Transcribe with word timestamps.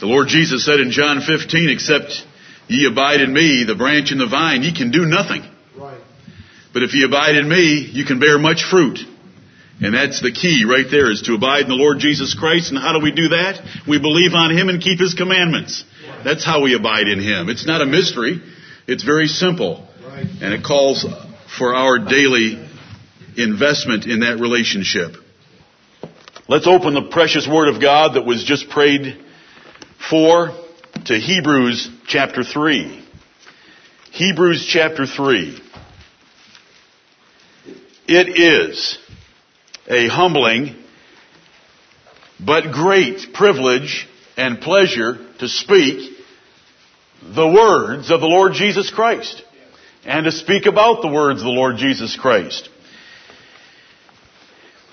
The 0.00 0.06
Lord 0.06 0.28
Jesus 0.28 0.64
said 0.64 0.80
in 0.80 0.90
John 0.90 1.20
15, 1.20 1.68
except 1.68 2.24
ye 2.68 2.86
abide 2.86 3.20
in 3.20 3.32
me, 3.32 3.64
the 3.64 3.74
branch 3.74 4.12
and 4.12 4.20
the 4.20 4.26
vine, 4.26 4.62
ye 4.62 4.74
can 4.74 4.90
do 4.90 5.04
nothing. 5.04 5.42
Right. 5.76 6.00
But 6.72 6.82
if 6.82 6.94
ye 6.94 7.04
abide 7.04 7.34
in 7.36 7.48
me, 7.48 7.86
you 7.92 8.06
can 8.06 8.18
bear 8.18 8.38
much 8.38 8.64
fruit. 8.64 8.98
And 9.82 9.94
that's 9.94 10.20
the 10.22 10.32
key 10.32 10.64
right 10.64 10.86
there 10.90 11.10
is 11.10 11.22
to 11.22 11.34
abide 11.34 11.62
in 11.62 11.68
the 11.68 11.74
Lord 11.74 11.98
Jesus 11.98 12.34
Christ. 12.34 12.70
And 12.70 12.78
how 12.78 12.92
do 12.92 13.00
we 13.00 13.12
do 13.12 13.28
that? 13.28 13.60
We 13.86 13.98
believe 13.98 14.32
on 14.32 14.56
Him 14.56 14.68
and 14.68 14.82
keep 14.82 14.98
His 14.98 15.14
commandments. 15.14 15.84
That's 16.24 16.44
how 16.44 16.62
we 16.62 16.74
abide 16.74 17.08
in 17.08 17.20
Him. 17.20 17.48
It's 17.48 17.66
not 17.66 17.80
a 17.80 17.86
mystery. 17.86 18.40
It's 18.86 19.02
very 19.02 19.26
simple. 19.26 19.86
Right. 20.02 20.26
And 20.40 20.54
it 20.54 20.64
calls 20.64 21.04
for 21.58 21.74
our 21.74 21.98
daily 21.98 22.66
investment 23.36 24.06
in 24.06 24.20
that 24.20 24.38
relationship. 24.38 25.16
Let's 26.48 26.66
open 26.66 26.94
the 26.94 27.08
precious 27.10 27.46
Word 27.48 27.74
of 27.74 27.80
God 27.80 28.16
that 28.16 28.26
was 28.26 28.44
just 28.44 28.68
prayed 28.68 29.26
for 30.08 30.50
to 31.06 31.14
Hebrews 31.14 31.88
chapter 32.06 32.42
3. 32.42 33.04
Hebrews 34.12 34.66
chapter 34.66 35.06
3. 35.06 35.60
It 38.08 38.28
is 38.40 38.98
a 39.88 40.08
humbling 40.08 40.76
but 42.44 42.72
great 42.72 43.32
privilege 43.34 44.08
and 44.36 44.60
pleasure 44.60 45.18
to 45.38 45.48
speak 45.48 46.16
the 47.22 47.46
words 47.46 48.10
of 48.10 48.20
the 48.20 48.26
Lord 48.26 48.54
Jesus 48.54 48.90
Christ 48.90 49.42
and 50.04 50.24
to 50.24 50.32
speak 50.32 50.66
about 50.66 51.02
the 51.02 51.08
words 51.08 51.40
of 51.40 51.44
the 51.44 51.52
Lord 51.52 51.76
Jesus 51.76 52.16
Christ. 52.16 52.68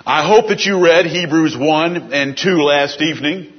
I 0.06 0.28
hope 0.28 0.50
that 0.50 0.62
you 0.62 0.84
read 0.84 1.06
Hebrews 1.06 1.58
1 1.58 2.14
and 2.14 2.38
2 2.38 2.50
last 2.62 3.02
evening. 3.02 3.57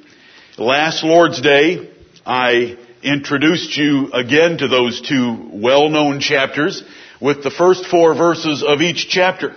Last 0.59 1.05
Lord's 1.05 1.41
Day, 1.41 1.89
I 2.27 2.77
introduced 3.05 3.77
you 3.77 4.11
again 4.12 4.59
to 4.59 4.67
those 4.67 5.01
two 5.01 5.51
well-known 5.53 6.19
chapters 6.19 6.83
with 7.20 7.45
the 7.45 7.53
first 7.53 7.87
four 7.87 8.12
verses 8.17 8.64
of 8.67 8.81
each 8.81 9.09
chapter 9.09 9.55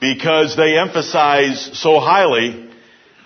because 0.00 0.56
they 0.56 0.76
emphasize 0.76 1.78
so 1.78 2.00
highly 2.00 2.68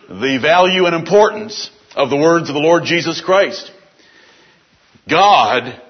the 0.07 0.39
value 0.43 0.85
and 0.85 0.95
importance 0.95 1.71
of 1.97 2.11
the 2.11 2.17
words 2.19 2.51
of 2.51 2.55
the 2.55 2.61
Lord 2.61 2.85
Jesus 2.85 3.23
Christ. 3.23 3.73
God, 5.09 5.81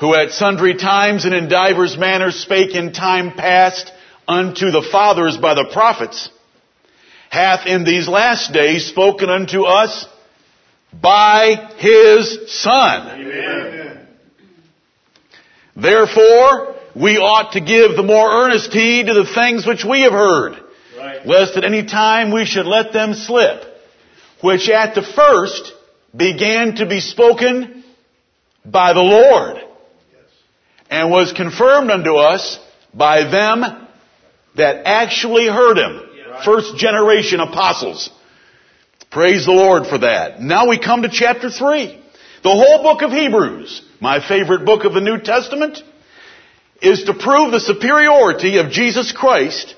who 0.00 0.12
at 0.12 0.32
sundry 0.32 0.74
times 0.74 1.24
and 1.24 1.34
in 1.34 1.48
divers 1.48 1.96
manners 1.96 2.34
spake 2.34 2.74
in 2.74 2.92
time 2.92 3.30
past 3.30 3.92
unto 4.26 4.72
the 4.72 4.88
fathers 4.90 5.36
by 5.36 5.54
the 5.54 5.70
prophets, 5.72 6.30
hath 7.30 7.68
in 7.68 7.84
these 7.84 8.08
last 8.08 8.52
days 8.52 8.86
spoken 8.86 9.30
unto 9.30 9.62
us 9.62 10.04
by 11.00 11.72
his 11.76 12.52
Son. 12.52 13.20
Amen. 13.20 14.06
Therefore, 15.76 16.74
we 16.94 17.18
ought 17.18 17.52
to 17.52 17.60
give 17.60 17.96
the 17.96 18.02
more 18.02 18.44
earnest 18.44 18.72
heed 18.72 19.06
to 19.06 19.14
the 19.14 19.26
things 19.34 19.66
which 19.66 19.84
we 19.84 20.02
have 20.02 20.12
heard, 20.12 20.56
Right. 20.98 21.26
lest 21.26 21.56
at 21.56 21.64
any 21.64 21.84
time 21.84 22.32
we 22.32 22.46
should 22.46 22.66
let 22.66 22.92
them 22.92 23.14
slip, 23.14 23.62
which 24.40 24.70
at 24.70 24.94
the 24.94 25.02
first 25.02 25.72
began 26.16 26.76
to 26.76 26.86
be 26.86 27.00
spoken 27.00 27.84
by 28.64 28.94
the 28.94 29.02
Lord, 29.02 29.62
and 30.90 31.10
was 31.10 31.32
confirmed 31.32 31.90
unto 31.90 32.16
us 32.16 32.58
by 32.94 33.24
them 33.24 33.86
that 34.54 34.82
actually 34.86 35.46
heard 35.46 35.76
him. 35.76 36.02
First 36.44 36.76
generation 36.76 37.40
apostles. 37.40 38.10
Praise 39.10 39.46
the 39.46 39.52
Lord 39.52 39.86
for 39.86 39.98
that. 39.98 40.40
Now 40.40 40.68
we 40.68 40.78
come 40.78 41.02
to 41.02 41.08
chapter 41.08 41.50
3. 41.50 42.02
The 42.42 42.50
whole 42.50 42.82
book 42.82 43.02
of 43.02 43.10
Hebrews, 43.10 43.82
my 44.00 44.26
favorite 44.26 44.64
book 44.64 44.84
of 44.84 44.94
the 44.94 45.00
New 45.00 45.18
Testament, 45.18 45.82
is 46.82 47.04
to 47.04 47.14
prove 47.14 47.52
the 47.52 47.60
superiority 47.60 48.58
of 48.58 48.70
Jesus 48.70 49.12
Christ 49.12 49.74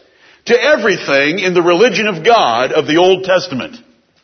to 0.47 0.61
everything 0.61 1.39
in 1.39 1.55
the 1.55 1.63
religion 1.63 2.07
of 2.07 2.25
God 2.25 2.73
of 2.73 2.87
the 2.87 2.97
Old 2.97 3.25
Testament. 3.25 3.77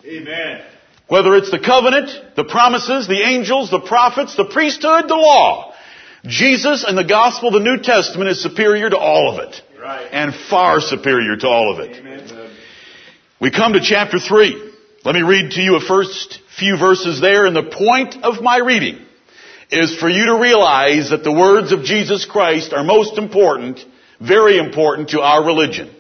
Amen. 0.04 0.62
Whether 1.06 1.36
it's 1.36 1.50
the 1.50 1.60
covenant, 1.60 2.10
the 2.34 2.44
promises, 2.44 3.06
the 3.06 3.22
angels, 3.22 3.70
the 3.70 3.80
prophets, 3.80 4.36
the 4.36 4.46
priesthood, 4.46 5.08
the 5.08 5.14
law. 5.14 5.74
Jesus 6.26 6.84
and 6.84 6.96
the 6.96 7.04
gospel 7.04 7.48
of 7.48 7.54
the 7.54 7.60
New 7.60 7.82
Testament 7.82 8.30
is 8.30 8.42
superior 8.42 8.88
to 8.88 8.98
all 8.98 9.32
of 9.32 9.46
it. 9.46 9.60
Right. 9.78 10.08
And 10.10 10.34
far 10.34 10.80
superior 10.80 11.36
to 11.36 11.46
all 11.46 11.72
of 11.74 11.80
it. 11.80 11.96
Amen. 11.96 12.50
We 13.38 13.50
come 13.50 13.74
to 13.74 13.80
chapter 13.80 14.18
3. 14.18 14.73
Let 15.04 15.14
me 15.14 15.20
read 15.20 15.50
to 15.50 15.60
you 15.60 15.76
a 15.76 15.82
first 15.82 16.40
few 16.58 16.78
verses 16.78 17.20
there, 17.20 17.44
and 17.44 17.54
the 17.54 17.62
point 17.70 18.24
of 18.24 18.42
my 18.42 18.56
reading 18.56 19.04
is 19.70 19.94
for 19.98 20.08
you 20.08 20.26
to 20.26 20.40
realize 20.40 21.10
that 21.10 21.22
the 21.22 21.30
words 21.30 21.72
of 21.72 21.82
Jesus 21.82 22.24
Christ 22.24 22.72
are 22.72 22.82
most 22.82 23.18
important, 23.18 23.84
very 24.18 24.56
important 24.56 25.10
to 25.10 25.20
our 25.20 25.44
religion. 25.44 25.94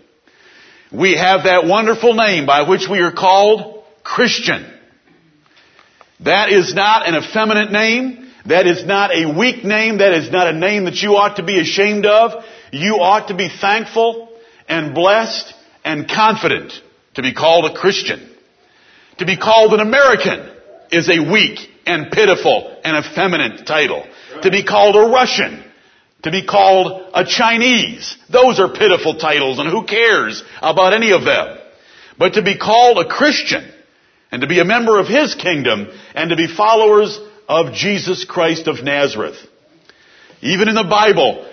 We 0.90 1.18
have 1.18 1.44
that 1.44 1.66
wonderful 1.66 2.14
name 2.14 2.46
by 2.46 2.66
which 2.66 2.88
we 2.88 3.00
are 3.00 3.12
called 3.12 3.84
Christian. 4.02 4.72
That 6.20 6.50
is 6.50 6.72
not 6.72 7.06
an 7.06 7.14
effeminate 7.14 7.72
name. 7.72 8.32
That 8.46 8.66
is 8.66 8.86
not 8.86 9.10
a 9.14 9.36
weak 9.36 9.64
name. 9.64 9.98
That 9.98 10.14
is 10.14 10.30
not 10.30 10.46
a 10.46 10.58
name 10.58 10.86
that 10.86 10.96
you 11.02 11.16
ought 11.16 11.36
to 11.36 11.42
be 11.42 11.60
ashamed 11.60 12.06
of. 12.06 12.42
You 12.72 12.94
ought 13.00 13.28
to 13.28 13.34
be 13.34 13.50
thankful 13.50 14.30
and 14.66 14.94
blessed 14.94 15.52
and 15.84 16.08
confident 16.08 16.72
to 17.16 17.22
be 17.22 17.34
called 17.34 17.66
a 17.66 17.78
Christian. 17.78 18.30
To 19.18 19.26
be 19.26 19.36
called 19.36 19.74
an 19.74 19.80
American 19.80 20.50
is 20.90 21.08
a 21.08 21.20
weak 21.20 21.60
and 21.86 22.10
pitiful 22.10 22.80
and 22.84 23.04
effeminate 23.04 23.66
title. 23.66 24.06
To 24.42 24.50
be 24.50 24.64
called 24.64 24.96
a 24.96 25.10
Russian, 25.10 25.62
to 26.22 26.30
be 26.30 26.44
called 26.44 27.10
a 27.14 27.24
Chinese, 27.24 28.16
those 28.30 28.58
are 28.58 28.72
pitiful 28.72 29.16
titles 29.16 29.58
and 29.58 29.68
who 29.68 29.84
cares 29.84 30.42
about 30.60 30.94
any 30.94 31.12
of 31.12 31.24
them. 31.24 31.58
But 32.18 32.34
to 32.34 32.42
be 32.42 32.56
called 32.58 32.98
a 32.98 33.08
Christian 33.08 33.70
and 34.32 34.42
to 34.42 34.48
be 34.48 34.58
a 34.58 34.64
member 34.64 34.98
of 34.98 35.06
His 35.06 35.34
kingdom 35.34 35.88
and 36.14 36.30
to 36.30 36.36
be 36.36 36.46
followers 36.46 37.18
of 37.48 37.74
Jesus 37.74 38.24
Christ 38.24 38.66
of 38.66 38.82
Nazareth. 38.82 39.36
Even 40.40 40.68
in 40.68 40.74
the 40.74 40.84
Bible, 40.84 41.48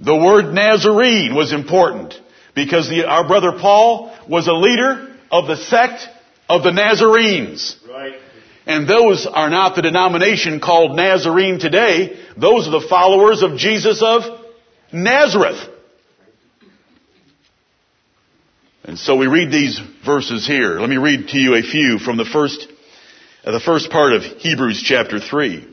the 0.00 0.16
word 0.16 0.54
Nazarene 0.54 1.34
was 1.34 1.52
important 1.52 2.14
because 2.54 2.88
the, 2.88 3.04
our 3.04 3.26
brother 3.26 3.52
Paul 3.52 4.16
was 4.28 4.46
a 4.46 4.52
leader 4.52 5.16
of 5.30 5.46
the 5.46 5.56
sect 5.56 6.08
of 6.48 6.62
the 6.62 6.70
Nazarenes. 6.70 7.76
Right. 7.88 8.14
And 8.66 8.88
those 8.88 9.26
are 9.26 9.50
not 9.50 9.74
the 9.74 9.82
denomination 9.82 10.60
called 10.60 10.96
Nazarene 10.96 11.58
today. 11.58 12.16
Those 12.36 12.68
are 12.68 12.80
the 12.80 12.86
followers 12.88 13.42
of 13.42 13.56
Jesus 13.56 14.02
of 14.02 14.22
Nazareth. 14.92 15.68
And 18.84 18.98
so 18.98 19.16
we 19.16 19.26
read 19.26 19.50
these 19.50 19.80
verses 20.04 20.46
here. 20.46 20.80
Let 20.80 20.88
me 20.88 20.96
read 20.96 21.28
to 21.28 21.38
you 21.38 21.54
a 21.54 21.62
few 21.62 21.98
from 21.98 22.16
the 22.16 22.24
first, 22.24 22.66
uh, 23.44 23.52
the 23.52 23.60
first 23.60 23.90
part 23.90 24.12
of 24.12 24.22
Hebrews 24.22 24.82
chapter 24.84 25.20
3. 25.20 25.68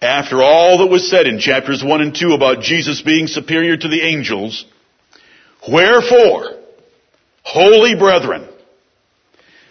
After 0.00 0.42
all 0.42 0.78
that 0.78 0.86
was 0.86 1.08
said 1.08 1.26
in 1.26 1.38
chapters 1.38 1.82
1 1.82 2.00
and 2.00 2.14
2 2.14 2.32
about 2.32 2.62
Jesus 2.62 3.02
being 3.02 3.26
superior 3.26 3.76
to 3.76 3.88
the 3.88 4.02
angels, 4.02 4.64
wherefore, 5.68 6.58
holy 7.42 7.96
brethren, 7.96 8.48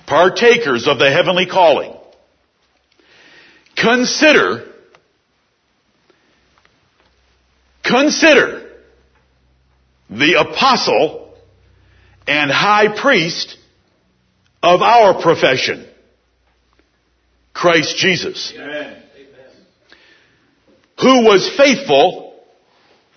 partakers 0.07 0.87
of 0.87 0.99
the 0.99 1.09
heavenly 1.11 1.45
calling, 1.45 1.93
consider, 3.75 4.71
consider 7.83 8.69
the 10.09 10.39
apostle 10.39 11.33
and 12.27 12.51
high 12.51 12.99
priest 12.99 13.57
of 14.61 14.81
our 14.81 15.21
profession, 15.21 15.87
Christ 17.53 17.97
Jesus, 17.97 18.53
Amen. 18.55 19.01
who 20.99 21.25
was 21.25 21.49
faithful 21.55 22.35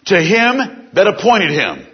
to 0.06 0.20
him 0.20 0.88
that 0.94 1.06
appointed 1.06 1.50
him, 1.50 1.86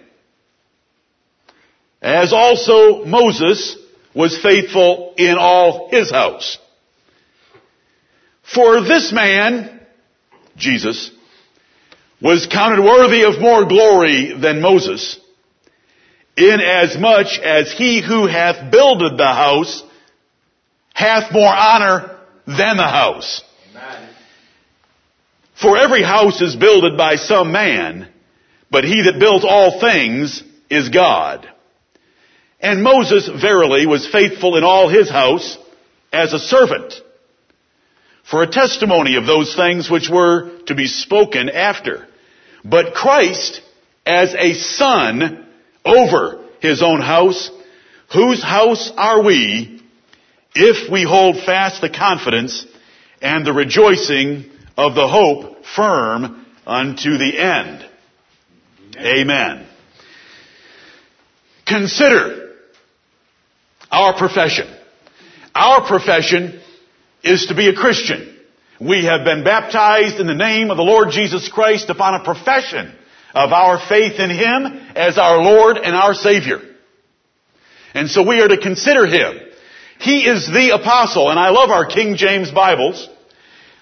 as 2.02 2.32
also 2.32 3.05
Moses 3.05 3.76
was 4.14 4.40
faithful 4.40 5.14
in 5.16 5.37
all 5.38 5.88
his 5.90 6.11
house. 6.11 6.58
For 8.55 8.82
this 8.82 9.12
man, 9.12 9.81
Jesus, 10.56 11.11
was 12.20 12.46
counted 12.46 12.82
worthy 12.82 13.25
of 13.25 13.40
more 13.40 13.66
glory 13.66 14.32
than 14.38 14.61
Moses, 14.61 15.19
inasmuch 16.37 17.38
as 17.43 17.72
he 17.72 18.02
who 18.06 18.26
hath 18.26 18.70
builded 18.70 19.19
the 19.19 19.26
house 19.26 19.82
hath 20.94 21.32
more 21.32 21.52
honor 21.52 22.19
than 22.46 22.76
the 22.76 22.88
house. 22.88 23.43
Amen. 23.70 24.08
For 25.60 25.76
every 25.76 26.02
house 26.02 26.40
is 26.40 26.56
builded 26.56 26.96
by 26.96 27.17
some 27.17 27.52
man, 27.52 28.08
but 28.70 28.84
he 28.84 29.02
that 29.02 29.19
built 29.19 29.44
all 29.44 29.81
things 29.81 30.43
is 30.70 30.88
God. 30.88 31.49
And 32.64 32.82
Moses 32.82 33.28
verily 33.28 33.84
was 33.84 34.08
faithful 34.08 34.56
in 34.56 34.64
all 34.64 34.88
his 34.88 35.11
house 35.11 35.58
as 36.11 36.32
a 36.32 36.38
servant 36.38 36.94
for 38.22 38.43
a 38.43 38.50
testimony 38.50 39.16
of 39.16 39.26
those 39.26 39.55
things 39.55 39.90
which 39.90 40.08
were 40.08 40.61
to 40.69 40.75
be 40.75 40.87
spoken 40.87 41.50
after. 41.50 42.06
But 42.64 42.94
Christ 42.94 43.61
as 44.06 44.34
a 44.34 44.55
son 44.55 45.46
over 45.84 46.43
his 46.61 46.82
own 46.82 47.02
house, 47.02 47.50
whose 48.14 48.43
house 48.43 48.90
are 48.96 49.22
we 49.22 49.82
if 50.55 50.90
we 50.90 51.02
hold 51.02 51.37
fast 51.44 51.82
the 51.82 51.90
confidence 51.90 52.64
and 53.20 53.46
the 53.46 53.52
rejoicing 53.52 54.50
of 54.78 54.94
the 54.94 55.06
hope 55.06 55.67
firm 55.76 56.46
unto 56.67 57.19
the 57.19 57.38
end. 57.38 57.87
Amen. 58.96 59.67
Consider 61.67 62.44
our 63.90 64.16
profession. 64.16 64.66
Our 65.54 65.86
profession 65.86 66.60
is 67.22 67.46
to 67.46 67.54
be 67.54 67.69
a 67.69 67.75
Christian. 67.75 68.36
We 68.81 69.04
have 69.04 69.25
been 69.25 69.44
baptized 69.44 70.20
in 70.20 70.26
the 70.26 70.34
name 70.34 70.70
of 70.70 70.76
the 70.76 70.82
Lord 70.82 71.10
Jesus 71.10 71.48
Christ 71.48 71.90
upon 71.90 72.20
a 72.20 72.25
profession 72.25 72.92
of 73.34 73.52
our 73.52 73.78
faith 73.88 74.19
in 74.19 74.31
Him 74.31 74.66
as 74.94 75.16
our 75.16 75.42
Lord 75.42 75.76
and 75.76 75.94
our 75.94 76.14
Savior. 76.14 76.60
And 77.94 78.10
so 78.10 78.26
we 78.26 78.40
are 78.40 78.48
to 78.48 78.58
consider 78.58 79.06
Him. 79.06 79.38
He 80.00 80.26
is 80.26 80.46
the 80.46 80.70
apostle, 80.75 81.31
and 81.31 81.38
I 81.38 81.50
love 81.50 81.70
our 81.70 81.86
King 81.86 82.16
James 82.16 82.50
Bibles 82.50 83.08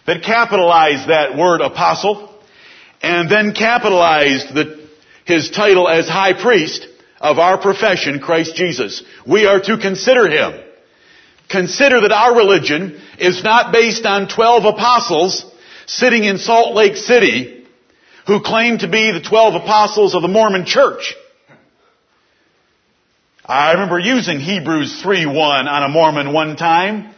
that 0.07 0.23
capitalize 0.23 1.07
that 1.07 1.37
word 1.37 1.61
apostle 1.61 2.29
and 3.03 3.31
then 3.31 3.55
capitalized 3.55 4.55
the, 4.55 4.89
his 5.25 5.51
title 5.51 5.89
as 5.89 6.09
high 6.09 6.41
priest 6.41 6.87
of 7.23 7.39
our 7.39 7.57
profession, 7.57 8.19
Christ 8.19 8.57
Jesus. 8.57 9.03
We 9.27 9.47
are 9.47 9.61
to 9.61 9.79
consider 9.79 10.29
him. 10.29 10.61
Consider 11.49 12.01
that 12.01 12.13
our 12.13 12.37
religion 12.37 13.01
is 13.19 13.45
not 13.45 13.73
based 13.73 14.05
on 14.05 14.29
12 14.29 14.65
apostles 14.65 15.45
sitting 15.87 16.25
in 16.25 16.39
Salt 16.39 16.75
Lake 16.75 16.97
City 16.97 17.65
who 18.27 18.41
claim 18.41 18.79
to 18.79 18.89
be 18.89 19.13
the 19.13 19.21
12 19.21 19.63
apostles 19.63 20.15
of 20.15 20.23
the 20.23 20.29
Mormon 20.29 20.65
church. 20.65 21.15
I 23.45 23.73
remember 23.73 23.99
using 23.99 24.41
Hebrews 24.41 25.03
3.1 25.03 25.37
on 25.37 25.83
a 25.83 25.89
Mormon 25.89 26.33
one 26.33 26.57
time 26.57 27.13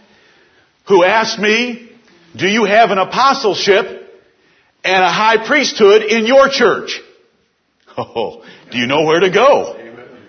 who 0.87 1.05
asked 1.05 1.39
me, 1.39 1.91
do 2.37 2.47
you 2.47 2.65
have 2.65 2.91
an 2.91 2.99
apostleship 2.99 3.87
and 4.83 5.03
a 5.03 5.11
high 5.11 5.47
priesthood 5.47 6.03
in 6.03 6.27
your 6.27 6.49
church? 6.49 7.01
Oh, 7.97 8.45
do 8.73 8.79
you 8.79 8.89
know 8.89 9.05
where 9.05 9.21
to 9.21 9.31
go? 9.31 9.83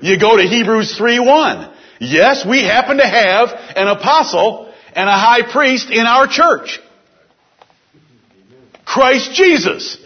You 0.05 0.19
go 0.19 0.37
to 0.37 0.43
Hebrews 0.43 0.95
3.1. 0.99 1.73
Yes, 1.99 2.45
we 2.45 2.61
happen 2.63 2.97
to 2.97 3.07
have 3.07 3.49
an 3.75 3.87
apostle 3.87 4.71
and 4.93 5.09
a 5.09 5.13
high 5.13 5.51
priest 5.51 5.89
in 5.89 6.05
our 6.05 6.27
church. 6.27 6.79
Christ 8.85 9.33
Jesus. 9.33 9.97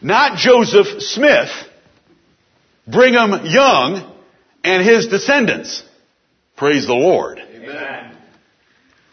Not 0.00 0.38
Joseph 0.38 1.02
Smith, 1.02 1.50
Brigham 2.86 3.44
Young, 3.44 4.16
and 4.64 4.82
his 4.82 5.08
descendants. 5.08 5.82
Praise 6.56 6.86
the 6.86 6.94
Lord. 6.94 7.40
Amen. 7.40 8.16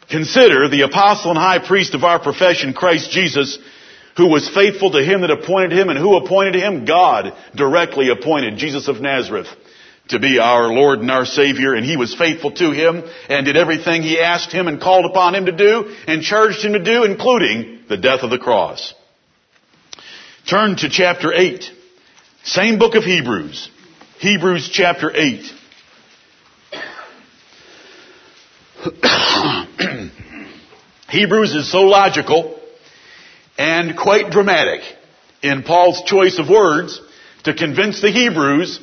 Consider 0.09 0.69
the 0.69 0.83
apostle 0.83 1.31
and 1.31 1.39
high 1.39 1.59
priest 1.59 1.93
of 1.93 2.05
our 2.05 2.19
profession, 2.19 2.73
Christ 2.73 3.11
Jesus, 3.11 3.59
who 4.17 4.27
was 4.27 4.50
faithful 4.50 4.91
to 4.91 5.03
him 5.03 5.21
that 5.21 5.31
appointed 5.31 5.77
him 5.77 5.89
and 5.89 6.00
who 6.00 6.15
appointed 6.17 6.56
him? 6.56 6.85
God 6.85 7.33
directly 7.56 8.09
appointed 8.09 8.57
Jesus 8.57 8.88
of 8.88 9.01
Nazareth 9.01 9.47
to 10.09 10.19
be 10.19 10.39
our 10.39 10.71
Lord 10.71 11.00
and 11.00 11.09
our 11.09 11.25
Savior, 11.25 11.73
and 11.73 11.85
he 11.85 11.97
was 11.97 12.13
faithful 12.13 12.51
to 12.51 12.71
him 12.71 13.03
and 13.27 13.45
did 13.45 13.57
everything 13.57 14.03
he 14.03 14.19
asked 14.19 14.51
him 14.51 14.67
and 14.67 14.79
called 14.79 15.06
upon 15.06 15.33
him 15.35 15.47
to 15.47 15.51
do 15.51 15.95
and 16.07 16.21
charged 16.21 16.63
him 16.63 16.73
to 16.73 16.83
do, 16.83 17.03
including 17.03 17.81
the 17.89 17.97
death 17.97 18.21
of 18.21 18.29
the 18.29 18.38
cross. 18.38 18.94
Turn 20.47 20.75
to 20.77 20.89
chapter 20.89 21.33
8. 21.33 21.63
Same 22.44 22.77
book 22.77 22.94
of 22.95 23.03
Hebrews. 23.03 23.69
Hebrews 24.19 24.69
chapter 24.71 25.11
8. 25.13 25.51
Hebrews 31.09 31.56
is 31.56 31.71
so 31.71 31.81
logical 31.81 32.55
and 33.57 33.98
quite 33.98 34.31
dramatic 34.31 34.81
in 35.42 35.63
Paul's 35.63 36.02
choice 36.04 36.40
of 36.40 36.50
words 36.50 37.00
to 37.44 37.54
convince 37.54 38.02
the 38.02 38.12
Hebrews 38.12 38.80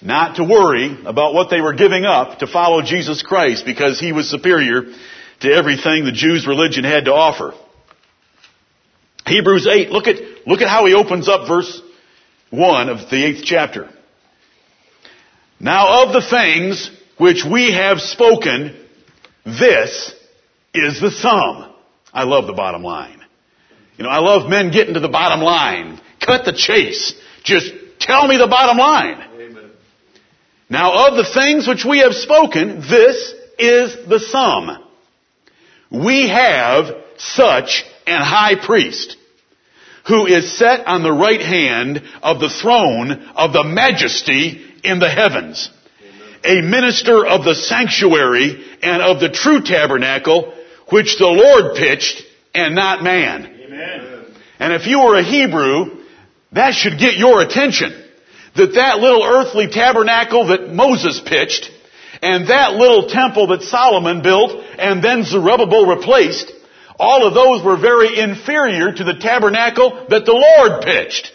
not 0.00 0.36
to 0.36 0.44
worry 0.44 0.96
about 1.04 1.34
what 1.34 1.50
they 1.50 1.60
were 1.60 1.74
giving 1.74 2.04
up 2.04 2.40
to 2.40 2.46
follow 2.46 2.82
Jesus 2.82 3.22
Christ 3.22 3.64
because 3.64 4.00
he 4.00 4.12
was 4.12 4.28
superior 4.28 4.82
to 5.40 5.52
everything 5.52 6.04
the 6.04 6.12
Jews' 6.12 6.46
religion 6.46 6.84
had 6.84 7.04
to 7.06 7.12
offer. 7.12 7.52
Hebrews 9.26 9.66
8, 9.66 9.90
look 9.90 10.08
at, 10.08 10.46
look 10.46 10.60
at 10.60 10.68
how 10.68 10.86
he 10.86 10.94
opens 10.94 11.28
up 11.28 11.46
verse 11.48 11.80
1 12.50 12.88
of 12.88 12.98
the 13.10 13.16
8th 13.16 13.42
chapter. 13.44 13.88
Now 15.60 16.04
of 16.04 16.12
the 16.12 16.28
things 16.28 16.90
which 17.18 17.44
we 17.44 17.72
have 17.72 18.00
spoken, 18.00 18.76
this 19.44 20.12
is 20.74 21.00
the 21.00 21.10
sum. 21.10 21.72
I 22.12 22.24
love 22.24 22.46
the 22.46 22.52
bottom 22.52 22.82
line. 22.82 23.21
You 23.96 24.04
know, 24.04 24.10
I 24.10 24.18
love 24.18 24.48
men 24.48 24.70
getting 24.70 24.94
to 24.94 25.00
the 25.00 25.08
bottom 25.08 25.40
line. 25.40 26.00
Cut 26.20 26.44
the 26.44 26.52
chase. 26.52 27.14
Just 27.44 27.72
tell 27.98 28.26
me 28.26 28.36
the 28.36 28.46
bottom 28.46 28.78
line. 28.78 29.22
Amen. 29.34 29.70
Now 30.68 31.08
of 31.08 31.16
the 31.16 31.30
things 31.32 31.68
which 31.68 31.84
we 31.84 31.98
have 31.98 32.14
spoken, 32.14 32.80
this 32.80 33.34
is 33.58 34.08
the 34.08 34.18
sum. 34.18 34.78
We 35.90 36.28
have 36.28 36.86
such 37.18 37.84
an 38.06 38.22
high 38.22 38.56
priest 38.64 39.16
who 40.08 40.26
is 40.26 40.56
set 40.58 40.86
on 40.86 41.02
the 41.02 41.12
right 41.12 41.40
hand 41.40 42.02
of 42.22 42.40
the 42.40 42.48
throne 42.48 43.12
of 43.36 43.52
the 43.52 43.64
majesty 43.64 44.64
in 44.82 44.98
the 44.98 45.08
heavens. 45.08 45.70
A 46.44 46.60
minister 46.60 47.24
of 47.24 47.44
the 47.44 47.54
sanctuary 47.54 48.64
and 48.82 49.00
of 49.00 49.20
the 49.20 49.28
true 49.28 49.62
tabernacle 49.62 50.54
which 50.90 51.18
the 51.18 51.26
Lord 51.26 51.76
pitched 51.76 52.22
and 52.54 52.74
not 52.74 53.02
man. 53.02 53.51
Amen. 53.72 54.26
And 54.58 54.72
if 54.72 54.86
you 54.86 55.00
were 55.00 55.18
a 55.18 55.24
Hebrew, 55.24 56.04
that 56.52 56.74
should 56.74 56.98
get 56.98 57.16
your 57.16 57.40
attention. 57.40 57.92
That 58.54 58.74
that 58.74 58.98
little 58.98 59.24
earthly 59.24 59.68
tabernacle 59.68 60.48
that 60.48 60.68
Moses 60.68 61.20
pitched, 61.24 61.70
and 62.20 62.48
that 62.48 62.74
little 62.74 63.08
temple 63.08 63.48
that 63.48 63.62
Solomon 63.62 64.22
built, 64.22 64.52
and 64.78 65.02
then 65.02 65.24
Zerubbabel 65.24 65.86
replaced, 65.86 66.52
all 66.98 67.26
of 67.26 67.34
those 67.34 67.64
were 67.64 67.78
very 67.78 68.18
inferior 68.18 68.92
to 68.92 69.04
the 69.04 69.18
tabernacle 69.18 70.06
that 70.10 70.26
the 70.26 70.32
Lord 70.32 70.82
pitched, 70.82 71.32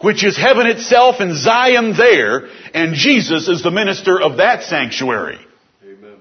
which 0.00 0.24
is 0.24 0.36
heaven 0.36 0.66
itself 0.66 1.16
and 1.20 1.36
Zion 1.36 1.94
there, 1.96 2.48
and 2.72 2.94
Jesus 2.94 3.46
is 3.46 3.62
the 3.62 3.70
minister 3.70 4.20
of 4.20 4.38
that 4.38 4.62
sanctuary. 4.62 5.38
Amen. 5.84 6.16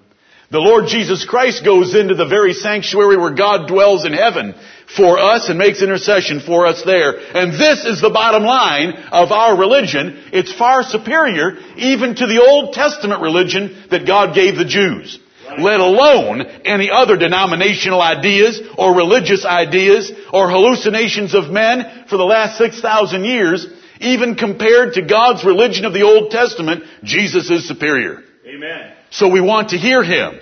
The 0.52 0.60
Lord 0.60 0.88
Jesus 0.88 1.26
Christ 1.26 1.64
goes 1.64 1.96
into 1.96 2.16
the 2.16 2.28
very 2.28 2.54
sanctuary 2.54 3.16
where 3.16 3.34
God 3.34 3.68
dwells 3.68 4.06
in 4.06 4.12
heaven 4.12 4.54
for 4.96 5.20
us 5.20 5.50
and 5.50 5.58
makes 5.58 5.82
intercession 5.82 6.40
for 6.40 6.66
us 6.66 6.82
there. 6.84 7.18
And 7.18 7.54
this 7.54 7.84
is 7.86 8.02
the 8.02 8.10
bottom 8.10 8.44
line 8.44 8.94
of 9.12 9.32
our 9.32 9.58
religion. 9.58 10.24
It's 10.32 10.54
far 10.54 10.84
superior 10.84 11.58
even 11.76 12.16
to 12.16 12.26
the 12.26 12.42
Old 12.42 12.74
Testament 12.74 13.22
religion 13.22 13.86
that 13.92 14.08
God 14.08 14.34
gave 14.34 14.56
the 14.56 14.66
Jews. 14.66 15.20
Let 15.60 15.80
alone 15.80 16.42
any 16.66 16.90
other 16.92 17.18
denominational 17.18 18.02
ideas 18.02 18.62
or 18.78 18.96
religious 18.96 19.46
ideas 19.46 20.12
or 20.32 20.50
hallucinations 20.50 21.34
of 21.34 21.50
men 21.50 22.06
for 22.10 22.18
the 22.18 22.26
last 22.26 22.58
6,000 22.58 23.24
years. 23.24 23.66
Even 24.00 24.36
compared 24.36 24.94
to 24.94 25.02
God's 25.02 25.44
religion 25.44 25.86
of 25.86 25.94
the 25.94 26.04
Old 26.04 26.32
Testament, 26.32 26.84
Jesus 27.04 27.50
is 27.50 27.68
superior. 27.68 28.24
Amen. 28.46 28.94
So 29.10 29.30
we 29.30 29.42
want 29.42 29.70
to 29.70 29.78
hear 29.78 30.04
him. 30.04 30.40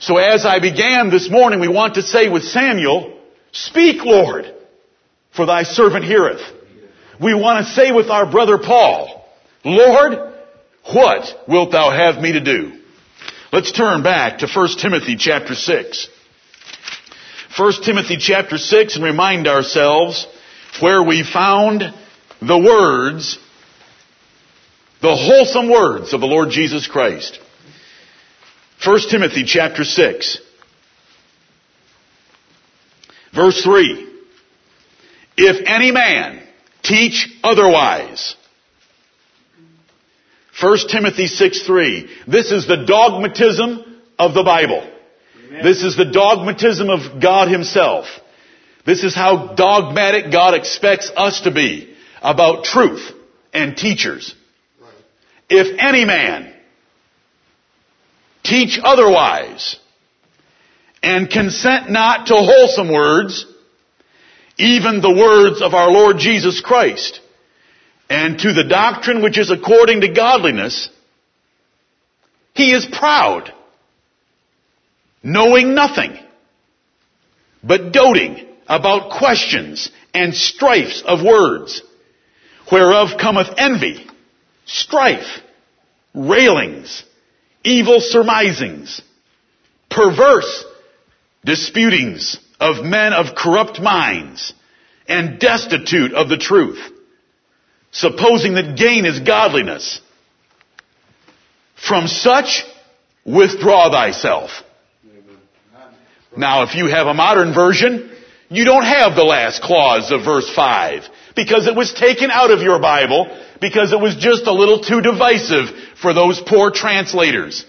So 0.00 0.18
as 0.18 0.44
I 0.44 0.58
began 0.58 1.08
this 1.08 1.30
morning, 1.30 1.60
we 1.60 1.68
want 1.68 1.94
to 1.94 2.02
say 2.02 2.28
with 2.28 2.44
Samuel, 2.44 3.15
Speak, 3.56 4.04
Lord, 4.04 4.54
for 5.34 5.46
thy 5.46 5.62
servant 5.62 6.04
heareth. 6.04 6.42
We 7.18 7.32
want 7.32 7.64
to 7.64 7.72
say 7.72 7.90
with 7.90 8.10
our 8.10 8.30
brother 8.30 8.58
Paul, 8.58 9.26
Lord, 9.64 10.34
what 10.92 11.24
wilt 11.48 11.72
thou 11.72 11.90
have 11.90 12.22
me 12.22 12.32
to 12.32 12.40
do? 12.40 12.78
Let's 13.52 13.72
turn 13.72 14.02
back 14.02 14.38
to 14.38 14.46
1 14.46 14.68
Timothy 14.78 15.16
chapter 15.16 15.54
6. 15.54 16.08
1 17.56 17.72
Timothy 17.82 18.18
chapter 18.18 18.58
6 18.58 18.96
and 18.96 19.04
remind 19.04 19.48
ourselves 19.48 20.26
where 20.80 21.02
we 21.02 21.22
found 21.22 21.80
the 22.42 22.58
words, 22.58 23.38
the 25.00 25.16
wholesome 25.16 25.70
words 25.70 26.12
of 26.12 26.20
the 26.20 26.26
Lord 26.26 26.50
Jesus 26.50 26.86
Christ. 26.86 27.38
1 28.84 28.98
Timothy 29.08 29.44
chapter 29.44 29.84
6. 29.84 30.42
Verse 33.36 33.62
3. 33.62 34.14
If 35.36 35.66
any 35.66 35.92
man 35.92 36.42
teach 36.82 37.28
otherwise. 37.42 38.34
1 40.60 40.78
Timothy 40.88 41.26
6 41.26 41.66
3. 41.66 42.08
This 42.26 42.50
is 42.50 42.66
the 42.66 42.86
dogmatism 42.86 44.00
of 44.18 44.32
the 44.32 44.42
Bible. 44.42 44.90
This 45.62 45.82
is 45.84 45.96
the 45.96 46.06
dogmatism 46.06 46.88
of 46.88 47.20
God 47.20 47.48
Himself. 47.48 48.06
This 48.86 49.04
is 49.04 49.14
how 49.14 49.54
dogmatic 49.54 50.32
God 50.32 50.54
expects 50.54 51.10
us 51.14 51.42
to 51.42 51.50
be 51.50 51.94
about 52.22 52.64
truth 52.64 53.12
and 53.52 53.76
teachers. 53.76 54.34
If 55.50 55.78
any 55.78 56.04
man 56.04 56.52
teach 58.42 58.80
otherwise 58.82 59.76
and 61.02 61.30
consent 61.30 61.90
not 61.90 62.26
to 62.28 62.34
wholesome 62.34 62.92
words, 62.92 63.46
even 64.58 65.00
the 65.00 65.10
words 65.10 65.62
of 65.62 65.74
our 65.74 65.90
Lord 65.90 66.18
Jesus 66.18 66.60
Christ, 66.60 67.20
and 68.08 68.38
to 68.38 68.52
the 68.52 68.64
doctrine 68.64 69.22
which 69.22 69.38
is 69.38 69.50
according 69.50 70.00
to 70.02 70.12
godliness, 70.12 70.88
he 72.54 72.72
is 72.72 72.86
proud, 72.86 73.52
knowing 75.22 75.74
nothing, 75.74 76.18
but 77.62 77.92
doting 77.92 78.46
about 78.66 79.18
questions 79.18 79.90
and 80.14 80.34
strifes 80.34 81.02
of 81.06 81.22
words, 81.22 81.82
whereof 82.72 83.18
cometh 83.20 83.48
envy, 83.58 84.06
strife, 84.64 85.40
railings, 86.14 87.04
evil 87.62 88.00
surmisings, 88.00 89.02
perverse 89.90 90.64
disputings 91.46 92.38
of 92.60 92.84
men 92.84 93.12
of 93.12 93.34
corrupt 93.34 93.80
minds, 93.80 94.52
and 95.08 95.38
destitute 95.38 96.12
of 96.12 96.28
the 96.28 96.36
truth, 96.36 96.80
supposing 97.92 98.54
that 98.54 98.76
gain 98.76 99.04
is 99.04 99.20
godliness. 99.20 100.00
From 101.76 102.08
such, 102.08 102.64
withdraw 103.24 103.90
thyself. 103.90 104.50
Now, 106.36 106.64
if 106.64 106.74
you 106.74 106.86
have 106.86 107.06
a 107.06 107.14
modern 107.14 107.54
version, 107.54 108.10
you 108.48 108.64
don't 108.64 108.84
have 108.84 109.14
the 109.14 109.24
last 109.24 109.62
clause 109.62 110.10
of 110.10 110.24
verse 110.24 110.50
5 110.54 111.04
because 111.34 111.66
it 111.66 111.74
was 111.74 111.92
taken 111.94 112.30
out 112.30 112.50
of 112.50 112.60
your 112.60 112.78
Bible 112.78 113.26
because 113.60 113.92
it 113.92 114.00
was 114.00 114.16
just 114.16 114.46
a 114.46 114.52
little 114.52 114.80
too 114.80 115.00
divisive 115.00 115.68
for 116.00 116.12
those 116.12 116.40
poor 116.40 116.70
translators. 116.70 117.64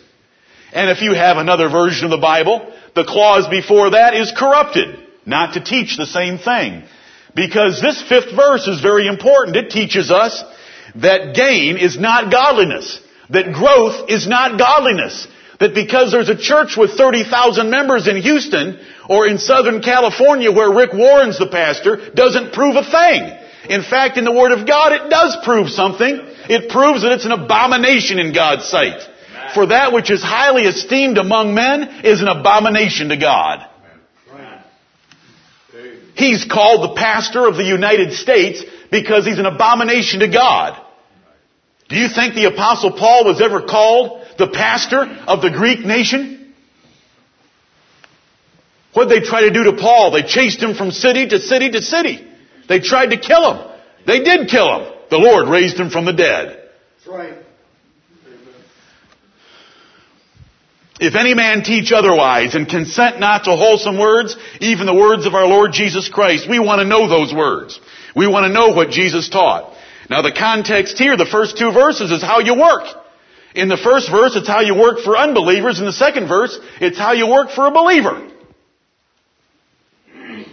And 0.74 0.90
if 0.90 1.02
you 1.02 1.14
have 1.14 1.38
another 1.38 1.70
version 1.70 2.06
of 2.06 2.12
the 2.12 2.18
Bible, 2.18 2.74
the 2.98 3.06
clause 3.06 3.48
before 3.48 3.92
that 3.92 4.14
is 4.14 4.34
corrupted, 4.36 5.00
not 5.26 5.54
to 5.54 5.64
teach 5.64 5.96
the 5.96 6.06
same 6.06 6.38
thing. 6.38 6.84
Because 7.34 7.82
this 7.82 8.02
fifth 8.10 8.36
verse 8.36 8.68
is 8.68 8.82
very 8.82 9.08
important. 9.08 9.56
It 9.56 9.70
teaches 9.70 10.12
us 10.12 10.44
that 10.96 11.36
gain 11.36 11.78
is 11.78 11.98
not 11.98 12.32
godliness. 12.32 13.00
That 13.30 13.54
growth 13.54 14.10
is 14.10 14.28
not 14.28 14.58
godliness. 14.58 15.28
That 15.60 15.74
because 15.74 16.12
there's 16.12 16.30
a 16.30 16.38
church 16.38 16.78
with 16.78 16.98
30,000 16.98 17.70
members 17.70 18.08
in 18.08 18.18
Houston 18.18 18.80
or 19.10 19.28
in 19.28 19.38
Southern 19.38 19.82
California 19.82 20.52
where 20.52 20.74
Rick 20.74 20.94
Warren's 20.94 21.40
the 21.40 21.48
pastor 21.48 22.10
doesn't 22.14 22.54
prove 22.54 22.76
a 22.76 22.84
thing. 22.84 23.22
In 23.70 23.84
fact, 23.84 24.18
in 24.18 24.24
the 24.24 24.32
Word 24.32 24.52
of 24.52 24.68
God, 24.68 24.94
it 24.94 25.10
does 25.10 25.38
prove 25.44 25.70
something. 25.70 26.20
It 26.50 26.70
proves 26.70 27.02
that 27.02 27.12
it's 27.12 27.26
an 27.26 27.32
abomination 27.34 28.18
in 28.20 28.34
God's 28.34 28.66
sight. 28.66 29.02
For 29.58 29.66
that 29.66 29.92
which 29.92 30.12
is 30.12 30.22
highly 30.22 30.66
esteemed 30.66 31.18
among 31.18 31.56
men 31.56 32.06
is 32.06 32.22
an 32.22 32.28
abomination 32.28 33.10
to 33.10 33.18
God. 33.18 33.68
He's 36.14 36.46
called 36.46 36.92
the 36.92 36.94
pastor 36.94 37.48
of 37.48 37.56
the 37.56 37.64
United 37.64 38.14
States 38.14 38.64
because 38.92 39.26
he's 39.26 39.40
an 39.40 39.48
abomination 39.48 40.20
to 40.20 40.28
God. 40.28 40.80
Do 41.90 41.96
you 41.96 42.08
think 42.08 42.36
the 42.36 42.46
apostle 42.46 42.92
Paul 42.92 43.26
was 43.26 43.42
ever 43.42 43.64
called 43.64 44.28
the 44.38 44.48
pastor 44.48 45.02
of 45.02 45.42
the 45.42 45.50
Greek 45.50 45.80
nation? 45.80 46.54
What 48.94 49.10
did 49.10 49.24
they 49.24 49.28
try 49.28 49.42
to 49.42 49.52
do 49.52 49.64
to 49.72 49.74
Paul? 49.74 50.12
They 50.12 50.22
chased 50.22 50.62
him 50.62 50.76
from 50.76 50.92
city 50.92 51.28
to 51.30 51.40
city 51.40 51.72
to 51.72 51.82
city. 51.82 52.32
They 52.70 52.80
tried 52.80 53.08
to 53.08 53.18
kill 53.18 53.56
him. 53.56 53.72
They 54.06 54.20
did 54.20 54.50
kill 54.50 54.82
him. 54.82 54.94
The 55.10 55.18
Lord 55.18 55.50
raised 55.50 55.80
him 55.80 55.90
from 55.90 56.06
the 56.06 56.14
dead. 56.14 56.70
That's 56.98 57.08
right. 57.08 57.47
If 61.00 61.14
any 61.14 61.36
man 61.36 61.64
teach 61.64 61.92
otherwise 61.92 62.56
and 62.56 62.68
consent 62.68 63.20
not 63.20 63.44
to 63.44 63.56
wholesome 63.56 64.00
words, 64.00 64.36
even 64.62 64.88
the 64.88 64.96
words 64.96 65.28
of 65.28 65.36
our 65.36 65.46
Lord 65.46 65.72
Jesus 65.72 66.10
Christ, 66.10 66.50
we 66.50 66.58
want 66.60 66.80
to 66.82 66.88
know 66.88 67.08
those 67.08 67.34
words. 67.34 67.80
We 68.16 68.26
want 68.26 68.46
to 68.46 68.54
know 68.54 68.70
what 68.70 68.90
Jesus 68.90 69.30
taught. 69.30 69.76
Now 70.10 70.24
the 70.24 70.32
context 70.32 70.98
here, 70.98 71.16
the 71.16 71.26
first 71.26 71.58
two 71.58 71.72
verses 71.72 72.12
is 72.12 72.24
how 72.24 72.40
you 72.40 72.56
work. 72.56 72.84
In 73.54 73.70
the 73.70 73.78
first 73.78 74.10
verse, 74.10 74.36
it's 74.36 74.48
how 74.48 74.62
you 74.62 74.74
work 74.74 75.00
for 75.00 75.16
unbelievers. 75.16 75.80
In 75.80 75.86
the 75.86 75.92
second 75.92 76.28
verse, 76.28 76.58
it's 76.82 76.98
how 76.98 77.12
you 77.12 77.28
work 77.28 77.52
for 77.52 77.68
a 77.68 77.72
believer. 77.72 78.32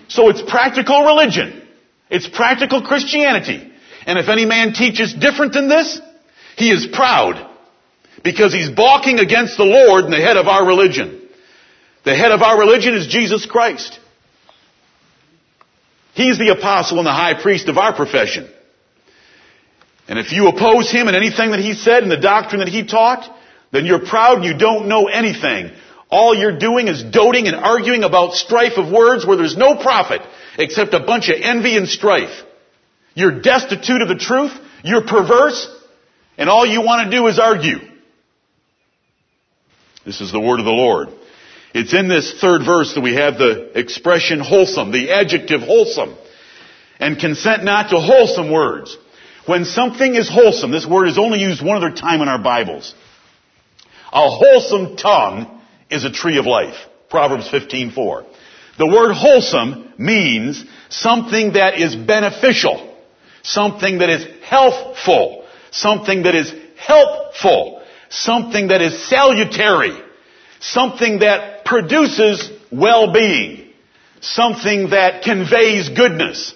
So 0.08 0.28
it's 0.28 0.42
practical 0.42 1.04
religion. 1.04 1.66
It's 2.10 2.28
practical 2.28 2.82
Christianity. 2.82 3.72
And 4.06 4.18
if 4.18 4.28
any 4.28 4.44
man 4.44 4.74
teaches 4.74 5.14
different 5.14 5.54
than 5.54 5.68
this, 5.68 6.00
he 6.56 6.70
is 6.70 6.86
proud 6.92 7.53
because 8.24 8.52
he's 8.52 8.70
balking 8.70 9.20
against 9.20 9.56
the 9.56 9.64
Lord 9.64 10.04
and 10.04 10.12
the 10.12 10.20
head 10.20 10.38
of 10.38 10.48
our 10.48 10.66
religion. 10.66 11.20
The 12.04 12.16
head 12.16 12.32
of 12.32 12.42
our 12.42 12.58
religion 12.58 12.94
is 12.94 13.06
Jesus 13.06 13.46
Christ. 13.46 14.00
He's 16.14 16.38
the 16.38 16.48
apostle 16.48 16.98
and 16.98 17.06
the 17.06 17.12
high 17.12 17.40
priest 17.40 17.68
of 17.68 17.76
our 17.76 17.94
profession. 17.94 18.48
And 20.08 20.18
if 20.18 20.32
you 20.32 20.48
oppose 20.48 20.90
him 20.90 21.08
in 21.08 21.14
anything 21.14 21.50
that 21.50 21.60
he 21.60 21.74
said 21.74 22.02
and 22.02 22.10
the 22.10 22.20
doctrine 22.20 22.60
that 22.60 22.68
he 22.68 22.86
taught, 22.86 23.30
then 23.72 23.84
you're 23.84 24.04
proud 24.04 24.38
and 24.38 24.44
you 24.44 24.56
don't 24.56 24.88
know 24.88 25.06
anything. 25.06 25.70
All 26.10 26.34
you're 26.34 26.58
doing 26.58 26.88
is 26.88 27.02
doting 27.02 27.46
and 27.46 27.56
arguing 27.56 28.04
about 28.04 28.34
strife 28.34 28.76
of 28.76 28.90
words 28.90 29.26
where 29.26 29.36
there's 29.36 29.56
no 29.56 29.76
profit 29.76 30.22
except 30.58 30.94
a 30.94 31.00
bunch 31.00 31.28
of 31.28 31.36
envy 31.40 31.76
and 31.76 31.88
strife. 31.88 32.42
You're 33.14 33.40
destitute 33.40 34.00
of 34.00 34.08
the 34.08 34.16
truth. 34.16 34.52
You're 34.82 35.04
perverse. 35.04 35.68
And 36.38 36.48
all 36.48 36.64
you 36.64 36.82
want 36.82 37.10
to 37.10 37.16
do 37.16 37.26
is 37.26 37.38
argue. 37.38 37.93
This 40.04 40.20
is 40.20 40.32
the 40.32 40.40
word 40.40 40.58
of 40.58 40.66
the 40.66 40.70
Lord. 40.70 41.08
It's 41.72 41.94
in 41.94 42.08
this 42.08 42.40
third 42.40 42.64
verse 42.64 42.94
that 42.94 43.00
we 43.00 43.14
have 43.14 43.38
the 43.38 43.78
expression 43.78 44.40
wholesome, 44.40 44.92
the 44.92 45.10
adjective 45.10 45.62
wholesome. 45.62 46.14
And 47.00 47.18
consent 47.18 47.64
not 47.64 47.90
to 47.90 48.00
wholesome 48.00 48.52
words. 48.52 48.96
When 49.46 49.64
something 49.64 50.14
is 50.14 50.28
wholesome, 50.28 50.70
this 50.70 50.86
word 50.86 51.08
is 51.08 51.18
only 51.18 51.40
used 51.40 51.62
one 51.64 51.76
other 51.76 51.94
time 51.94 52.22
in 52.22 52.28
our 52.28 52.38
Bibles. 52.38 52.94
A 54.12 54.30
wholesome 54.30 54.96
tongue 54.96 55.60
is 55.90 56.04
a 56.04 56.10
tree 56.10 56.38
of 56.38 56.46
life. 56.46 56.76
Proverbs 57.10 57.48
15:4. 57.48 58.24
The 58.78 58.86
word 58.86 59.12
wholesome 59.12 59.92
means 59.98 60.64
something 60.88 61.52
that 61.52 61.78
is 61.78 61.94
beneficial, 61.94 62.94
something 63.42 63.98
that 63.98 64.10
is 64.10 64.26
healthful, 64.42 65.44
something 65.70 66.22
that 66.22 66.34
is 66.34 66.52
helpful, 66.76 67.82
something 68.14 68.68
that 68.68 68.80
is 68.80 69.08
salutary, 69.08 70.00
something 70.60 71.18
that 71.18 71.64
produces 71.64 72.50
well-being, 72.70 73.72
something 74.20 74.90
that 74.90 75.22
conveys 75.22 75.88
goodness. 75.88 76.54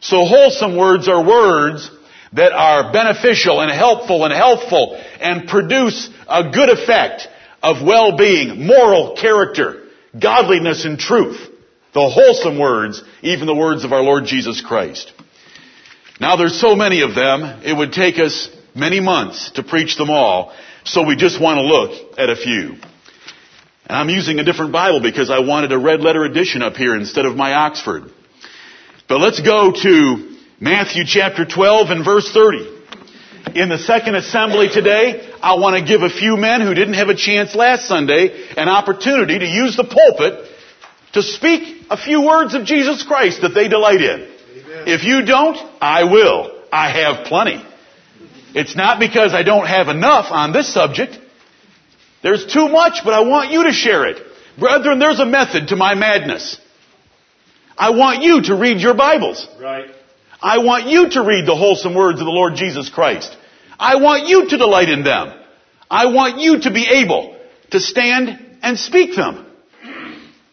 So 0.00 0.24
wholesome 0.24 0.76
words 0.76 1.08
are 1.08 1.24
words 1.24 1.90
that 2.32 2.52
are 2.52 2.92
beneficial 2.92 3.60
and 3.60 3.70
helpful 3.70 4.24
and 4.24 4.32
healthful 4.32 4.96
and 5.20 5.48
produce 5.48 6.08
a 6.28 6.50
good 6.50 6.70
effect 6.70 7.28
of 7.62 7.84
well-being, 7.84 8.66
moral 8.66 9.16
character, 9.16 9.84
godliness 10.18 10.84
and 10.84 10.98
truth. 10.98 11.48
The 11.94 12.08
wholesome 12.08 12.58
words, 12.58 13.02
even 13.22 13.46
the 13.46 13.54
words 13.54 13.84
of 13.84 13.92
our 13.92 14.02
Lord 14.02 14.24
Jesus 14.24 14.62
Christ. 14.62 15.12
Now 16.20 16.36
there's 16.36 16.58
so 16.58 16.74
many 16.74 17.02
of 17.02 17.14
them, 17.14 17.62
it 17.64 17.76
would 17.76 17.92
take 17.92 18.18
us 18.18 18.48
many 18.74 19.00
months 19.00 19.50
to 19.52 19.62
preach 19.62 19.96
them 19.96 20.08
all, 20.08 20.52
so 20.84 21.04
we 21.06 21.16
just 21.16 21.40
want 21.40 21.58
to 21.58 21.62
look 21.62 22.18
at 22.18 22.30
a 22.30 22.36
few. 22.36 22.76
And 23.86 23.98
I'm 23.98 24.08
using 24.08 24.38
a 24.38 24.44
different 24.44 24.72
Bible 24.72 25.00
because 25.00 25.30
I 25.30 25.40
wanted 25.40 25.72
a 25.72 25.78
red 25.78 26.00
letter 26.00 26.24
edition 26.24 26.62
up 26.62 26.76
here 26.76 26.94
instead 26.96 27.26
of 27.26 27.36
my 27.36 27.52
Oxford. 27.52 28.10
But 29.08 29.18
let's 29.18 29.40
go 29.40 29.72
to 29.72 30.36
Matthew 30.60 31.04
chapter 31.04 31.44
12 31.44 31.90
and 31.90 32.04
verse 32.04 32.30
30. 32.32 32.80
In 33.54 33.68
the 33.68 33.78
second 33.78 34.14
assembly 34.14 34.68
today, 34.68 35.28
I 35.42 35.54
want 35.54 35.76
to 35.76 35.84
give 35.84 36.02
a 36.02 36.08
few 36.08 36.36
men 36.36 36.60
who 36.60 36.74
didn't 36.74 36.94
have 36.94 37.08
a 37.08 37.14
chance 37.14 37.54
last 37.54 37.86
Sunday 37.86 38.48
an 38.56 38.68
opportunity 38.68 39.38
to 39.38 39.46
use 39.46 39.76
the 39.76 39.84
pulpit 39.84 40.48
to 41.14 41.22
speak 41.22 41.86
a 41.90 41.96
few 41.96 42.22
words 42.22 42.54
of 42.54 42.64
Jesus 42.64 43.02
Christ 43.02 43.42
that 43.42 43.50
they 43.50 43.68
delight 43.68 44.00
in. 44.00 44.20
Amen. 44.20 44.84
If 44.86 45.04
you 45.04 45.24
don't, 45.26 45.56
I 45.80 46.04
will. 46.04 46.62
I 46.72 46.90
have 47.02 47.26
plenty. 47.26 47.62
It's 48.54 48.76
not 48.76 49.00
because 49.00 49.32
I 49.34 49.42
don't 49.42 49.66
have 49.66 49.88
enough 49.88 50.26
on 50.30 50.52
this 50.52 50.72
subject. 50.72 51.18
There's 52.22 52.46
too 52.46 52.68
much, 52.68 53.00
but 53.04 53.14
I 53.14 53.20
want 53.20 53.50
you 53.50 53.64
to 53.64 53.72
share 53.72 54.06
it. 54.06 54.22
Brethren, 54.58 54.98
there's 54.98 55.20
a 55.20 55.26
method 55.26 55.68
to 55.68 55.76
my 55.76 55.94
madness. 55.94 56.58
I 57.76 57.90
want 57.90 58.22
you 58.22 58.42
to 58.42 58.54
read 58.54 58.80
your 58.80 58.94
Bibles. 58.94 59.48
Right. 59.60 59.90
I 60.40 60.58
want 60.58 60.86
you 60.86 61.08
to 61.10 61.22
read 61.22 61.46
the 61.46 61.56
wholesome 61.56 61.94
words 61.94 62.20
of 62.20 62.26
the 62.26 62.32
Lord 62.32 62.54
Jesus 62.54 62.88
Christ. 62.88 63.36
I 63.78 63.96
want 63.96 64.26
you 64.26 64.48
to 64.48 64.58
delight 64.58 64.88
in 64.88 65.02
them. 65.02 65.32
I 65.90 66.06
want 66.06 66.38
you 66.38 66.60
to 66.60 66.70
be 66.70 66.86
able 66.86 67.38
to 67.70 67.80
stand 67.80 68.38
and 68.62 68.78
speak 68.78 69.16
them. 69.16 69.46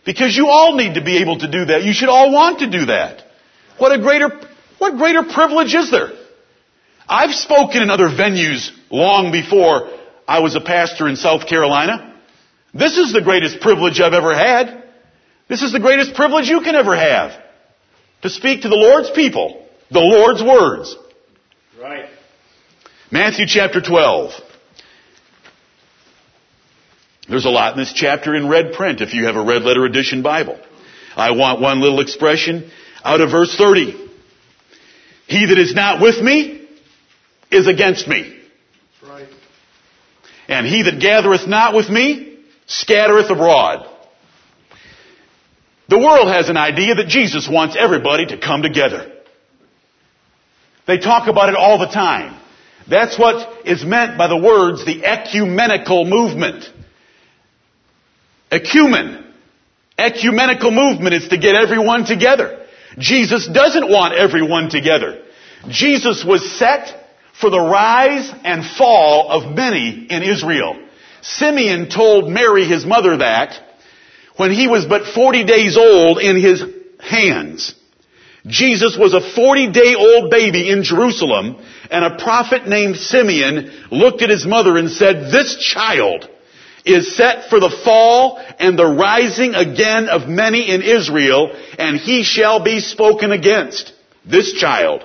Because 0.06 0.36
you 0.36 0.48
all 0.48 0.75
need 0.75 0.96
to 0.96 1.03
be 1.03 1.18
able 1.18 1.38
to 1.39 1.51
do 1.51 1.65
that. 1.65 1.84
You 1.84 1.94
should 1.94 2.10
all 2.10 2.32
want 2.32 2.60
to 2.60 2.70
do 2.70 2.86
that. 2.88 3.24
What 3.77 3.91
a 3.91 4.01
greater, 4.01 4.39
what 4.77 4.98
greater 4.98 5.24
privilege 5.24 5.74
is 5.75 5.91
there? 5.91 6.12
I've 7.10 7.34
spoken 7.34 7.82
in 7.82 7.89
other 7.89 8.08
venues 8.08 8.70
long 8.92 9.32
before 9.32 9.89
I 10.28 10.42
was 10.42 10.56
a 10.56 10.62
pastor 10.62 11.10
in 11.10 11.16
South 11.16 11.48
Carolina. 11.48 12.16
This 12.72 13.00
is 13.00 13.12
the 13.12 13.22
greatest 13.22 13.62
privilege 13.62 14.00
I've 14.00 14.13
ever 14.13 14.36
had. 14.36 14.84
This 15.48 15.63
is 15.63 15.72
the 15.72 15.80
greatest 15.80 16.13
privilege 16.13 16.48
you 16.48 16.62
can 16.62 16.75
ever 16.75 16.96
have. 16.96 17.32
To 18.22 18.30
speak 18.30 18.62
to 18.62 18.70
the 18.70 18.75
Lord's 18.75 19.10
people. 19.10 19.66
The 19.89 20.00
Lord's 20.00 20.44
words. 20.44 20.96
Right. 21.82 22.10
Matthew 23.12 23.48
chapter 23.48 23.82
12. 23.82 24.34
There's 27.28 27.46
a 27.46 27.50
lot 27.50 27.74
in 27.74 27.80
this 27.80 27.92
chapter 27.92 28.36
in 28.36 28.48
red 28.48 28.74
print 28.74 29.01
if 29.01 29.16
you 29.16 29.25
have 29.25 29.36
a 29.36 29.44
red 29.44 29.63
letter 29.63 29.84
edition 29.86 30.22
Bible. 30.22 30.60
I 31.16 31.32
want 31.32 31.60
one 31.60 31.82
little 31.82 32.01
expression 32.01 32.70
out 33.04 33.20
of 33.20 33.32
verse 33.32 33.56
30. 33.56 34.10
He 35.25 35.46
that 35.48 35.58
is 35.58 35.74
not 35.74 36.01
with 36.01 36.22
me 36.22 36.59
is 37.51 37.68
against 37.68 38.08
me. 38.08 38.39
Right. 39.03 39.27
And 40.48 40.65
he 40.65 40.84
that 40.84 41.00
gathereth 41.00 41.48
not 41.48 41.75
with 41.75 41.89
me 41.89 42.39
scattereth 42.65 43.29
abroad. 43.29 43.88
The 45.89 45.98
world 45.98 46.27
has 46.27 46.50
an 46.50 46.58
idea 46.58 46.96
that 46.96 47.08
Jesus 47.08 47.50
wants 47.50 47.75
everybody 47.77 48.27
to 48.27 48.38
come 48.38 48.62
together. 48.62 49.12
They 50.86 51.00
talk 51.00 51.27
about 51.27 51.50
it 51.50 51.56
all 51.56 51.79
the 51.79 51.88
time. 51.88 52.39
That's 52.88 53.18
what 53.18 53.65
is 53.65 53.84
meant 53.84 54.18
by 54.18 54.27
the 54.27 54.38
words 54.38 54.86
the 54.86 55.06
ecumenical 55.06 56.06
movement. 56.06 56.68
Ecumen. 58.51 59.25
Ecumenical 59.98 60.72
movement 60.72 61.13
is 61.13 61.27
to 61.27 61.38
get 61.38 61.56
everyone 61.56 62.06
together. 62.06 62.65
Jesus 62.98 63.48
doesn't 63.48 63.89
want 63.89 64.15
everyone 64.15 64.70
together. 64.70 65.22
Jesus 65.68 66.24
was 66.24 66.51
set 66.58 66.99
for 67.39 67.50
the 67.50 67.60
rise 67.60 68.31
and 68.43 68.65
fall 68.65 69.29
of 69.29 69.55
many 69.55 70.08
in 70.10 70.24
Israel. 70.24 70.77
Simeon 71.22 71.89
told 71.89 72.29
Mary, 72.29 72.65
his 72.65 72.86
mother, 72.86 73.17
that 73.17 73.60
when 74.36 74.51
he 74.51 74.67
was 74.67 74.86
but 74.86 75.05
40 75.05 75.43
days 75.43 75.77
old 75.77 76.19
in 76.19 76.38
his 76.38 76.63
hands. 77.00 77.75
Jesus 78.48 78.98
was 78.98 79.13
a 79.13 79.22
40 79.22 79.72
day 79.72 79.96
old 79.96 80.31
baby 80.31 80.69
in 80.69 80.84
Jerusalem 80.84 81.58
and 81.91 82.05
a 82.05 82.17
prophet 82.17 82.67
named 82.67 82.96
Simeon 82.96 83.72
looked 83.91 84.22
at 84.22 84.29
his 84.29 84.46
mother 84.46 84.77
and 84.77 84.89
said, 84.89 85.31
this 85.31 85.58
child 85.58 86.29
is 86.86 87.15
set 87.15 87.50
for 87.50 87.60
the 87.60 87.69
fall 87.84 88.41
and 88.60 88.79
the 88.79 88.86
rising 88.86 89.55
again 89.55 90.08
of 90.08 90.29
many 90.29 90.69
in 90.69 90.81
Israel 90.81 91.51
and 91.77 91.98
he 91.98 92.24
shall 92.24 92.63
be 92.63 92.79
spoken 92.79 93.34
against. 93.34 93.93
This 94.25 94.53
child. 94.53 95.03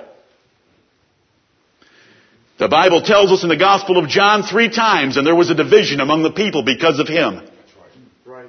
The 2.57 2.69
Bible 2.69 3.01
tells 3.01 3.31
us 3.31 3.43
in 3.43 3.49
the 3.49 3.57
Gospel 3.57 3.97
of 3.97 4.07
John 4.07 4.43
three 4.43 4.69
times 4.69 5.17
and 5.17 5.27
there 5.27 5.35
was 5.35 5.49
a 5.49 5.55
division 5.55 5.99
among 5.99 6.23
the 6.23 6.31
people 6.31 6.63
because 6.63 6.99
of 6.99 7.07
him. 7.07 7.41
Right. 8.25 8.47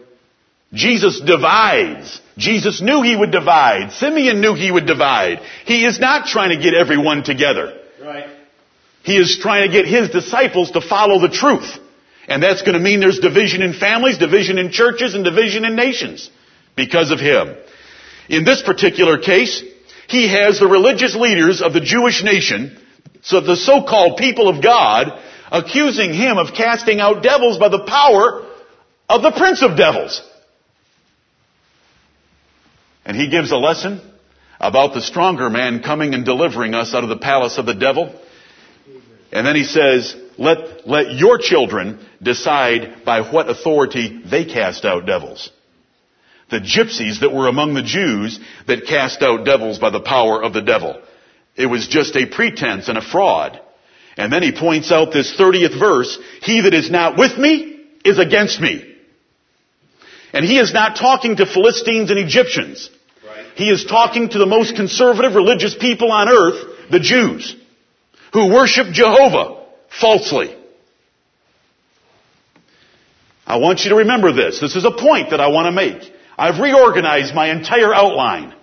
Jesus 0.73 1.21
divides. 1.21 2.21
Jesus 2.39 2.81
knew 2.81 3.03
he 3.03 3.17
would 3.17 3.33
divide. 3.33 3.93
Simeon 3.93 4.41
knew 4.41 4.55
he 4.55 4.71
would 4.71 4.87
divide. 4.87 5.41
He 5.65 5.85
is 5.85 5.99
not 5.99 6.27
trying 6.27 6.57
to 6.57 6.63
get 6.63 6.75
everyone 6.75 7.25
together. 7.25 7.81
Right. 8.01 8.29
He 9.03 9.17
is 9.17 9.39
trying 9.41 9.69
to 9.69 9.73
get 9.73 9.87
his 9.87 10.11
disciples 10.11 10.73
to 10.73 10.81
follow 10.81 11.21
the 11.21 11.29
truth. 11.29 11.79
And 12.29 12.43
that's 12.43 12.63
going 12.63 12.75
to 12.75 12.81
mean 12.81 13.01
there's 13.01 13.21
division 13.21 13.63
in 13.63 13.73
families, 13.73 14.19
division 14.19 14.59
in 14.59 14.73
churches, 14.73 15.15
and 15.15 15.25
division 15.25 15.65
in 15.65 15.77
nations 15.77 16.29
because 16.77 17.11
of 17.11 17.21
him. 17.21 17.57
In 18.29 18.45
this 18.45 18.63
particular 18.63 19.19
case, 19.19 19.63
he 20.09 20.29
has 20.29 20.59
the 20.59 20.67
religious 20.67 21.15
leaders 21.15 21.63
of 21.63 21.73
the 21.73 21.81
Jewish 21.81 22.25
nation, 22.25 22.77
so 23.27 23.41
the 23.41 23.57
so-called 23.57 24.19
people 24.19 24.49
of 24.49 24.63
God, 24.63 25.21
accusing 25.51 26.15
him 26.15 26.39
of 26.39 26.55
casting 26.55 27.01
out 27.01 27.25
devils 27.25 27.59
by 27.59 27.69
the 27.69 27.83
power 27.83 28.47
of 29.09 29.23
the 29.23 29.33
prince 29.33 29.63
of 29.63 29.77
devils. 29.77 30.23
And 33.05 33.17
he 33.17 33.29
gives 33.29 33.51
a 33.51 33.57
lesson 33.57 34.01
about 34.61 34.95
the 34.95 35.01
stronger 35.01 35.51
man 35.51 35.83
coming 35.83 36.15
and 36.15 36.25
delivering 36.25 36.73
us 36.75 36.95
out 36.95 37.03
of 37.03 37.09
the 37.09 37.17
palace 37.17 37.59
of 37.59 37.67
the 37.67 37.75
devil. 37.75 38.15
And 39.33 39.45
then 39.45 39.57
he 39.57 39.65
says, 39.65 40.15
let, 40.39 40.87
let 40.87 41.15
your 41.15 41.39
children 41.39 41.99
decide 42.23 43.05
by 43.05 43.29
what 43.33 43.51
authority 43.51 44.23
they 44.25 44.45
cast 44.45 44.85
out 44.85 45.05
devils. 45.05 45.51
The 46.51 46.61
gypsies 46.61 47.21
that 47.23 47.35
were 47.35 47.49
among 47.49 47.75
the 47.75 47.83
Jews 47.83 48.39
that 48.69 48.87
cast 48.87 49.21
out 49.21 49.45
devils 49.45 49.81
by 49.81 49.91
the 49.91 50.01
power 50.01 50.41
of 50.41 50.53
the 50.53 50.63
devil. 50.63 51.03
It 51.57 51.67
was 51.67 51.89
just 51.89 52.17
a 52.17 52.27
pretense 52.27 52.89
and 52.89 52.99
a 52.99 53.03
fraud. 53.03 53.61
And 54.17 54.33
then 54.33 54.43
he 54.43 54.53
points 54.53 54.91
out 54.91 55.13
this 55.13 55.37
30th 55.37 55.79
verse, 55.79 56.19
he 56.43 56.63
that 56.63 56.75
is 56.75 56.91
not 56.91 57.19
with 57.19 57.37
me 57.39 57.85
is 58.05 58.19
against 58.19 58.61
me. 58.61 58.95
And 60.33 60.45
he 60.45 60.59
is 60.59 60.73
not 60.73 60.97
talking 60.97 61.37
to 61.37 61.47
Philistines 61.47 62.11
and 62.11 62.19
Egyptians. 62.19 62.91
Right. 63.27 63.47
He 63.55 63.71
is 63.71 63.85
talking 63.85 64.29
to 64.29 64.39
the 64.39 64.47
most 64.47 64.77
conservative 64.77 65.35
religious 65.35 65.75
people 65.75 66.13
on 66.13 66.29
earth, 66.29 66.91
the 66.91 67.01
Jews, 67.01 67.57
who 68.33 68.53
worship 68.53 68.89
Jehovah 68.93 69.65
falsely. 70.01 70.55
I 73.47 73.57
want 73.59 73.85
you 73.85 73.91
to 73.91 73.97
remember 73.97 74.33
this. 74.33 74.61
This 74.61 74.77
is 74.77 74.85
a 74.85 74.91
point 74.91 75.31
that 75.31 75.41
I 75.41 75.49
want 75.49 75.67
to 75.67 75.73
make. 75.73 76.13
I've 76.37 76.59
reorganized 76.59 77.35
my 77.35 77.51
entire 77.51 77.95
outline. 77.95 78.55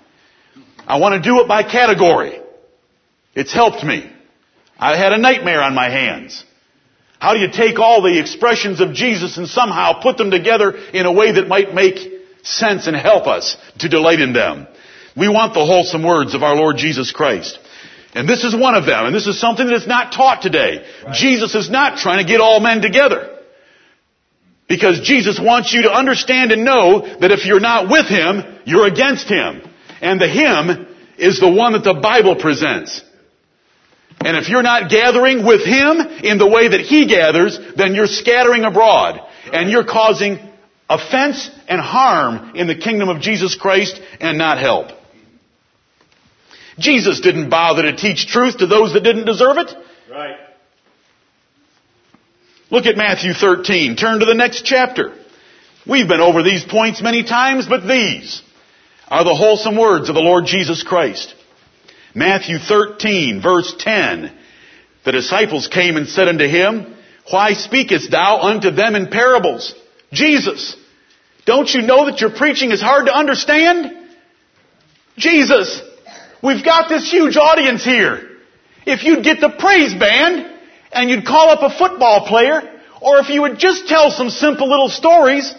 I 0.86 0.98
want 0.98 1.24
to 1.24 1.28
do 1.28 1.40
it 1.40 1.48
by 1.48 1.64
category. 1.64 2.43
It's 3.36 3.54
helped 3.54 3.84
me. 3.84 4.12
I 4.78 4.98
had 4.98 5.14
a 5.14 5.18
nightmare 5.18 5.62
on 5.62 5.76
my 5.76 5.90
hands. 5.90 6.44
How 7.20 7.34
do 7.34 7.40
you 7.40 7.50
take 7.52 7.80
all 7.80 8.02
the 8.02 8.20
expressions 8.20 8.82
of 8.82 8.94
Jesus 8.94 9.38
and 9.38 9.48
somehow 9.48 10.02
put 10.02 10.18
them 10.18 10.30
together 10.30 10.72
in 10.72 11.06
a 11.06 11.12
way 11.12 11.32
that 11.34 11.48
might 11.48 11.74
make 11.74 12.12
sense 12.44 12.88
and 12.88 12.96
help 12.96 13.28
us 13.28 13.56
to 13.80 13.88
delight 13.88 14.20
in 14.20 14.34
them? 14.34 14.68
We 15.16 15.30
want 15.30 15.54
the 15.54 15.66
wholesome 15.66 16.04
words 16.04 16.36
of 16.36 16.44
our 16.44 16.56
Lord 16.56 16.78
Jesus 16.78 17.12
Christ. 17.12 17.60
And 18.16 18.28
this 18.28 18.44
is 18.44 18.56
one 18.56 18.76
of 18.76 18.86
them, 18.86 19.06
and 19.06 19.16
this 19.16 19.26
is 19.26 19.40
something 19.40 19.66
that 19.66 19.76
is 19.76 19.88
not 19.88 20.12
taught 20.12 20.42
today. 20.42 20.86
Right. 21.04 21.16
Jesus 21.16 21.56
is 21.56 21.70
not 21.70 21.98
trying 21.98 22.24
to 22.24 22.30
get 22.30 22.42
all 22.42 22.60
men 22.60 22.82
together. 22.82 23.40
Because 24.68 25.02
Jesus 25.02 25.40
wants 25.40 25.74
you 25.74 25.84
to 25.84 25.92
understand 25.92 26.52
and 26.52 26.64
know 26.64 27.02
that 27.20 27.32
if 27.32 27.46
you're 27.46 27.60
not 27.60 27.90
with 27.90 28.08
Him, 28.08 28.44
you're 28.66 28.88
against 28.88 29.28
Him. 29.28 29.62
And 30.02 30.20
the 30.20 30.28
Him 30.28 30.88
is 31.18 31.40
the 31.40 31.50
one 31.50 31.74
that 31.74 31.84
the 31.84 31.94
Bible 31.94 32.36
presents. 32.36 33.02
And 34.20 34.38
if 34.38 34.50
you're 34.50 34.64
not 34.64 34.90
gathering 34.90 35.46
with 35.46 35.66
Him 35.66 36.00
in 36.00 36.38
the 36.38 36.48
way 36.48 36.70
that 36.70 36.82
He 36.82 37.08
gathers, 37.08 37.60
then 37.76 37.94
you're 37.96 38.08
scattering 38.08 38.64
abroad. 38.64 39.20
And 39.52 39.70
you're 39.70 39.86
causing 39.86 40.40
offense 40.90 41.50
and 41.68 41.82
harm 41.82 42.56
in 42.56 42.68
the 42.68 42.76
kingdom 42.76 43.10
of 43.10 43.22
Jesus 43.22 43.56
Christ 43.56 44.00
and 44.20 44.38
not 44.38 44.60
help. 44.60 44.92
Jesus 46.80 47.20
didn't 47.20 47.50
bother 47.50 47.84
to 47.84 47.96
teach 47.96 48.28
truth 48.28 48.58
to 48.58 48.68
those 48.68 48.94
that 48.94 49.04
didn't 49.04 49.26
deserve 49.26 49.58
it. 49.58 49.76
Right. 50.10 50.38
Look 52.70 52.86
at 52.86 52.98
Matthew 52.98 53.34
13. 53.34 53.96
Turn 53.96 54.20
to 54.20 54.26
the 54.26 54.34
next 54.34 54.66
chapter. 54.66 55.14
We've 55.88 56.08
been 56.08 56.22
over 56.22 56.42
these 56.42 56.64
points 56.64 57.02
many 57.02 57.24
times, 57.24 57.68
but 57.68 57.86
these 57.88 58.42
are 59.08 59.24
the 59.24 59.36
wholesome 59.36 59.78
words 59.78 60.10
of 60.10 60.16
the 60.16 60.22
Lord 60.22 60.46
Jesus 60.46 60.82
Christ. 60.82 61.36
Matthew 62.16 62.60
13 62.60 63.42
verse 63.42 63.74
10. 63.80 64.32
The 65.06 65.12
disciples 65.12 65.68
came 65.68 65.98
and 65.98 66.08
said 66.08 66.28
unto 66.28 66.48
him, 66.48 66.96
Why 67.30 67.54
speakest 67.54 68.12
thou 68.12 68.42
unto 68.42 68.72
them 68.72 68.96
in 68.96 69.08
parables? 69.08 69.74
Jesus, 70.12 70.76
don't 71.46 71.70
you 71.70 71.82
know 71.82 72.06
that 72.06 72.22
your 72.22 72.30
preaching 72.30 72.72
is 72.72 72.82
hard 72.82 73.08
to 73.08 73.16
understand? 73.16 73.98
Jesus, 75.18 75.82
we've 76.42 76.64
got 76.64 76.88
this 76.88 77.10
huge 77.12 77.36
audience 77.36 77.84
here. 77.84 78.30
If 78.86 79.04
you'd 79.04 79.24
get 79.24 79.40
the 79.42 79.50
praise 79.50 79.94
band 79.94 80.50
and 80.92 81.10
you'd 81.10 81.26
call 81.26 81.50
up 81.50 81.62
a 81.62 81.78
football 81.78 82.28
player, 82.28 82.62
or 83.02 83.20
if 83.20 83.30
you 83.30 83.42
would 83.42 83.60
just 83.60 83.88
tell 83.88 84.12
some 84.12 84.30
simple 84.30 84.70
little 84.70 84.90
stories, 84.90 85.54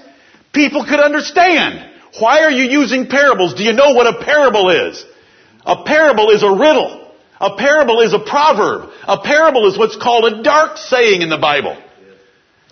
people 0.53 0.85
could 0.85 1.01
understand. 1.01 1.91
Why 2.19 2.41
are 2.41 2.51
you 2.51 2.65
using 2.65 3.09
parables? 3.09 3.55
Do 3.55 3.65
you 3.65 3.73
know 3.73 3.93
what 3.93 4.07
a 4.07 4.25
parable 4.25 4.71
is? 4.71 5.05
A 5.67 5.83
parable 5.85 6.31
is 6.31 6.43
a 6.43 6.51
riddle. 6.51 7.01
A 7.41 7.57
parable 7.57 8.01
is 8.01 8.13
a 8.13 8.19
proverb. 8.19 8.91
A 9.07 9.19
parable 9.19 9.67
is 9.69 9.79
what's 9.79 9.97
called 9.97 10.25
a 10.25 10.43
dark 10.43 10.79
saying 10.79 11.23
in 11.23 11.29
the 11.29 11.39
Bible. 11.39 11.77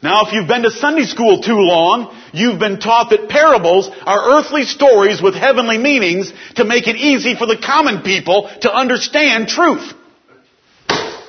Now, 0.03 0.27
if 0.27 0.33
you've 0.33 0.49
been 0.49 0.63
to 0.63 0.71
Sunday 0.71 1.05
school 1.05 1.43
too 1.43 1.59
long, 1.59 2.13
you've 2.33 2.59
been 2.59 2.81
taught 2.81 3.11
that 3.11 3.29
parables 3.29 3.89
are 4.05 4.37
earthly 4.37 4.65
stories 4.65 5.23
with 5.23 5.35
heavenly 5.35 5.79
meanings 5.79 6.33
to 6.57 6.65
make 6.65 6.89
it 6.89 6.97
easy 6.97 7.37
for 7.37 7.47
the 7.47 7.57
common 7.57 8.03
people 8.03 8.51
to 8.63 8.73
understand 8.73 9.47
truth. 9.47 9.93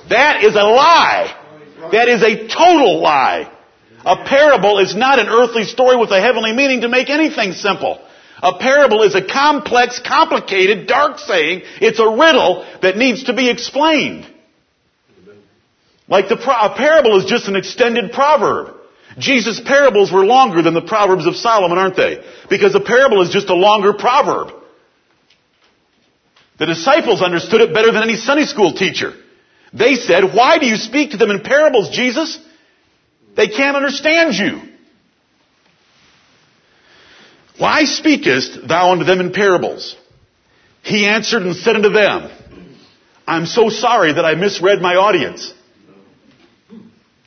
That 0.10 0.43
is 0.43 0.56
a 0.56 0.63
lie. 0.63 1.39
That 1.91 2.08
is 2.08 2.23
a 2.23 2.47
total 2.47 2.99
lie. 2.99 3.52
A 4.06 4.26
parable 4.26 4.80
is 4.80 4.95
not 4.95 5.19
an 5.19 5.28
earthly 5.28 5.65
story 5.65 5.95
with 5.95 6.10
a 6.12 6.19
heavenly 6.19 6.52
meaning 6.52 6.82
to 6.82 6.89
make 6.89 7.10
anything 7.10 7.54
simple. 7.54 8.02
A 8.43 8.60
parable 8.60 9.03
is 9.03 9.15
a 9.15 9.25
complex, 9.25 10.01
complicated, 10.06 10.86
dark 10.86 11.17
saying. 11.17 11.62
It's 11.79 11.99
a 11.99 12.10
riddle 12.10 12.67
that 12.82 12.97
needs 12.97 13.23
to 13.23 13.34
be 13.34 13.49
explained. 13.49 14.27
Like 16.10 16.27
the 16.27 16.36
a 16.36 16.75
parable 16.75 17.17
is 17.19 17.25
just 17.25 17.47
an 17.47 17.56
extended 17.56 18.12
proverb. 18.12 18.75
Jesus' 19.17 19.62
parables 19.65 20.12
were 20.12 20.25
longer 20.25 20.62
than 20.62 20.73
the 20.73 20.82
Proverbs 20.82 21.25
of 21.25 21.38
Solomon, 21.38 21.77
aren't 21.77 21.95
they? 21.95 22.21
Because 22.49 22.75
a 22.75 22.82
parable 22.82 23.21
is 23.21 23.29
just 23.29 23.49
a 23.49 23.56
longer 23.56 23.93
proverb. 23.93 24.53
The 26.60 26.65
disciples 26.65 27.21
understood 27.21 27.62
it 27.62 27.73
better 27.73 27.93
than 27.93 28.03
any 28.03 28.17
Sunday 28.17 28.45
school 28.45 28.73
teacher. 28.73 29.13
They 29.71 29.95
said, 29.95 30.34
why 30.34 30.60
do 30.60 30.65
you 30.65 30.75
speak 30.75 31.12
to 31.12 31.17
them 31.17 31.32
in 31.32 31.41
parables, 31.41 31.91
Jesus? 31.91 32.38
They 33.38 33.47
can't 33.47 33.77
understand 33.77 34.34
you. 34.34 34.72
Why 37.57 37.83
speakest 37.83 38.67
thou 38.67 38.91
unto 38.91 39.05
them 39.05 39.19
in 39.19 39.31
parables? 39.31 39.95
He 40.81 41.05
answered 41.05 41.43
and 41.43 41.55
said 41.55 41.75
unto 41.75 41.89
them, 41.89 42.29
I'm 43.25 43.45
so 43.45 43.69
sorry 43.69 44.13
that 44.13 44.25
I 44.25 44.35
misread 44.35 44.81
my 44.81 44.95
audience. 44.95 45.53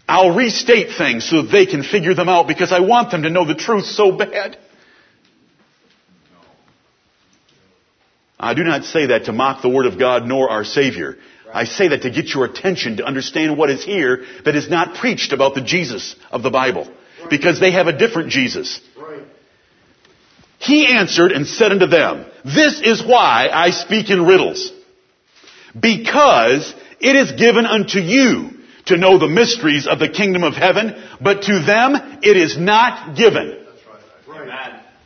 I'll 0.08 0.34
restate 0.34 0.96
things 0.96 1.28
so 1.28 1.42
that 1.42 1.50
they 1.50 1.66
can 1.66 1.82
figure 1.82 2.14
them 2.14 2.28
out 2.28 2.46
because 2.46 2.70
I 2.70 2.80
want 2.80 3.10
them 3.10 3.22
to 3.22 3.30
know 3.30 3.44
the 3.44 3.54
truth 3.54 3.86
so 3.86 4.12
bad. 4.12 4.58
I 8.38 8.54
do 8.54 8.62
not 8.62 8.84
say 8.84 9.06
that 9.06 9.24
to 9.24 9.32
mock 9.32 9.62
the 9.62 9.68
Word 9.68 9.86
of 9.86 9.98
God 9.98 10.26
nor 10.26 10.50
our 10.50 10.64
Savior. 10.64 11.16
I 11.52 11.64
say 11.64 11.88
that 11.88 12.02
to 12.02 12.10
get 12.10 12.34
your 12.34 12.44
attention 12.44 12.98
to 12.98 13.04
understand 13.04 13.56
what 13.56 13.70
is 13.70 13.82
here 13.82 14.24
that 14.44 14.54
is 14.54 14.68
not 14.68 14.96
preached 14.96 15.32
about 15.32 15.54
the 15.54 15.62
Jesus 15.62 16.14
of 16.30 16.42
the 16.42 16.50
Bible. 16.50 16.90
Because 17.30 17.58
they 17.58 17.72
have 17.72 17.86
a 17.86 17.96
different 17.96 18.28
Jesus. 18.28 18.80
He 20.66 20.86
answered 20.86 21.30
and 21.30 21.46
said 21.46 21.70
unto 21.70 21.86
them, 21.86 22.26
This 22.44 22.80
is 22.80 23.04
why 23.04 23.48
I 23.52 23.70
speak 23.70 24.10
in 24.10 24.26
riddles. 24.26 24.72
Because 25.78 26.74
it 26.98 27.14
is 27.14 27.32
given 27.32 27.66
unto 27.66 28.00
you 28.00 28.50
to 28.86 28.96
know 28.96 29.18
the 29.18 29.28
mysteries 29.28 29.86
of 29.86 29.98
the 30.00 30.08
kingdom 30.08 30.42
of 30.42 30.54
heaven, 30.54 31.00
but 31.20 31.42
to 31.42 31.62
them 31.62 31.94
it 32.22 32.36
is 32.36 32.58
not 32.58 33.16
given. 33.16 33.64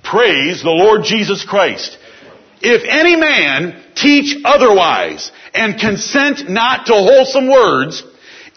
Praise 0.03 0.63
the 0.63 0.71
Lord 0.71 1.05
Jesus 1.05 1.45
Christ. 1.45 1.99
If 2.63 2.83
any 2.89 3.17
man 3.17 3.83
teach 3.95 4.37
otherwise 4.45 5.31
and 5.55 5.79
consent 5.79 6.49
not 6.49 6.87
to 6.87 6.93
wholesome 6.93 7.51
words, 7.51 8.03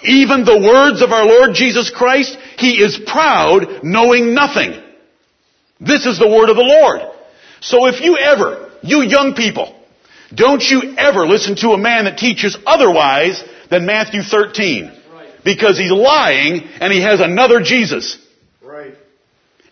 even 0.04 0.46
the 0.46 0.60
words 0.60 1.02
of 1.02 1.12
our 1.12 1.26
Lord 1.26 1.54
Jesus 1.54 1.90
Christ, 1.90 2.38
he 2.58 2.82
is 2.82 3.00
proud, 3.06 3.84
knowing 3.84 4.34
nothing. 4.34 4.83
This 5.86 6.06
is 6.06 6.18
the 6.18 6.28
word 6.28 6.50
of 6.50 6.56
the 6.56 6.64
Lord. 6.64 7.02
So 7.62 7.88
if 7.88 8.02
you 8.02 8.18
ever, 8.18 8.72
you 8.82 9.02
young 9.02 9.36
people, 9.36 9.76
don't 10.34 10.64
you 10.64 10.96
ever 10.98 11.26
listen 11.28 11.56
to 11.58 11.70
a 11.70 11.78
man 11.78 12.06
that 12.06 12.18
teaches 12.18 12.58
otherwise 12.66 13.44
than 13.70 13.86
Matthew 13.86 14.22
13. 14.22 14.92
Because 15.44 15.78
he's 15.78 15.92
lying 15.92 16.62
and 16.80 16.94
he 16.94 17.02
has 17.02 17.20
another 17.20 17.62
Jesus. 17.62 18.18
Right. 18.62 18.96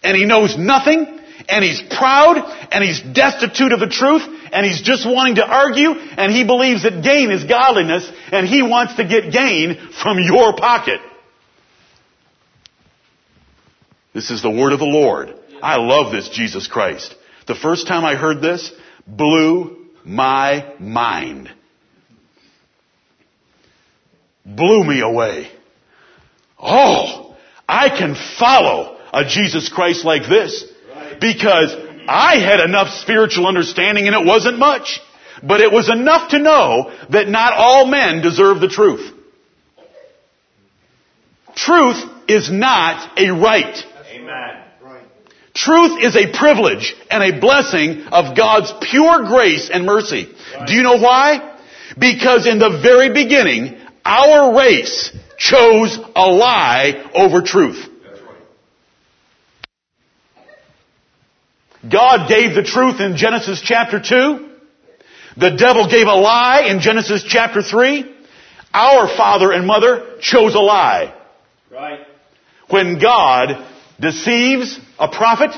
And 0.04 0.18
he 0.18 0.26
knows 0.26 0.58
nothing 0.58 1.20
and 1.48 1.64
he's 1.64 1.82
proud 1.82 2.38
and 2.72 2.84
he's 2.84 3.02
destitute 3.02 3.72
of 3.72 3.80
the 3.80 3.88
truth 3.88 4.24
and 4.52 4.66
he's 4.66 4.82
just 4.82 5.06
wanting 5.06 5.36
to 5.36 5.48
argue 5.48 5.92
and 5.92 6.32
he 6.32 6.44
believes 6.44 6.84
that 6.84 7.04
gain 7.04 7.32
is 7.32 7.46
godliness 7.46 8.10
and 8.32 8.48
he 8.48 8.62
wants 8.62 8.96
to 8.96 9.08
get 9.08 9.32
gain 9.32 9.78
from 10.04 10.20
your 10.20 10.56
pocket. 10.56 11.00
This 14.14 14.30
is 14.30 14.42
the 14.42 14.52
word 14.52 14.74
of 14.74 14.80
the 14.80 14.86
Lord. 14.86 15.34
I 15.62 15.78
love 15.78 16.12
this 16.12 16.30
Jesus 16.30 16.68
Christ. 16.68 17.16
The 17.48 17.56
first 17.56 17.88
time 17.88 18.06
I 18.06 18.16
heard 18.16 18.42
this 18.42 18.72
blew 19.08 19.88
my 20.04 20.74
mind. 20.80 21.50
Blew 24.46 24.84
me 24.84 25.02
away. 25.02 25.52
Oh, 26.60 27.36
I 27.68 27.90
can 27.90 28.16
follow 28.38 29.00
a 29.14 29.26
Jesus 29.26 29.70
Christ 29.70 30.06
like 30.06 30.28
this 30.28 30.66
because 31.20 31.76
I 32.08 32.38
had 32.38 32.60
enough 32.60 32.90
spiritual 33.02 33.48
understanding 33.48 34.08
and 34.08 34.16
it 34.16 34.26
wasn't 34.26 34.58
much. 34.58 35.00
But 35.44 35.62
it 35.62 35.72
was 35.72 35.90
enough 35.90 36.32
to 36.32 36.40
know 36.40 36.96
that 37.10 37.28
not 37.28 37.54
all 37.54 37.88
men 37.88 38.22
deserve 38.22 38.60
the 38.60 38.68
truth. 38.68 39.12
Truth 41.56 42.04
is 42.28 42.52
not 42.52 43.20
a 43.20 43.32
right. 43.32 43.84
Amen. 44.12 44.61
Truth 45.54 46.02
is 46.02 46.16
a 46.16 46.32
privilege 46.32 46.96
and 47.10 47.24
a 47.24 47.40
blessing 47.40 48.04
of 48.12 48.38
God's 48.38 48.74
pure 48.90 49.26
grace 49.26 49.70
and 49.72 49.86
mercy. 49.86 50.34
Do 50.66 50.74
you 50.74 50.84
know 50.84 50.98
why? 50.98 51.58
Because 51.98 52.48
in 52.48 52.60
the 52.60 52.80
very 52.82 53.12
beginning, 53.14 53.78
our 54.06 54.56
race 54.58 55.12
chose 55.38 55.98
a 56.16 56.32
lie 56.32 57.10
over 57.14 57.42
truth. 57.42 57.88
God 61.90 62.30
gave 62.30 62.56
the 62.56 62.64
truth 62.64 63.02
in 63.02 63.18
Genesis 63.18 63.62
chapter 63.62 64.00
2. 64.00 64.50
The 65.38 65.52
devil 65.58 65.90
gave 65.90 66.08
a 66.08 66.14
lie 66.14 66.68
in 66.68 66.80
Genesis 66.80 67.24
chapter 67.28 67.62
3. 67.62 68.16
Our 68.74 69.08
father 69.08 69.52
and 69.52 69.66
mother 69.66 70.18
chose 70.22 70.56
a 70.56 70.60
lie. 70.60 71.14
Right. 71.72 72.06
When 72.70 73.00
God 73.00 73.68
deceives 74.02 74.80
a 75.00 75.08
prophet, 75.08 75.52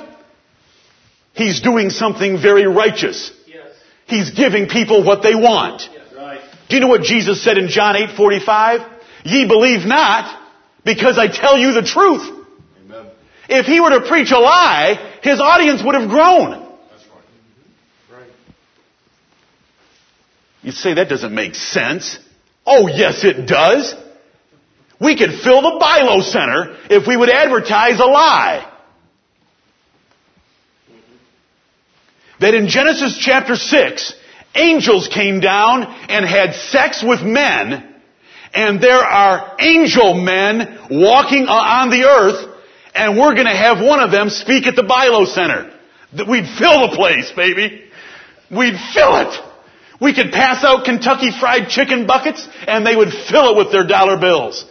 he's 1.34 1.62
doing 1.62 1.90
something 1.90 2.40
very 2.40 2.68
righteous. 2.68 3.32
Yes. 3.48 3.72
He's 4.06 4.32
giving 4.32 4.68
people 4.68 5.04
what 5.04 5.24
they 5.24 5.34
want. 5.34 5.90
Right. 6.16 6.42
Do 6.70 6.76
you 6.76 6.82
know 6.82 6.90
what 6.90 7.04
Jesus 7.04 7.44
said 7.44 7.58
in 7.58 7.70
John 7.70 7.96
8:45? 7.96 8.86
Ye 9.24 9.48
believe 9.48 9.86
not 9.86 10.40
because 10.84 11.18
I 11.18 11.28
tell 11.28 11.58
you 11.58 11.74
the 11.74 11.84
truth. 11.84 12.30
Amen. 12.86 13.06
If 13.50 13.66
he 13.66 13.80
were 13.80 13.92
to 13.92 14.02
preach 14.02 14.32
a 14.32 14.40
lie, 14.40 15.00
his 15.24 15.40
audience 15.40 15.82
would 15.82 15.96
have 15.96 16.10
grown. 16.10 16.52
That's 16.52 17.06
right. 18.12 18.20
Right. 18.20 18.30
You'd 20.62 20.76
say 20.76 20.96
that 20.96 21.08
doesn't 21.08 21.34
make 21.34 21.56
sense. 21.56 22.20
Oh 22.66 22.88
yes 22.88 23.24
it 23.24 23.48
does. 23.48 23.96
We 25.04 25.18
could 25.18 25.32
fill 25.44 25.62
the 25.62 25.78
BI-LO 25.80 26.22
Center 26.22 26.78
if 26.89 27.06
we 27.06 27.18
would 27.18 27.30
advertise 27.30 28.00
a 28.00 28.06
lie. 28.06 28.70
That 32.39 32.54
in 32.54 32.70
Genesis 32.70 33.18
chapter 33.20 33.58
6, 33.58 34.13
angels 34.56 35.10
came 35.10 35.42
down 35.42 35.84
and 35.84 36.26
had 36.26 36.56
sex 36.56 37.04
with 37.04 37.22
men, 37.22 37.94
and 38.54 38.82
there 38.82 39.04
are 39.04 39.58
angel 39.60 40.13
men 40.13 40.80
walking 40.89 41.48
on 41.48 41.89
the 41.89 42.06
earth, 42.06 42.48
and 42.96 43.18
we're 43.18 43.36
gonna 43.36 43.56
have 43.56 43.82
one 43.82 44.00
of 44.00 44.12
them 44.12 44.30
speak 44.30 44.68
at 44.68 44.78
the 44.78 44.84
BI-LO 44.84 45.26
Center. 45.26 45.74
We'd 46.13 46.48
fill 46.48 46.88
the 46.88 46.96
place, 46.96 47.30
baby. 47.32 47.84
We'd 48.50 48.80
fill 48.94 49.18
it. 49.18 49.39
We 50.00 50.13
could 50.13 50.32
pass 50.32 50.63
out 50.63 50.86
Kentucky 50.86 51.32
fried 51.32 51.70
chicken 51.70 52.08
buckets, 52.08 52.48
and 52.68 52.86
they 52.86 52.96
would 52.96 53.12
fill 53.12 53.52
it 53.52 53.58
with 53.58 53.72
their 53.72 53.86
dollar 53.86 54.18
bills. 54.18 54.66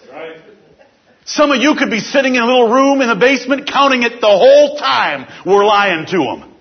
Some 1.25 1.53
of 1.53 1.63
you 1.63 1.77
could 1.77 1.91
be 1.91 2.01
sitting 2.01 2.35
in 2.35 2.43
a 2.43 2.47
little 2.47 2.73
room 2.73 3.01
in 3.01 3.09
the 3.09 3.15
basement 3.15 3.69
counting 3.69 4.03
it 4.03 4.21
the 4.21 4.27
whole 4.27 4.77
time 4.77 5.27
we're 5.47 5.65
lying 5.65 6.07
to 6.07 6.19
them. 6.19 6.55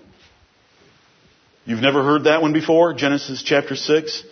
You've 1.64 1.80
never 1.80 2.02
heard 2.02 2.24
that 2.24 2.42
one 2.42 2.52
before? 2.52 2.94
Genesis 2.94 3.42
chapter 3.42 3.76
6? 3.76 4.22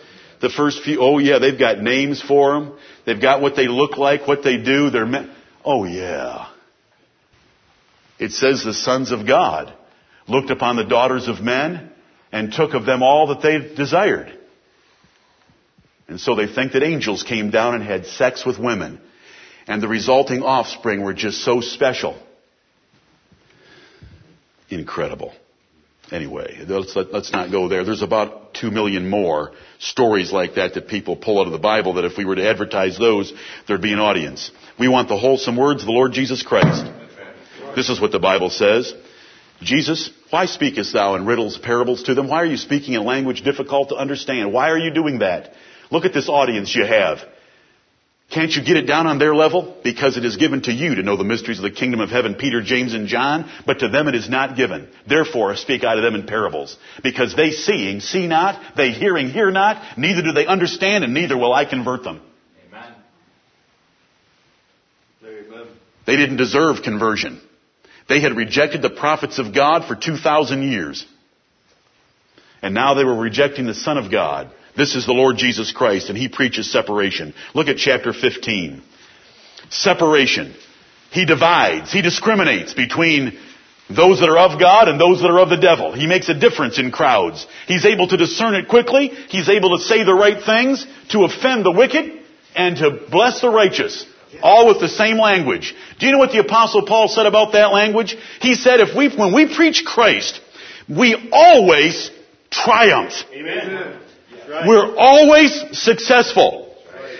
The 0.41 0.49
first 0.49 0.83
few, 0.83 0.99
oh 1.01 1.17
yeah, 1.19 1.39
they've 1.39 1.57
got 1.57 1.79
names 1.79 2.21
for 2.21 2.53
them. 2.53 2.77
They've 3.05 3.21
got 3.21 3.41
what 3.41 3.55
they 3.55 3.67
look 3.67 3.97
like, 3.97 4.27
what 4.27 4.43
they 4.43 4.57
do. 4.57 4.89
They're, 4.89 5.05
me- 5.05 5.31
oh 5.63 5.85
yeah. 5.85 6.49
It 8.19 8.31
says 8.31 8.63
the 8.63 8.73
sons 8.73 9.11
of 9.11 9.27
God 9.27 9.73
looked 10.27 10.49
upon 10.49 10.77
the 10.77 10.83
daughters 10.85 11.27
of 11.27 11.41
men 11.41 11.91
and 12.31 12.51
took 12.51 12.73
of 12.73 12.85
them 12.85 13.03
all 13.03 13.27
that 13.27 13.41
they 13.41 13.75
desired. 13.75 14.37
And 16.07 16.19
so 16.19 16.35
they 16.35 16.47
think 16.47 16.73
that 16.73 16.83
angels 16.83 17.23
came 17.23 17.51
down 17.51 17.75
and 17.75 17.83
had 17.83 18.05
sex 18.05 18.45
with 18.45 18.59
women. 18.59 18.99
And 19.67 19.81
the 19.81 19.87
resulting 19.87 20.43
offspring 20.43 21.03
were 21.03 21.13
just 21.13 21.43
so 21.43 21.61
special. 21.61 22.21
Incredible. 24.69 25.33
Anyway, 26.11 26.65
let's, 26.67 26.95
let, 26.95 27.07
us 27.13 27.31
not 27.31 27.51
go 27.51 27.69
there. 27.69 27.85
There's 27.85 28.01
about 28.01 28.53
two 28.53 28.69
million 28.69 29.09
more 29.09 29.51
stories 29.79 30.31
like 30.31 30.55
that 30.55 30.73
that 30.73 30.89
people 30.89 31.15
pull 31.15 31.39
out 31.39 31.45
of 31.45 31.53
the 31.53 31.59
Bible 31.59 31.93
that 31.93 32.05
if 32.05 32.17
we 32.17 32.25
were 32.25 32.35
to 32.35 32.47
advertise 32.47 32.97
those, 32.97 33.31
there'd 33.67 33.81
be 33.81 33.93
an 33.93 33.99
audience. 33.99 34.51
We 34.77 34.89
want 34.89 35.07
the 35.07 35.17
wholesome 35.17 35.55
words 35.55 35.81
of 35.81 35.85
the 35.85 35.93
Lord 35.93 36.11
Jesus 36.11 36.43
Christ. 36.43 36.85
This 37.75 37.89
is 37.89 38.01
what 38.01 38.11
the 38.11 38.19
Bible 38.19 38.49
says. 38.49 38.93
Jesus, 39.61 40.09
why 40.31 40.47
speakest 40.47 40.91
thou 40.91 41.15
in 41.15 41.25
riddles, 41.25 41.57
parables 41.57 42.03
to 42.03 42.13
them? 42.13 42.27
Why 42.27 42.41
are 42.41 42.45
you 42.45 42.57
speaking 42.57 42.95
in 42.95 43.05
language 43.05 43.43
difficult 43.43 43.89
to 43.89 43.95
understand? 43.95 44.51
Why 44.51 44.69
are 44.69 44.77
you 44.77 44.93
doing 44.93 45.19
that? 45.19 45.53
Look 45.91 46.03
at 46.03 46.13
this 46.13 46.27
audience 46.27 46.75
you 46.75 46.85
have. 46.85 47.19
Can't 48.31 48.51
you 48.51 48.63
get 48.63 48.77
it 48.77 48.87
down 48.87 49.07
on 49.07 49.19
their 49.19 49.35
level? 49.35 49.75
Because 49.83 50.15
it 50.15 50.23
is 50.23 50.37
given 50.37 50.61
to 50.61 50.71
you 50.71 50.95
to 50.95 51.03
know 51.03 51.17
the 51.17 51.25
mysteries 51.25 51.59
of 51.59 51.63
the 51.63 51.71
kingdom 51.71 51.99
of 51.99 52.09
heaven, 52.09 52.35
Peter, 52.35 52.61
James, 52.61 52.93
and 52.93 53.07
John, 53.07 53.51
but 53.65 53.79
to 53.79 53.89
them 53.89 54.07
it 54.07 54.15
is 54.15 54.29
not 54.29 54.55
given. 54.55 54.87
Therefore 55.05 55.51
I 55.51 55.55
speak 55.55 55.83
out 55.83 55.97
of 55.97 56.03
them 56.03 56.15
in 56.15 56.25
parables. 56.25 56.77
Because 57.03 57.35
they 57.35 57.51
seeing, 57.51 57.99
see 57.99 58.27
not, 58.27 58.77
they 58.77 58.91
hearing, 58.91 59.29
hear 59.29 59.51
not, 59.51 59.97
neither 59.97 60.21
do 60.21 60.31
they 60.31 60.45
understand, 60.45 61.03
and 61.03 61.13
neither 61.13 61.37
will 61.37 61.51
I 61.51 61.65
convert 61.65 62.03
them. 62.03 62.21
Amen. 62.69 62.93
Amen. 65.25 65.67
They 66.05 66.15
didn't 66.15 66.37
deserve 66.37 66.83
conversion. 66.83 67.41
They 68.07 68.21
had 68.21 68.37
rejected 68.37 68.81
the 68.81 68.89
prophets 68.89 69.39
of 69.39 69.53
God 69.53 69.85
for 69.89 69.95
2,000 69.95 70.63
years. 70.63 71.05
And 72.61 72.73
now 72.73 72.93
they 72.93 73.03
were 73.03 73.15
rejecting 73.15 73.65
the 73.65 73.73
Son 73.73 73.97
of 73.97 74.09
God. 74.09 74.51
This 74.75 74.95
is 74.95 75.05
the 75.05 75.13
Lord 75.13 75.37
Jesus 75.37 75.71
Christ, 75.71 76.09
and 76.09 76.17
He 76.17 76.29
preaches 76.29 76.71
separation. 76.71 77.33
Look 77.53 77.67
at 77.67 77.77
chapter 77.77 78.13
15. 78.13 78.81
Separation. 79.69 80.53
He 81.11 81.25
divides, 81.25 81.91
He 81.91 82.01
discriminates 82.01 82.73
between 82.73 83.37
those 83.89 84.19
that 84.19 84.29
are 84.29 84.37
of 84.37 84.59
God 84.59 84.87
and 84.87 84.99
those 84.99 85.21
that 85.21 85.29
are 85.29 85.39
of 85.39 85.49
the 85.49 85.57
devil. 85.57 85.93
He 85.93 86.07
makes 86.07 86.29
a 86.29 86.33
difference 86.33 86.79
in 86.79 86.91
crowds. 86.91 87.45
He's 87.67 87.85
able 87.85 88.07
to 88.07 88.17
discern 88.17 88.55
it 88.55 88.69
quickly. 88.69 89.09
He's 89.29 89.49
able 89.49 89.77
to 89.77 89.83
say 89.83 90.03
the 90.03 90.13
right 90.13 90.41
things, 90.41 90.85
to 91.09 91.25
offend 91.25 91.65
the 91.65 91.71
wicked, 91.71 92.19
and 92.55 92.77
to 92.77 92.91
bless 93.09 93.41
the 93.41 93.49
righteous. 93.49 94.05
All 94.41 94.67
with 94.67 94.79
the 94.79 94.87
same 94.87 95.17
language. 95.17 95.75
Do 95.99 96.05
you 96.05 96.13
know 96.13 96.17
what 96.17 96.31
the 96.31 96.39
apostle 96.39 96.85
Paul 96.85 97.09
said 97.09 97.25
about 97.25 97.51
that 97.51 97.73
language? 97.73 98.15
He 98.39 98.55
said 98.55 98.79
if 98.79 98.95
we, 98.95 99.09
when 99.09 99.33
we 99.33 99.53
preach 99.53 99.83
Christ, 99.85 100.39
we 100.87 101.29
always 101.33 102.09
triumph. 102.49 103.13
Amen. 103.33 103.99
Right. 104.51 104.67
We're 104.67 104.95
always 104.97 105.63
successful. 105.71 106.75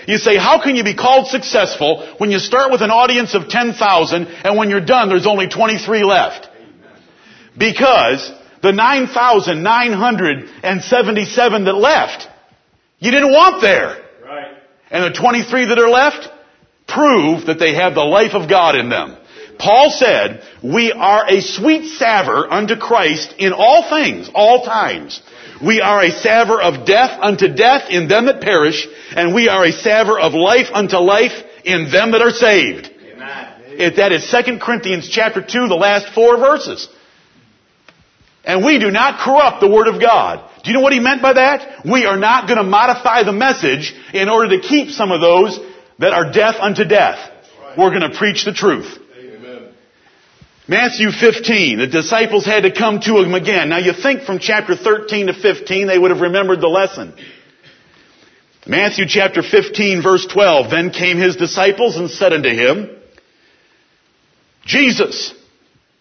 You 0.06 0.18
say, 0.18 0.36
how 0.36 0.62
can 0.62 0.76
you 0.76 0.84
be 0.84 0.94
called 0.94 1.28
successful 1.28 2.14
when 2.18 2.30
you 2.30 2.38
start 2.38 2.70
with 2.70 2.82
an 2.82 2.90
audience 2.90 3.34
of 3.34 3.48
10,000 3.48 4.26
and 4.26 4.58
when 4.58 4.68
you're 4.68 4.84
done 4.84 5.08
there's 5.08 5.26
only 5.26 5.48
23 5.48 6.04
left? 6.04 6.50
Because 7.56 8.30
the 8.62 8.72
9,977 8.72 11.64
that 11.64 11.72
left, 11.72 12.28
you 12.98 13.10
didn't 13.10 13.32
want 13.32 13.62
there. 13.62 13.96
Right. 14.24 14.58
And 14.90 15.04
the 15.04 15.12
23 15.18 15.64
that 15.66 15.78
are 15.78 15.88
left 15.88 16.28
prove 16.88 17.46
that 17.46 17.58
they 17.58 17.74
have 17.74 17.94
the 17.94 18.04
life 18.04 18.34
of 18.34 18.48
God 18.48 18.76
in 18.76 18.88
them. 18.88 19.16
Paul 19.58 19.90
said, 19.90 20.42
we 20.62 20.92
are 20.92 21.28
a 21.28 21.40
sweet 21.40 21.88
savor 21.88 22.52
unto 22.52 22.76
Christ 22.76 23.34
in 23.38 23.52
all 23.52 23.88
things, 23.88 24.30
all 24.34 24.64
times. 24.64 25.20
We 25.64 25.80
are 25.80 26.02
a 26.02 26.10
savor 26.10 26.60
of 26.60 26.86
death 26.86 27.18
unto 27.20 27.48
death 27.48 27.88
in 27.88 28.08
them 28.08 28.26
that 28.26 28.40
perish, 28.40 28.86
and 29.14 29.32
we 29.34 29.48
are 29.48 29.64
a 29.64 29.72
savor 29.72 30.18
of 30.18 30.34
life 30.34 30.68
unto 30.72 30.96
life 30.96 31.32
in 31.64 31.90
them 31.90 32.12
that 32.12 32.20
are 32.20 32.30
saved. 32.30 32.90
Amen. 33.12 33.48
It, 33.68 33.96
that 33.96 34.10
is 34.12 34.28
2 34.28 34.58
Corinthians 34.58 35.08
chapter 35.08 35.40
2, 35.40 35.68
the 35.68 35.74
last 35.74 36.12
four 36.14 36.36
verses. 36.36 36.88
And 38.44 38.64
we 38.64 38.80
do 38.80 38.90
not 38.90 39.20
corrupt 39.20 39.60
the 39.60 39.68
Word 39.68 39.86
of 39.86 40.00
God. 40.00 40.50
Do 40.64 40.70
you 40.70 40.76
know 40.76 40.82
what 40.82 40.92
he 40.92 41.00
meant 41.00 41.22
by 41.22 41.34
that? 41.34 41.84
We 41.84 42.06
are 42.06 42.16
not 42.16 42.48
going 42.48 42.58
to 42.58 42.64
modify 42.64 43.22
the 43.22 43.32
message 43.32 43.94
in 44.12 44.28
order 44.28 44.56
to 44.56 44.66
keep 44.66 44.90
some 44.90 45.12
of 45.12 45.20
those 45.20 45.60
that 46.00 46.12
are 46.12 46.32
death 46.32 46.56
unto 46.60 46.84
death. 46.84 47.30
We're 47.78 47.90
going 47.90 48.10
to 48.10 48.16
preach 48.18 48.44
the 48.44 48.52
truth. 48.52 48.98
Matthew 50.68 51.10
15, 51.10 51.78
the 51.78 51.86
disciples 51.88 52.46
had 52.46 52.62
to 52.62 52.70
come 52.72 53.00
to 53.00 53.18
him 53.18 53.34
again. 53.34 53.68
Now 53.68 53.78
you 53.78 53.92
think 53.92 54.22
from 54.22 54.38
chapter 54.38 54.76
13 54.76 55.26
to 55.26 55.34
15 55.34 55.86
they 55.86 55.98
would 55.98 56.12
have 56.12 56.20
remembered 56.20 56.60
the 56.60 56.68
lesson. 56.68 57.14
Matthew 58.66 59.06
chapter 59.08 59.42
15 59.42 60.02
verse 60.02 60.26
12, 60.26 60.70
then 60.70 60.90
came 60.90 61.18
his 61.18 61.34
disciples 61.34 61.96
and 61.96 62.08
said 62.08 62.32
unto 62.32 62.48
him, 62.48 62.90
Jesus, 64.64 65.34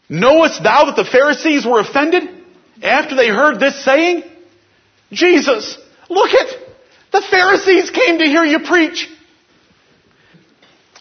knowest 0.08 0.62
thou 0.62 0.86
that 0.86 0.96
the 0.96 1.10
Pharisees 1.10 1.66
were 1.66 1.80
offended 1.80 2.24
after 2.84 3.16
they 3.16 3.30
heard 3.30 3.60
this 3.60 3.84
saying? 3.84 4.24
Jesus, 5.12 5.76
look 6.08 6.30
it, 6.32 6.76
the 7.12 7.24
Pharisees 7.32 7.90
came 7.90 8.20
to 8.20 8.26
hear 8.26 8.44
you 8.44 8.60
preach. 8.60 9.10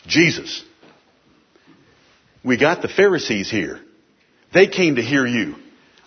Jesus, 0.07 0.65
we 2.45 2.57
got 2.57 2.83
the 2.83 2.89
Pharisees 2.89 3.51
here. 3.51 3.81
They 4.53 4.67
came 4.67 4.97
to 4.97 5.03
hear 5.03 5.27
you. 5.27 5.57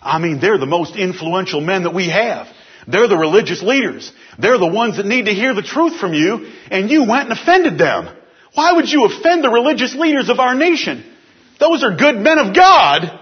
I 0.02 0.18
mean, 0.18 0.40
they're 0.40 0.58
the 0.58 0.66
most 0.66 0.96
influential 0.96 1.60
men 1.60 1.84
that 1.84 1.94
we 1.94 2.08
have. 2.10 2.46
They're 2.86 3.08
the 3.08 3.16
religious 3.16 3.62
leaders. 3.62 4.12
They're 4.38 4.58
the 4.58 4.66
ones 4.66 4.98
that 4.98 5.06
need 5.06 5.26
to 5.26 5.32
hear 5.32 5.54
the 5.54 5.62
truth 5.62 5.98
from 5.98 6.12
you, 6.12 6.52
and 6.70 6.90
you 6.90 7.04
went 7.04 7.30
and 7.30 7.32
offended 7.32 7.78
them. 7.78 8.14
Why 8.54 8.72
would 8.72 8.88
you 8.88 9.06
offend 9.06 9.42
the 9.42 9.50
religious 9.50 9.94
leaders 9.94 10.28
of 10.28 10.38
our 10.38 10.54
nation? 10.54 11.04
Those 11.58 11.82
are 11.82 11.96
good 11.96 12.16
men 12.16 12.38
of 12.38 12.54
God. 12.54 13.20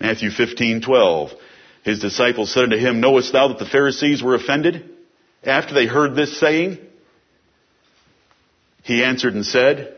Matthew 0.00 0.30
15, 0.30 0.82
12. 0.82 1.30
His 1.84 2.00
disciples 2.00 2.52
said 2.52 2.64
unto 2.64 2.76
him, 2.76 3.00
Knowest 3.00 3.32
thou 3.32 3.48
that 3.48 3.58
the 3.58 3.66
Pharisees 3.66 4.22
were 4.22 4.34
offended 4.34 4.90
after 5.44 5.74
they 5.74 5.86
heard 5.86 6.14
this 6.14 6.38
saying? 6.38 6.78
He 8.82 9.04
answered 9.04 9.34
and 9.34 9.46
said, 9.46 9.97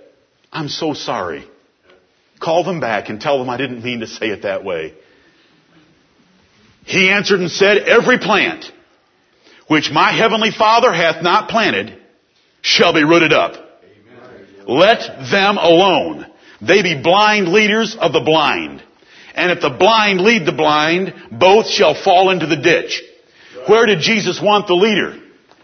I'm 0.52 0.68
so 0.68 0.94
sorry. 0.94 1.44
Call 2.40 2.64
them 2.64 2.80
back 2.80 3.08
and 3.08 3.20
tell 3.20 3.38
them 3.38 3.50
I 3.50 3.56
didn't 3.56 3.84
mean 3.84 4.00
to 4.00 4.06
say 4.06 4.28
it 4.30 4.42
that 4.42 4.64
way. 4.64 4.94
He 6.84 7.10
answered 7.10 7.40
and 7.40 7.50
said, 7.50 7.78
Every 7.78 8.18
plant 8.18 8.70
which 9.68 9.90
my 9.92 10.12
heavenly 10.12 10.50
Father 10.50 10.92
hath 10.92 11.22
not 11.22 11.48
planted 11.48 11.96
shall 12.62 12.92
be 12.92 13.04
rooted 13.04 13.32
up. 13.32 13.54
Let 14.66 15.30
them 15.30 15.58
alone. 15.58 16.26
They 16.60 16.82
be 16.82 17.00
blind 17.00 17.48
leaders 17.48 17.96
of 17.98 18.12
the 18.12 18.20
blind. 18.20 18.82
And 19.34 19.52
if 19.52 19.60
the 19.60 19.70
blind 19.70 20.20
lead 20.20 20.44
the 20.46 20.52
blind, 20.52 21.14
both 21.30 21.68
shall 21.68 21.94
fall 21.94 22.30
into 22.30 22.46
the 22.46 22.56
ditch. 22.56 23.02
Where 23.66 23.86
did 23.86 24.00
Jesus 24.00 24.40
want 24.42 24.66
the 24.66 24.74
leader? 24.74 25.20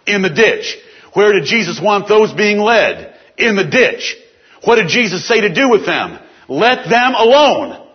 In 0.07 0.23
the 0.23 0.31
ditch. 0.31 0.79
Where 1.15 1.33
did 1.33 1.45
Jesus 1.45 1.81
want 1.81 2.09
those 2.09 2.33
being 2.33 2.59
led? 2.59 3.15
In 3.37 3.57
the 3.57 3.65
ditch. 3.65 4.17
What 4.65 4.77
did 4.77 4.89
Jesus 4.89 5.27
say 5.27 5.43
to 5.43 5.53
do 5.53 5.69
with 5.69 5.87
them? 5.87 6.19
Let 6.49 6.89
them 6.89 7.15
alone. 7.15 7.87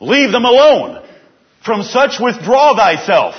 Leave 0.00 0.32
them 0.32 0.44
alone. 0.44 1.06
From 1.64 1.82
such 1.82 2.20
withdraw 2.20 2.74
thyself. 2.76 3.34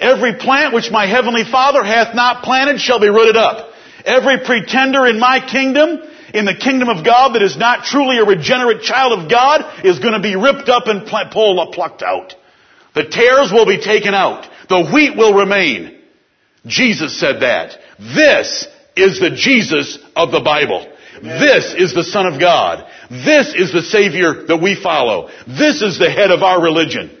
Every 0.00 0.34
plant 0.34 0.74
which 0.74 0.90
my 0.90 1.06
heavenly 1.06 1.44
Father 1.44 1.84
hath 1.84 2.14
not 2.14 2.42
planted 2.42 2.80
shall 2.80 3.00
be 3.00 3.08
rooted 3.08 3.36
up. 3.36 3.70
Every 4.04 4.38
pretender 4.44 5.06
in 5.06 5.18
my 5.18 5.40
kingdom, 5.40 6.00
in 6.34 6.44
the 6.44 6.56
kingdom 6.56 6.88
of 6.88 7.04
God 7.04 7.34
that 7.34 7.42
is 7.42 7.56
not 7.56 7.84
truly 7.84 8.18
a 8.18 8.24
regenerate 8.24 8.82
child 8.82 9.18
of 9.18 9.30
God, 9.30 9.84
is 9.84 10.00
going 10.00 10.14
to 10.14 10.20
be 10.20 10.36
ripped 10.36 10.68
up 10.68 10.88
and 10.88 11.06
pulled, 11.06 11.72
plucked 11.72 12.02
out. 12.02 12.34
The 12.94 13.04
tares 13.04 13.52
will 13.52 13.66
be 13.66 13.80
taken 13.80 14.14
out. 14.14 14.48
The 14.68 14.90
wheat 14.92 15.16
will 15.16 15.34
remain. 15.34 16.00
Jesus 16.66 17.18
said 17.18 17.40
that. 17.40 17.78
This 17.98 18.66
is 18.96 19.20
the 19.20 19.30
Jesus 19.30 19.98
of 20.16 20.32
the 20.32 20.40
Bible. 20.40 20.90
This 21.24 21.74
is 21.74 21.94
the 21.94 22.04
Son 22.04 22.26
of 22.26 22.38
God. 22.38 22.86
This 23.10 23.54
is 23.54 23.72
the 23.72 23.82
Savior 23.82 24.44
that 24.46 24.58
we 24.60 24.74
follow. 24.80 25.30
This 25.46 25.80
is 25.80 25.98
the 25.98 26.10
head 26.10 26.30
of 26.30 26.42
our 26.42 26.62
religion. 26.62 27.18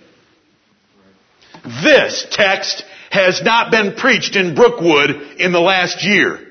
This 1.82 2.26
text 2.30 2.84
has 3.10 3.42
not 3.42 3.70
been 3.70 3.94
preached 3.94 4.36
in 4.36 4.54
Brookwood 4.54 5.10
in 5.38 5.52
the 5.52 5.60
last 5.60 6.04
year. 6.04 6.46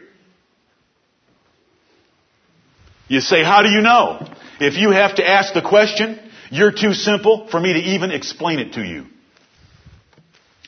You 3.07 3.19
say, 3.19 3.43
how 3.43 3.61
do 3.61 3.69
you 3.69 3.81
know? 3.81 4.27
If 4.59 4.75
you 4.75 4.89
have 4.89 5.17
to 5.17 5.27
ask 5.27 5.53
the 5.53 5.61
question, 5.61 6.19
you're 6.49 6.71
too 6.71 6.93
simple 6.93 7.47
for 7.51 7.59
me 7.59 7.73
to 7.73 7.79
even 7.79 8.09
explain 8.09 8.57
it 8.57 8.73
to 8.73 8.81
you. 8.81 9.05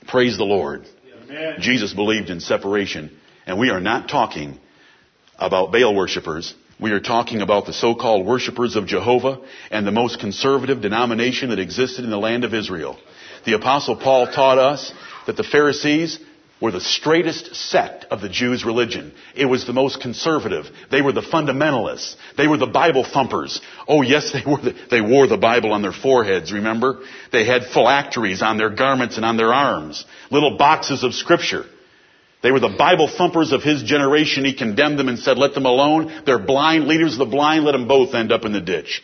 Praise 0.07 0.37
the 0.37 0.43
Lord. 0.43 0.85
Amen. 1.23 1.55
Jesus 1.59 1.93
believed 1.93 2.29
in 2.29 2.39
separation, 2.39 3.17
and 3.47 3.57
we 3.57 3.71
are 3.71 3.79
not 3.79 4.07
talking 4.07 4.59
about 5.39 5.71
Baal 5.71 5.95
worshippers. 5.95 6.53
We 6.79 6.91
are 6.91 6.99
talking 6.99 7.41
about 7.41 7.65
the 7.65 7.73
so-called 7.73 8.25
worshippers 8.25 8.75
of 8.75 8.85
Jehovah 8.85 9.39
and 9.71 9.87
the 9.87 9.91
most 9.91 10.19
conservative 10.19 10.81
denomination 10.81 11.49
that 11.49 11.59
existed 11.59 12.03
in 12.03 12.11
the 12.11 12.17
land 12.17 12.43
of 12.43 12.53
Israel. 12.53 12.97
The 13.45 13.53
apostle 13.53 13.95
Paul 13.95 14.27
taught 14.27 14.57
us 14.57 14.91
that 15.25 15.37
the 15.37 15.43
Pharisees 15.43 16.19
were 16.61 16.71
the 16.71 16.81
straightest 16.81 17.55
sect 17.55 18.05
of 18.11 18.21
the 18.21 18.29
Jews' 18.29 18.65
religion. 18.65 19.13
It 19.35 19.45
was 19.45 19.65
the 19.65 19.73
most 19.73 20.01
conservative. 20.01 20.65
They 20.91 21.01
were 21.01 21.13
the 21.13 21.21
fundamentalists. 21.21 22.15
They 22.37 22.47
were 22.47 22.57
the 22.57 22.65
Bible 22.67 23.05
thumpers. 23.05 23.61
Oh 23.87 24.01
yes, 24.01 24.33
they 24.33 24.49
were. 24.49 24.57
The, 24.57 24.75
they 24.89 25.01
wore 25.01 25.27
the 25.27 25.37
Bible 25.37 25.71
on 25.71 25.81
their 25.81 25.93
foreheads. 25.93 26.51
Remember, 26.51 27.01
they 27.31 27.45
had 27.45 27.65
phylacteries 27.65 28.41
on 28.41 28.57
their 28.57 28.69
garments 28.69 29.15
and 29.15 29.25
on 29.25 29.37
their 29.37 29.53
arms, 29.53 30.03
little 30.31 30.57
boxes 30.57 31.03
of 31.03 31.13
scripture. 31.13 31.65
They 32.45 32.51
were 32.51 32.59
the 32.59 32.69
Bible 32.69 33.07
thumpers 33.07 33.51
of 33.51 33.63
his 33.63 33.81
generation. 33.81 34.45
He 34.45 34.53
condemned 34.53 34.99
them 34.99 35.09
and 35.09 35.17
said, 35.17 35.39
"Let 35.39 35.55
them 35.55 35.65
alone. 35.65 36.11
They're 36.27 36.37
blind 36.37 36.87
leaders 36.87 37.13
of 37.13 37.17
the 37.17 37.25
blind. 37.25 37.65
Let 37.65 37.71
them 37.71 37.87
both 37.87 38.13
end 38.13 38.31
up 38.31 38.45
in 38.45 38.51
the 38.51 38.61
ditch." 38.61 39.01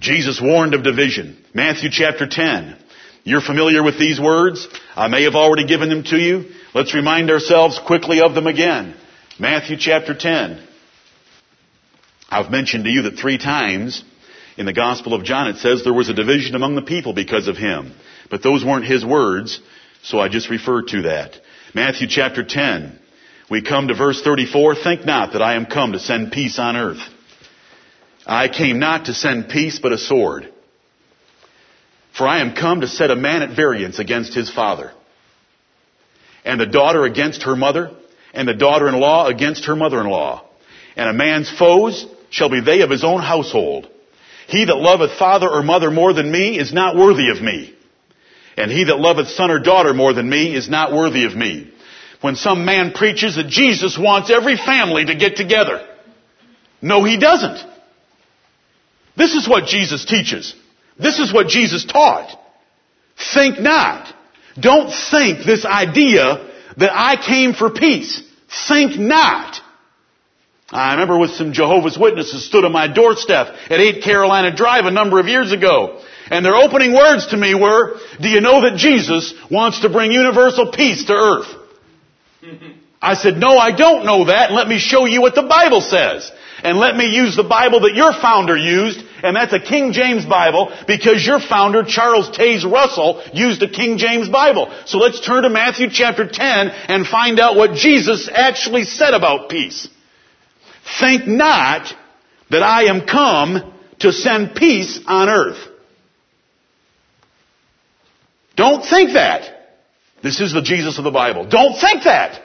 Jesus 0.00 0.40
warned 0.40 0.72
of 0.72 0.82
division. 0.82 1.36
Matthew 1.52 1.90
chapter 1.90 2.26
10. 2.26 2.76
You're 3.24 3.42
familiar 3.42 3.82
with 3.82 3.98
these 3.98 4.18
words. 4.18 4.66
I 4.96 5.08
may 5.08 5.24
have 5.24 5.34
already 5.34 5.64
given 5.64 5.90
them 5.90 6.02
to 6.04 6.16
you. 6.16 6.46
Let's 6.72 6.94
remind 6.94 7.30
ourselves 7.30 7.78
quickly 7.78 8.22
of 8.22 8.34
them 8.34 8.46
again. 8.46 8.94
Matthew 9.38 9.76
chapter 9.76 10.14
10. 10.14 10.56
I've 12.30 12.50
mentioned 12.50 12.84
to 12.84 12.90
you 12.90 13.02
that 13.02 13.18
three 13.18 13.36
times 13.36 14.02
in 14.56 14.64
the 14.64 14.72
Gospel 14.72 15.12
of 15.12 15.24
John 15.24 15.48
it 15.48 15.58
says 15.58 15.84
there 15.84 15.92
was 15.92 16.08
a 16.08 16.14
division 16.14 16.54
among 16.54 16.74
the 16.74 16.80
people 16.80 17.12
because 17.12 17.48
of 17.48 17.58
him. 17.58 17.92
But 18.30 18.42
those 18.42 18.64
weren't 18.64 18.86
his 18.86 19.04
words, 19.04 19.60
so 20.02 20.18
I 20.18 20.28
just 20.28 20.50
referred 20.50 20.88
to 20.88 21.02
that. 21.02 21.36
Matthew 21.74 22.06
chapter 22.08 22.44
10. 22.44 22.98
We 23.50 23.62
come 23.62 23.88
to 23.88 23.94
verse 23.94 24.22
34. 24.22 24.76
Think 24.76 25.04
not 25.04 25.32
that 25.32 25.42
I 25.42 25.54
am 25.54 25.66
come 25.66 25.92
to 25.92 25.98
send 25.98 26.32
peace 26.32 26.58
on 26.58 26.76
earth. 26.76 27.02
I 28.26 28.48
came 28.48 28.78
not 28.78 29.06
to 29.06 29.14
send 29.14 29.48
peace, 29.48 29.78
but 29.78 29.92
a 29.92 29.98
sword. 29.98 30.52
For 32.16 32.26
I 32.26 32.40
am 32.40 32.54
come 32.54 32.82
to 32.82 32.88
set 32.88 33.10
a 33.10 33.16
man 33.16 33.42
at 33.42 33.56
variance 33.56 33.98
against 33.98 34.34
his 34.34 34.50
father, 34.50 34.92
and 36.44 36.60
the 36.60 36.66
daughter 36.66 37.04
against 37.04 37.44
her 37.44 37.56
mother, 37.56 37.90
and 38.34 38.46
the 38.46 38.54
daughter-in-law 38.54 39.28
against 39.28 39.64
her 39.66 39.76
mother-in-law. 39.76 40.44
And 40.96 41.08
a 41.08 41.14
man's 41.14 41.50
foes 41.50 42.06
shall 42.30 42.50
be 42.50 42.60
they 42.60 42.82
of 42.82 42.90
his 42.90 43.04
own 43.04 43.20
household. 43.20 43.88
He 44.46 44.64
that 44.64 44.76
loveth 44.76 45.18
father 45.18 45.48
or 45.48 45.62
mother 45.62 45.90
more 45.90 46.12
than 46.12 46.30
me 46.30 46.58
is 46.58 46.72
not 46.72 46.96
worthy 46.96 47.30
of 47.30 47.40
me. 47.40 47.74
And 48.56 48.70
he 48.70 48.84
that 48.84 48.98
loveth 48.98 49.28
son 49.28 49.50
or 49.50 49.58
daughter 49.58 49.94
more 49.94 50.12
than 50.12 50.28
me 50.28 50.54
is 50.54 50.68
not 50.68 50.92
worthy 50.92 51.24
of 51.24 51.34
me. 51.34 51.72
When 52.20 52.36
some 52.36 52.64
man 52.64 52.92
preaches 52.92 53.36
that 53.36 53.48
Jesus 53.48 53.98
wants 53.98 54.30
every 54.30 54.56
family 54.56 55.06
to 55.06 55.14
get 55.14 55.36
together. 55.36 55.86
No, 56.80 57.04
he 57.04 57.18
doesn't. 57.18 57.64
This 59.16 59.34
is 59.34 59.48
what 59.48 59.66
Jesus 59.66 60.04
teaches. 60.04 60.54
This 60.98 61.18
is 61.18 61.32
what 61.32 61.48
Jesus 61.48 61.84
taught. 61.84 62.38
Think 63.34 63.60
not. 63.60 64.12
Don't 64.58 64.92
think 64.92 65.44
this 65.44 65.64
idea 65.64 66.48
that 66.76 66.92
I 66.92 67.16
came 67.16 67.54
for 67.54 67.70
peace. 67.70 68.22
Think 68.68 68.98
not. 68.98 69.60
I 70.70 70.92
remember 70.92 71.18
with 71.18 71.32
some 71.32 71.52
Jehovah's 71.52 71.98
Witnesses 71.98 72.46
stood 72.46 72.64
on 72.64 72.72
my 72.72 72.88
doorstep 72.88 73.48
at 73.68 73.80
8 73.80 74.02
Carolina 74.02 74.54
Drive 74.54 74.86
a 74.86 74.90
number 74.90 75.20
of 75.20 75.26
years 75.28 75.52
ago. 75.52 76.02
And 76.32 76.46
their 76.46 76.56
opening 76.56 76.94
words 76.94 77.26
to 77.28 77.36
me 77.36 77.54
were, 77.54 77.98
do 78.18 78.26
you 78.26 78.40
know 78.40 78.62
that 78.62 78.78
Jesus 78.78 79.34
wants 79.50 79.82
to 79.82 79.90
bring 79.90 80.12
universal 80.12 80.72
peace 80.72 81.04
to 81.04 81.12
earth? 81.12 81.54
I 83.02 83.14
said, 83.14 83.36
no, 83.36 83.58
I 83.58 83.76
don't 83.76 84.06
know 84.06 84.24
that. 84.24 84.48
And 84.48 84.56
let 84.56 84.66
me 84.66 84.78
show 84.78 85.04
you 85.04 85.20
what 85.20 85.34
the 85.34 85.42
Bible 85.42 85.82
says. 85.82 86.32
And 86.62 86.78
let 86.78 86.96
me 86.96 87.14
use 87.14 87.36
the 87.36 87.44
Bible 87.44 87.80
that 87.80 87.94
your 87.94 88.14
founder 88.14 88.56
used, 88.56 89.04
and 89.22 89.36
that's 89.36 89.52
a 89.52 89.60
King 89.60 89.92
James 89.92 90.24
Bible, 90.24 90.72
because 90.86 91.26
your 91.26 91.38
founder, 91.38 91.84
Charles 91.84 92.30
Taze 92.30 92.64
Russell, 92.64 93.22
used 93.34 93.62
a 93.62 93.68
King 93.68 93.98
James 93.98 94.30
Bible. 94.30 94.72
So 94.86 94.96
let's 94.96 95.20
turn 95.20 95.42
to 95.42 95.50
Matthew 95.50 95.90
chapter 95.90 96.26
10 96.26 96.68
and 96.70 97.06
find 97.06 97.40
out 97.40 97.56
what 97.56 97.74
Jesus 97.74 98.30
actually 98.32 98.84
said 98.84 99.12
about 99.12 99.50
peace. 99.50 99.86
Think 100.98 101.26
not 101.26 101.92
that 102.48 102.62
I 102.62 102.84
am 102.84 103.06
come 103.06 103.74
to 103.98 104.12
send 104.12 104.54
peace 104.54 104.98
on 105.06 105.28
earth. 105.28 105.68
Don't 108.56 108.84
think 108.84 109.12
that. 109.12 109.60
This 110.22 110.40
is 110.40 110.52
the 110.52 110.62
Jesus 110.62 110.98
of 110.98 111.04
the 111.04 111.10
Bible. 111.10 111.46
Don't 111.46 111.78
think 111.78 112.04
that. 112.04 112.40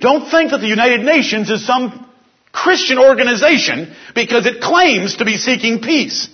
Don't 0.00 0.30
think 0.30 0.52
that 0.52 0.60
the 0.60 0.68
United 0.68 1.00
Nations 1.00 1.50
is 1.50 1.66
some 1.66 2.06
Christian 2.52 2.98
organization 2.98 3.94
because 4.14 4.46
it 4.46 4.60
claims 4.60 5.16
to 5.16 5.24
be 5.24 5.36
seeking 5.36 5.80
peace. 5.80 6.28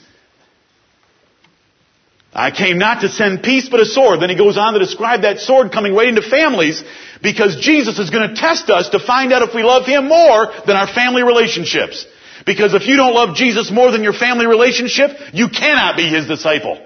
I 2.32 2.50
came 2.50 2.78
not 2.78 3.00
to 3.00 3.08
send 3.08 3.42
peace 3.42 3.68
but 3.70 3.80
a 3.80 3.86
sword. 3.86 4.20
Then 4.20 4.28
he 4.28 4.36
goes 4.36 4.58
on 4.58 4.74
to 4.74 4.78
describe 4.78 5.22
that 5.22 5.38
sword 5.38 5.72
coming 5.72 5.94
right 5.94 6.08
into 6.08 6.22
families 6.22 6.84
because 7.22 7.56
Jesus 7.56 7.98
is 7.98 8.10
going 8.10 8.28
to 8.28 8.36
test 8.36 8.68
us 8.68 8.90
to 8.90 8.98
find 8.98 9.32
out 9.32 9.42
if 9.42 9.54
we 9.54 9.62
love 9.62 9.86
Him 9.86 10.08
more 10.08 10.52
than 10.66 10.76
our 10.76 10.86
family 10.86 11.22
relationships. 11.22 12.06
Because 12.44 12.74
if 12.74 12.86
you 12.86 12.96
don't 12.96 13.14
love 13.14 13.36
Jesus 13.36 13.70
more 13.70 13.90
than 13.90 14.02
your 14.02 14.12
family 14.12 14.46
relationship, 14.46 15.10
you 15.32 15.48
cannot 15.48 15.96
be 15.96 16.08
His 16.08 16.26
disciple. 16.26 16.85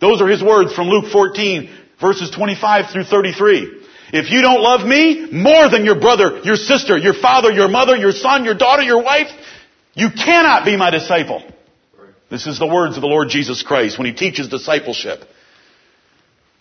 Those 0.00 0.20
are 0.20 0.28
His 0.28 0.42
words 0.42 0.74
from 0.74 0.88
Luke 0.88 1.10
14 1.10 1.70
verses 2.00 2.30
25 2.30 2.90
through 2.92 3.04
33. 3.04 3.84
If 4.12 4.30
you 4.30 4.40
don't 4.40 4.62
love 4.62 4.86
me 4.86 5.30
more 5.30 5.68
than 5.68 5.84
your 5.84 6.00
brother, 6.00 6.40
your 6.42 6.56
sister, 6.56 6.96
your 6.96 7.14
father, 7.14 7.50
your 7.50 7.68
mother, 7.68 7.96
your 7.96 8.12
son, 8.12 8.44
your 8.44 8.54
daughter, 8.54 8.82
your 8.82 9.02
wife, 9.02 9.28
you 9.94 10.08
cannot 10.10 10.64
be 10.64 10.76
my 10.76 10.90
disciple. 10.90 11.42
This 12.30 12.46
is 12.46 12.58
the 12.58 12.66
words 12.66 12.96
of 12.96 13.02
the 13.02 13.08
Lord 13.08 13.28
Jesus 13.28 13.62
Christ 13.62 13.98
when 13.98 14.06
He 14.06 14.14
teaches 14.14 14.48
discipleship. 14.48 15.24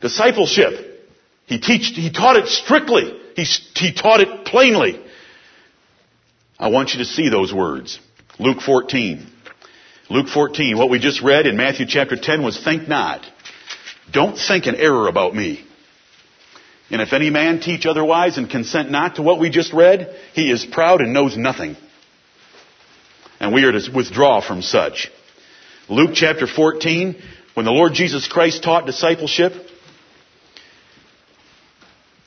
Discipleship. 0.01 1.07
He 1.45 1.59
teach, 1.59 1.87
He 1.95 2.11
taught 2.11 2.35
it 2.35 2.47
strictly. 2.47 3.17
He, 3.35 3.43
he 3.75 3.93
taught 3.93 4.19
it 4.19 4.45
plainly. 4.45 5.01
I 6.59 6.69
want 6.69 6.93
you 6.93 6.99
to 6.99 7.05
see 7.05 7.29
those 7.29 7.53
words. 7.53 7.99
Luke 8.39 8.61
14. 8.61 9.25
Luke 10.09 10.29
14, 10.29 10.77
what 10.77 10.89
we 10.89 10.99
just 10.99 11.21
read 11.21 11.45
in 11.45 11.57
Matthew 11.57 11.85
chapter 11.85 12.15
10 12.15 12.41
was 12.41 12.61
think 12.63 12.87
not. 12.87 13.25
Don't 14.09 14.37
think 14.37 14.65
an 14.65 14.75
error 14.75 15.09
about 15.09 15.35
me. 15.35 15.65
And 16.89 17.01
if 17.01 17.11
any 17.11 17.29
man 17.29 17.59
teach 17.59 17.85
otherwise 17.85 18.37
and 18.37 18.49
consent 18.49 18.89
not 18.89 19.15
to 19.15 19.21
what 19.21 19.39
we 19.39 19.49
just 19.49 19.73
read, 19.73 20.15
he 20.33 20.49
is 20.49 20.65
proud 20.65 21.01
and 21.01 21.11
knows 21.11 21.35
nothing. 21.35 21.75
And 23.41 23.53
we 23.53 23.65
are 23.65 23.73
to 23.73 23.91
withdraw 23.93 24.39
from 24.39 24.61
such. 24.61 25.11
Luke 25.89 26.11
chapter 26.13 26.47
14, 26.47 27.21
when 27.53 27.65
the 27.65 27.71
Lord 27.73 27.93
Jesus 27.93 28.29
Christ 28.29 28.63
taught 28.63 28.85
discipleship, 28.85 29.53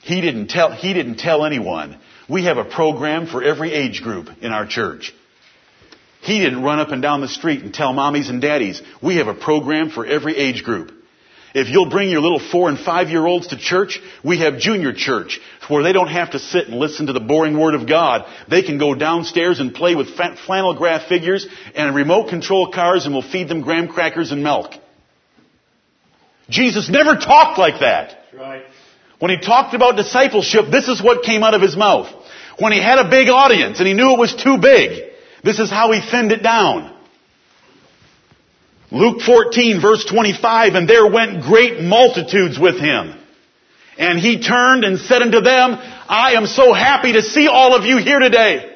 he 0.02 0.20
didn't 0.20 0.48
tell, 0.48 0.70
he 0.70 0.92
didn't 0.92 1.16
tell 1.16 1.46
anyone. 1.46 1.98
We 2.28 2.44
have 2.44 2.58
a 2.58 2.64
program 2.64 3.26
for 3.26 3.42
every 3.42 3.72
age 3.72 4.02
group 4.02 4.28
in 4.42 4.52
our 4.52 4.66
church. 4.66 5.14
He 6.20 6.38
didn't 6.40 6.62
run 6.62 6.78
up 6.78 6.90
and 6.90 7.00
down 7.00 7.20
the 7.20 7.28
street 7.28 7.62
and 7.62 7.72
tell 7.72 7.94
mommies 7.94 8.28
and 8.28 8.42
daddies. 8.42 8.82
We 9.02 9.16
have 9.16 9.28
a 9.28 9.34
program 9.34 9.90
for 9.90 10.04
every 10.04 10.36
age 10.36 10.62
group. 10.64 10.92
If 11.52 11.68
you'll 11.68 11.90
bring 11.90 12.10
your 12.10 12.20
little 12.20 12.38
four 12.38 12.68
and 12.68 12.78
five 12.78 13.08
year 13.08 13.26
olds 13.26 13.48
to 13.48 13.56
church, 13.56 14.00
we 14.22 14.38
have 14.38 14.58
junior 14.58 14.92
church 14.92 15.40
where 15.68 15.82
they 15.82 15.92
don't 15.92 16.08
have 16.08 16.32
to 16.32 16.38
sit 16.38 16.68
and 16.68 16.78
listen 16.78 17.06
to 17.06 17.12
the 17.12 17.20
boring 17.20 17.58
word 17.58 17.74
of 17.74 17.88
God. 17.88 18.24
They 18.48 18.62
can 18.62 18.78
go 18.78 18.94
downstairs 18.94 19.58
and 19.58 19.74
play 19.74 19.94
with 19.94 20.14
flannel 20.14 20.74
graph 20.74 21.08
figures 21.08 21.46
and 21.74 21.94
remote 21.94 22.28
control 22.28 22.70
cars 22.70 23.04
and 23.04 23.14
we'll 23.14 23.28
feed 23.28 23.48
them 23.48 23.62
graham 23.62 23.88
crackers 23.88 24.30
and 24.30 24.42
milk. 24.42 24.74
Jesus 26.48 26.88
never 26.88 27.16
talked 27.16 27.58
like 27.58 27.80
that. 27.80 28.18
Right. 28.32 28.64
When 29.18 29.30
he 29.30 29.38
talked 29.38 29.74
about 29.74 29.96
discipleship, 29.96 30.66
this 30.70 30.88
is 30.88 31.02
what 31.02 31.24
came 31.24 31.42
out 31.42 31.54
of 31.54 31.62
his 31.62 31.76
mouth. 31.76 32.08
When 32.58 32.72
he 32.72 32.80
had 32.80 32.98
a 32.98 33.08
big 33.08 33.28
audience 33.28 33.78
and 33.78 33.88
he 33.88 33.94
knew 33.94 34.14
it 34.14 34.18
was 34.18 34.34
too 34.34 34.58
big, 34.58 35.09
this 35.42 35.58
is 35.58 35.70
how 35.70 35.92
he 35.92 36.00
thinned 36.00 36.32
it 36.32 36.42
down. 36.42 36.96
Luke 38.90 39.22
14 39.22 39.80
verse 39.80 40.04
25, 40.04 40.74
and 40.74 40.88
there 40.88 41.10
went 41.10 41.42
great 41.42 41.80
multitudes 41.80 42.58
with 42.58 42.78
him. 42.78 43.16
And 43.98 44.18
he 44.18 44.42
turned 44.42 44.84
and 44.84 44.98
said 44.98 45.22
unto 45.22 45.40
them, 45.40 45.76
I 46.08 46.32
am 46.32 46.46
so 46.46 46.72
happy 46.72 47.12
to 47.12 47.22
see 47.22 47.48
all 47.48 47.76
of 47.76 47.84
you 47.84 47.98
here 47.98 48.18
today. 48.18 48.66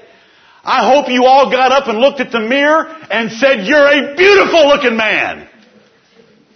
I 0.62 0.88
hope 0.90 1.08
you 1.08 1.24
all 1.24 1.50
got 1.50 1.72
up 1.72 1.88
and 1.88 1.98
looked 1.98 2.20
at 2.20 2.30
the 2.30 2.40
mirror 2.40 2.86
and 3.10 3.30
said, 3.32 3.66
you're 3.66 3.86
a 3.86 4.14
beautiful 4.16 4.68
looking 4.68 4.96
man. 4.96 5.48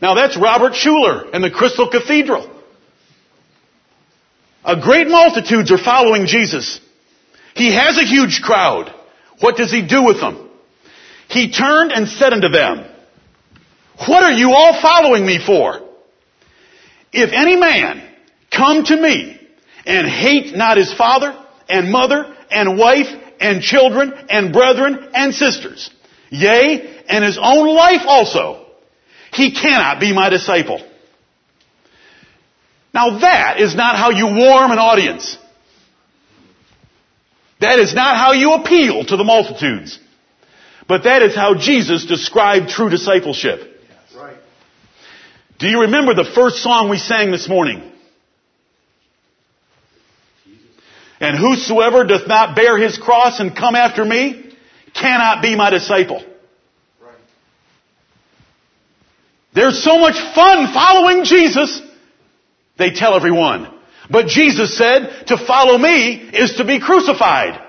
Now 0.00 0.14
that's 0.14 0.36
Robert 0.36 0.72
Schuller 0.72 1.30
and 1.32 1.42
the 1.42 1.50
Crystal 1.50 1.90
Cathedral. 1.90 2.48
A 4.64 4.80
great 4.80 5.08
multitudes 5.08 5.72
are 5.72 5.78
following 5.78 6.26
Jesus. 6.26 6.80
He 7.54 7.74
has 7.74 7.98
a 7.98 8.04
huge 8.04 8.40
crowd. 8.42 8.94
What 9.40 9.57
does 9.57 9.70
he 9.70 9.87
do 9.87 10.05
with 10.05 10.20
them? 10.20 10.48
He 11.29 11.53
turned 11.53 11.92
and 11.92 12.09
said 12.09 12.33
unto 12.33 12.48
them, 12.48 12.85
what 14.07 14.22
are 14.22 14.33
you 14.33 14.53
all 14.53 14.81
following 14.81 15.27
me 15.27 15.38
for? 15.44 15.81
If 17.12 17.31
any 17.33 17.57
man 17.57 18.03
come 18.51 18.85
to 18.85 18.96
me 18.96 19.40
and 19.85 20.07
hate 20.07 20.55
not 20.55 20.76
his 20.76 20.93
father 20.95 21.36
and 21.68 21.91
mother 21.91 22.34
and 22.51 22.78
wife 22.78 23.09
and 23.41 23.61
children 23.62 24.12
and 24.28 24.53
brethren 24.53 25.11
and 25.14 25.34
sisters, 25.34 25.91
yea, 26.30 27.03
and 27.09 27.24
his 27.24 27.39
own 27.41 27.74
life 27.74 28.03
also, 28.07 28.66
he 29.32 29.53
cannot 29.53 30.01
be 30.01 30.12
my 30.12 30.28
disciple. 30.28 30.80
Now 32.95 33.18
that 33.18 33.61
is 33.61 33.74
not 33.74 33.97
how 33.97 34.11
you 34.11 34.26
warm 34.26 34.70
an 34.70 34.78
audience. 34.78 35.36
That 37.61 37.78
is 37.78 37.94
not 37.94 38.16
how 38.16 38.32
you 38.32 38.52
appeal 38.54 39.04
to 39.04 39.16
the 39.16 39.24
multitudes. 39.24 39.98
But 40.86 41.04
that 41.04 41.22
is 41.22 41.34
how 41.34 41.54
Jesus 41.54 42.06
described 42.06 42.70
true 42.70 42.88
discipleship. 42.88 43.74
Do 45.59 45.66
you 45.66 45.82
remember 45.82 46.14
the 46.14 46.24
first 46.24 46.62
song 46.62 46.88
we 46.88 46.98
sang 46.98 47.32
this 47.32 47.48
morning? 47.48 47.82
And 51.20 51.36
whosoever 51.36 52.04
doth 52.04 52.28
not 52.28 52.54
bear 52.54 52.78
his 52.78 52.96
cross 52.96 53.40
and 53.40 53.56
come 53.56 53.74
after 53.74 54.04
me 54.04 54.54
cannot 54.94 55.42
be 55.42 55.56
my 55.56 55.70
disciple. 55.70 56.24
There's 59.52 59.82
so 59.82 59.98
much 59.98 60.14
fun 60.34 60.72
following 60.72 61.24
Jesus. 61.24 61.82
They 62.78 62.92
tell 62.92 63.16
everyone. 63.16 63.78
But 64.11 64.26
Jesus 64.26 64.76
said, 64.76 65.26
to 65.26 65.36
follow 65.36 65.76
me 65.76 66.14
is 66.14 66.54
to 66.54 66.64
be 66.64 66.80
crucified. 66.80 67.61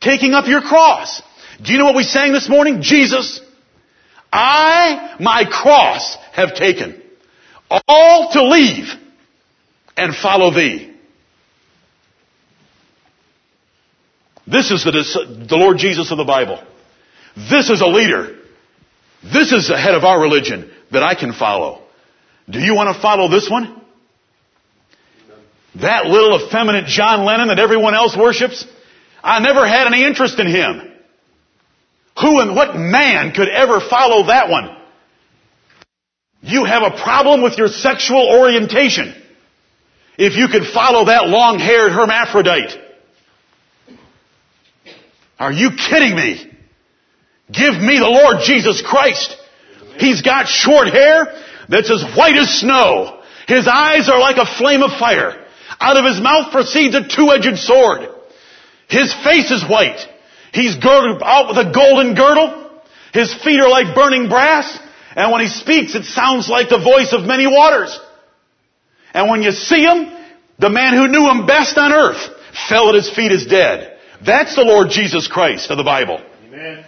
Taking 0.00 0.34
up 0.34 0.46
your 0.46 0.60
cross. 0.60 1.22
Do 1.62 1.72
you 1.72 1.78
know 1.78 1.86
what 1.86 1.96
we 1.96 2.02
sang 2.02 2.32
this 2.32 2.48
morning? 2.48 2.82
Jesus, 2.82 3.40
I 4.32 5.16
my 5.20 5.44
cross 5.44 6.16
have 6.32 6.54
taken. 6.54 7.00
All 7.88 8.30
to 8.32 8.44
leave 8.44 8.88
and 9.96 10.14
follow 10.14 10.52
thee. 10.52 10.92
This 14.46 14.70
is 14.70 14.84
the, 14.84 15.46
the 15.48 15.56
Lord 15.56 15.78
Jesus 15.78 16.10
of 16.10 16.18
the 16.18 16.24
Bible. 16.24 16.62
This 17.36 17.70
is 17.70 17.80
a 17.80 17.86
leader. 17.86 18.36
This 19.22 19.52
is 19.52 19.68
the 19.68 19.78
head 19.78 19.94
of 19.94 20.04
our 20.04 20.20
religion 20.20 20.70
that 20.92 21.02
I 21.02 21.14
can 21.14 21.32
follow. 21.32 21.82
Do 22.50 22.58
you 22.58 22.74
want 22.74 22.94
to 22.94 23.00
follow 23.00 23.28
this 23.30 23.48
one? 23.48 23.83
That 25.76 26.06
little 26.06 26.46
effeminate 26.46 26.86
John 26.86 27.24
Lennon 27.24 27.48
that 27.48 27.58
everyone 27.58 27.94
else 27.94 28.16
worships? 28.16 28.64
I 29.22 29.40
never 29.40 29.66
had 29.66 29.86
any 29.86 30.04
interest 30.04 30.38
in 30.38 30.46
him. 30.46 30.92
Who 32.20 32.40
and 32.40 32.54
what 32.54 32.76
man 32.76 33.32
could 33.32 33.48
ever 33.48 33.80
follow 33.80 34.26
that 34.26 34.48
one? 34.48 34.76
You 36.42 36.64
have 36.64 36.82
a 36.82 37.02
problem 37.02 37.42
with 37.42 37.58
your 37.58 37.68
sexual 37.68 38.28
orientation. 38.28 39.14
If 40.16 40.36
you 40.36 40.46
could 40.46 40.66
follow 40.72 41.06
that 41.06 41.26
long-haired 41.28 41.90
hermaphrodite. 41.90 42.78
Are 45.38 45.52
you 45.52 45.70
kidding 45.70 46.14
me? 46.14 46.52
Give 47.50 47.74
me 47.74 47.98
the 47.98 48.08
Lord 48.08 48.42
Jesus 48.44 48.80
Christ. 48.80 49.36
He's 49.98 50.22
got 50.22 50.46
short 50.46 50.88
hair 50.88 51.34
that's 51.68 51.90
as 51.90 52.04
white 52.16 52.36
as 52.36 52.60
snow. 52.60 53.22
His 53.48 53.66
eyes 53.66 54.08
are 54.08 54.20
like 54.20 54.36
a 54.36 54.46
flame 54.46 54.82
of 54.82 54.92
fire. 54.98 55.43
Out 55.80 55.96
of 55.96 56.04
his 56.04 56.20
mouth 56.20 56.52
proceeds 56.52 56.94
a 56.94 57.06
two-edged 57.06 57.58
sword. 57.58 58.08
His 58.88 59.12
face 59.12 59.50
is 59.50 59.68
white. 59.68 60.06
He's 60.52 60.76
girded 60.76 61.22
out 61.22 61.48
with 61.48 61.58
a 61.58 61.72
golden 61.72 62.14
girdle. 62.14 62.70
His 63.12 63.34
feet 63.34 63.60
are 63.60 63.68
like 63.68 63.94
burning 63.94 64.28
brass. 64.28 64.78
And 65.16 65.32
when 65.32 65.40
he 65.40 65.48
speaks, 65.48 65.94
it 65.94 66.04
sounds 66.04 66.48
like 66.48 66.68
the 66.68 66.78
voice 66.78 67.12
of 67.12 67.22
many 67.22 67.46
waters. 67.46 67.98
And 69.12 69.30
when 69.30 69.42
you 69.42 69.52
see 69.52 69.82
him, 69.82 70.12
the 70.58 70.70
man 70.70 70.94
who 70.94 71.08
knew 71.08 71.28
him 71.28 71.46
best 71.46 71.76
on 71.76 71.92
earth 71.92 72.28
fell 72.68 72.88
at 72.88 72.94
his 72.94 73.10
feet 73.10 73.32
as 73.32 73.46
dead. 73.46 73.98
That's 74.24 74.54
the 74.56 74.64
Lord 74.64 74.90
Jesus 74.90 75.28
Christ 75.28 75.70
of 75.70 75.76
the 75.76 75.84
Bible. 75.84 76.22
Amen. 76.46 76.84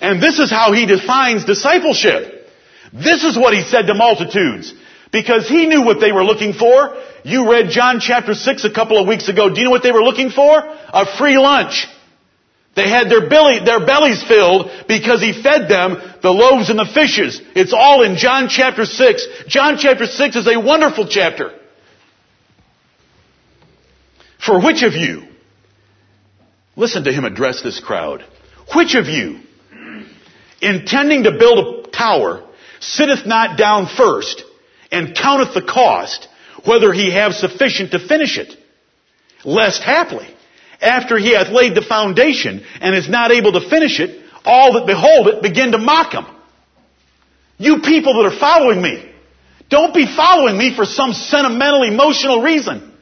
And 0.00 0.22
this 0.22 0.38
is 0.38 0.50
how 0.50 0.72
he 0.72 0.86
defines 0.86 1.44
discipleship. 1.44 2.48
This 2.92 3.24
is 3.24 3.38
what 3.38 3.54
he 3.54 3.62
said 3.62 3.86
to 3.86 3.94
multitudes. 3.94 4.74
Because 5.12 5.48
he 5.48 5.66
knew 5.66 5.82
what 5.82 6.00
they 6.00 6.12
were 6.12 6.24
looking 6.24 6.52
for. 6.52 6.96
You 7.24 7.50
read 7.50 7.70
John 7.70 8.00
chapter 8.00 8.34
6 8.34 8.64
a 8.64 8.70
couple 8.70 8.98
of 9.00 9.08
weeks 9.08 9.28
ago. 9.28 9.48
Do 9.48 9.58
you 9.58 9.64
know 9.64 9.70
what 9.70 9.82
they 9.82 9.92
were 9.92 10.02
looking 10.02 10.30
for? 10.30 10.58
A 10.58 11.16
free 11.16 11.38
lunch. 11.38 11.86
They 12.76 12.88
had 12.88 13.08
their, 13.08 13.28
belly, 13.28 13.60
their 13.64 13.86
bellies 13.86 14.22
filled 14.22 14.70
because 14.86 15.22
he 15.22 15.32
fed 15.42 15.68
them 15.68 15.96
the 16.22 16.30
loaves 16.30 16.68
and 16.68 16.78
the 16.78 16.84
fishes. 16.84 17.40
It's 17.54 17.72
all 17.72 18.02
in 18.02 18.16
John 18.16 18.48
chapter 18.48 18.84
6. 18.84 19.26
John 19.46 19.78
chapter 19.78 20.04
6 20.04 20.36
is 20.36 20.46
a 20.46 20.60
wonderful 20.60 21.06
chapter. 21.08 21.52
For 24.44 24.60
which 24.60 24.82
of 24.82 24.92
you, 24.92 25.22
listen 26.76 27.04
to 27.04 27.12
him 27.12 27.24
address 27.24 27.62
this 27.62 27.80
crowd, 27.80 28.22
which 28.74 28.94
of 28.94 29.06
you, 29.06 29.40
intending 30.60 31.22
to 31.22 31.38
build 31.38 31.86
a 31.86 31.90
tower, 31.90 32.44
sitteth 32.80 33.24
not 33.24 33.56
down 33.56 33.86
first 33.86 34.42
and 34.92 35.16
counteth 35.16 35.54
the 35.54 35.62
cost, 35.62 36.28
whether 36.64 36.92
he 36.92 37.12
have 37.12 37.34
sufficient 37.34 37.92
to 37.92 37.98
finish 37.98 38.38
it? 38.38 38.56
Lest 39.44 39.82
haply, 39.82 40.26
after 40.80 41.18
he 41.18 41.34
hath 41.34 41.48
laid 41.48 41.74
the 41.74 41.82
foundation 41.82 42.64
and 42.80 42.94
is 42.94 43.08
not 43.08 43.30
able 43.30 43.52
to 43.52 43.68
finish 43.68 44.00
it, 44.00 44.22
all 44.44 44.74
that 44.74 44.86
behold 44.86 45.28
it 45.28 45.42
begin 45.42 45.72
to 45.72 45.78
mock 45.78 46.12
him. 46.12 46.26
You 47.58 47.80
people 47.80 48.14
that 48.14 48.32
are 48.32 48.38
following 48.38 48.82
me, 48.82 49.10
don't 49.68 49.94
be 49.94 50.06
following 50.06 50.58
me 50.58 50.74
for 50.74 50.84
some 50.84 51.12
sentimental, 51.12 51.82
emotional 51.82 52.42
reason. 52.42 52.92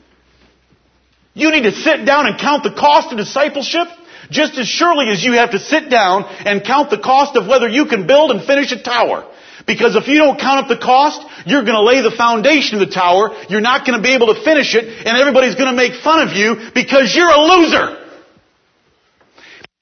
You 1.34 1.50
need 1.50 1.62
to 1.62 1.72
sit 1.72 2.04
down 2.04 2.26
and 2.26 2.38
count 2.38 2.62
the 2.62 2.72
cost 2.72 3.10
of 3.12 3.18
discipleship 3.18 3.88
just 4.30 4.58
as 4.58 4.66
surely 4.66 5.08
as 5.10 5.22
you 5.24 5.34
have 5.34 5.50
to 5.52 5.58
sit 5.58 5.90
down 5.90 6.24
and 6.24 6.64
count 6.64 6.90
the 6.90 6.98
cost 6.98 7.36
of 7.36 7.46
whether 7.46 7.68
you 7.68 7.86
can 7.86 8.06
build 8.06 8.30
and 8.30 8.44
finish 8.44 8.72
a 8.72 8.82
tower. 8.82 9.28
Because 9.66 9.96
if 9.96 10.08
you 10.08 10.18
don't 10.18 10.38
count 10.40 10.60
up 10.64 10.68
the 10.68 10.78
cost, 10.78 11.20
you're 11.46 11.62
going 11.62 11.76
to 11.76 11.82
lay 11.82 12.00
the 12.00 12.10
foundation 12.10 12.80
of 12.80 12.88
the 12.88 12.94
tower, 12.94 13.30
you're 13.48 13.60
not 13.60 13.86
going 13.86 13.96
to 13.96 14.02
be 14.02 14.14
able 14.14 14.34
to 14.34 14.42
finish 14.42 14.74
it, 14.74 14.84
and 14.84 15.16
everybody's 15.16 15.54
going 15.54 15.70
to 15.70 15.76
make 15.76 16.00
fun 16.02 16.26
of 16.26 16.34
you 16.34 16.70
because 16.74 17.14
you're 17.14 17.30
a 17.30 17.38
loser. 17.38 17.98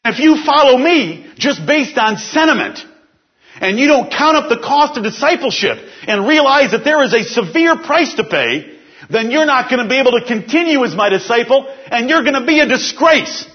If 0.04 0.18
you 0.18 0.42
follow 0.44 0.78
me 0.78 1.30
just 1.36 1.64
based 1.66 1.98
on 1.98 2.16
sentiment, 2.16 2.78
and 3.60 3.78
you 3.78 3.86
don't 3.86 4.10
count 4.10 4.36
up 4.36 4.48
the 4.48 4.58
cost 4.58 4.96
of 4.96 5.04
discipleship 5.04 5.78
and 6.06 6.26
realize 6.26 6.70
that 6.70 6.84
there 6.84 7.02
is 7.04 7.12
a 7.12 7.24
severe 7.24 7.76
price 7.76 8.14
to 8.14 8.24
pay, 8.24 8.78
then 9.10 9.30
you're 9.30 9.46
not 9.46 9.68
going 9.70 9.82
to 9.82 9.88
be 9.88 9.98
able 9.98 10.12
to 10.12 10.24
continue 10.24 10.84
as 10.84 10.94
my 10.94 11.08
disciple, 11.08 11.66
and 11.86 12.08
you're 12.08 12.22
going 12.22 12.40
to 12.40 12.46
be 12.46 12.60
a 12.60 12.66
disgrace. 12.66 13.46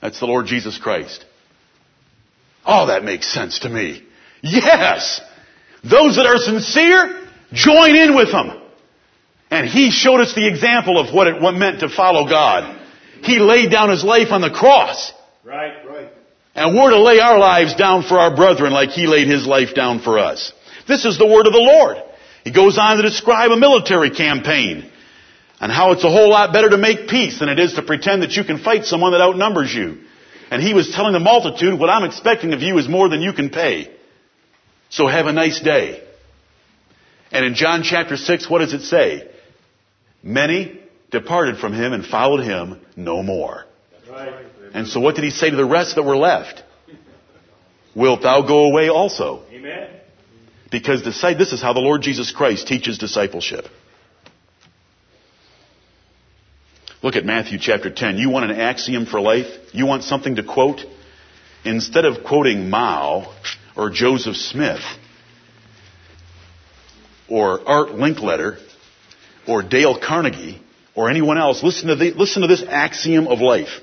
That's 0.00 0.20
the 0.20 0.26
Lord 0.26 0.46
Jesus 0.46 0.78
Christ. 0.78 1.24
Oh, 2.64 2.86
that 2.86 3.02
makes 3.02 3.32
sense 3.32 3.60
to 3.60 3.68
me. 3.68 4.06
Yes! 4.42 5.20
Those 5.82 6.16
that 6.16 6.26
are 6.26 6.38
sincere, 6.38 7.26
join 7.52 7.96
in 7.96 8.14
with 8.14 8.32
them. 8.32 8.60
And 9.50 9.68
He 9.68 9.90
showed 9.90 10.20
us 10.20 10.34
the 10.34 10.46
example 10.46 10.98
of 10.98 11.14
what 11.14 11.26
it 11.26 11.40
meant 11.54 11.80
to 11.80 11.88
follow 11.88 12.28
God. 12.28 12.78
He 13.22 13.38
laid 13.38 13.70
down 13.70 13.90
His 13.90 14.04
life 14.04 14.30
on 14.30 14.40
the 14.40 14.50
cross. 14.50 15.12
Right, 15.44 15.84
right. 15.86 16.12
And 16.54 16.76
we're 16.76 16.90
to 16.90 17.00
lay 17.00 17.20
our 17.20 17.38
lives 17.38 17.74
down 17.74 18.02
for 18.02 18.18
our 18.18 18.34
brethren 18.34 18.72
like 18.72 18.90
He 18.90 19.06
laid 19.06 19.28
His 19.28 19.46
life 19.46 19.74
down 19.74 20.00
for 20.00 20.18
us. 20.18 20.52
This 20.86 21.04
is 21.04 21.18
the 21.18 21.26
word 21.26 21.46
of 21.46 21.52
the 21.52 21.58
Lord. 21.58 21.96
He 22.44 22.52
goes 22.52 22.78
on 22.78 22.96
to 22.96 23.02
describe 23.02 23.50
a 23.50 23.56
military 23.56 24.10
campaign 24.10 24.90
and 25.60 25.70
how 25.70 25.92
it's 25.92 26.04
a 26.04 26.10
whole 26.10 26.30
lot 26.30 26.52
better 26.52 26.70
to 26.70 26.78
make 26.78 27.08
peace 27.08 27.38
than 27.38 27.48
it 27.48 27.58
is 27.58 27.74
to 27.74 27.82
pretend 27.82 28.22
that 28.22 28.32
you 28.32 28.44
can 28.44 28.58
fight 28.58 28.86
someone 28.86 29.12
that 29.12 29.20
outnumbers 29.20 29.72
you. 29.72 29.98
And 30.50 30.62
he 30.62 30.74
was 30.74 30.90
telling 30.90 31.12
the 31.12 31.20
multitude, 31.20 31.78
what 31.78 31.90
I'm 31.90 32.04
expecting 32.04 32.52
of 32.54 32.62
you 32.62 32.78
is 32.78 32.88
more 32.88 33.08
than 33.08 33.20
you 33.20 33.32
can 33.32 33.50
pay. 33.50 33.94
So 34.90 35.06
have 35.06 35.26
a 35.26 35.32
nice 35.32 35.60
day. 35.60 36.02
And 37.32 37.44
in 37.44 37.54
John 37.54 37.82
chapter 37.82 38.16
6, 38.16 38.50
what 38.50 38.58
does 38.58 38.74
it 38.74 38.82
say? 38.82 39.30
Many 40.22 40.80
departed 41.10 41.58
from 41.58 41.72
him 41.72 41.92
and 41.92 42.04
followed 42.04 42.44
him 42.44 42.80
no 42.96 43.22
more. 43.22 43.64
Right. 44.10 44.44
And 44.74 44.86
so 44.86 45.00
what 45.00 45.14
did 45.14 45.24
he 45.24 45.30
say 45.30 45.48
to 45.48 45.56
the 45.56 45.64
rest 45.64 45.94
that 45.94 46.02
were 46.02 46.16
left? 46.16 46.62
Wilt 47.94 48.22
thou 48.22 48.42
go 48.42 48.66
away 48.66 48.88
also? 48.88 49.42
Amen. 49.50 49.90
Because 50.70 51.04
this 51.04 51.52
is 51.52 51.62
how 51.62 51.72
the 51.72 51.80
Lord 51.80 52.02
Jesus 52.02 52.30
Christ 52.32 52.66
teaches 52.68 52.98
discipleship. 52.98 53.66
Look 57.02 57.16
at 57.16 57.24
Matthew 57.24 57.58
chapter 57.58 57.90
10. 57.90 58.18
You 58.18 58.28
want 58.28 58.50
an 58.50 58.60
axiom 58.60 59.06
for 59.06 59.20
life? 59.20 59.46
You 59.72 59.86
want 59.86 60.04
something 60.04 60.36
to 60.36 60.42
quote? 60.44 60.82
Instead 61.64 62.04
of 62.04 62.24
quoting 62.24 62.70
Mao, 62.70 63.34
or 63.76 63.90
Joseph 63.90 64.36
Smith 64.36 64.82
or 67.28 67.66
Art 67.66 67.90
Linkletter 67.90 68.58
or 69.46 69.62
Dale 69.62 69.98
Carnegie 69.98 70.60
or 70.94 71.08
anyone 71.10 71.38
else. 71.38 71.62
Listen 71.62 71.88
to, 71.88 71.96
the, 71.96 72.12
listen 72.12 72.42
to 72.42 72.48
this 72.48 72.62
axiom 72.62 73.28
of 73.28 73.40
life. 73.40 73.80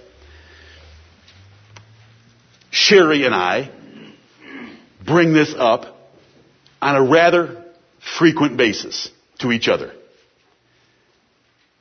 Sherry 2.70 3.26
and 3.26 3.34
I 3.34 3.72
bring 5.04 5.34
this 5.34 5.56
up 5.58 5.98
on 6.82 6.96
a 6.96 7.04
rather 7.04 7.66
frequent 8.20 8.58
basis 8.58 9.10
to 9.40 9.52
each 9.52 9.68
other. 9.68 9.94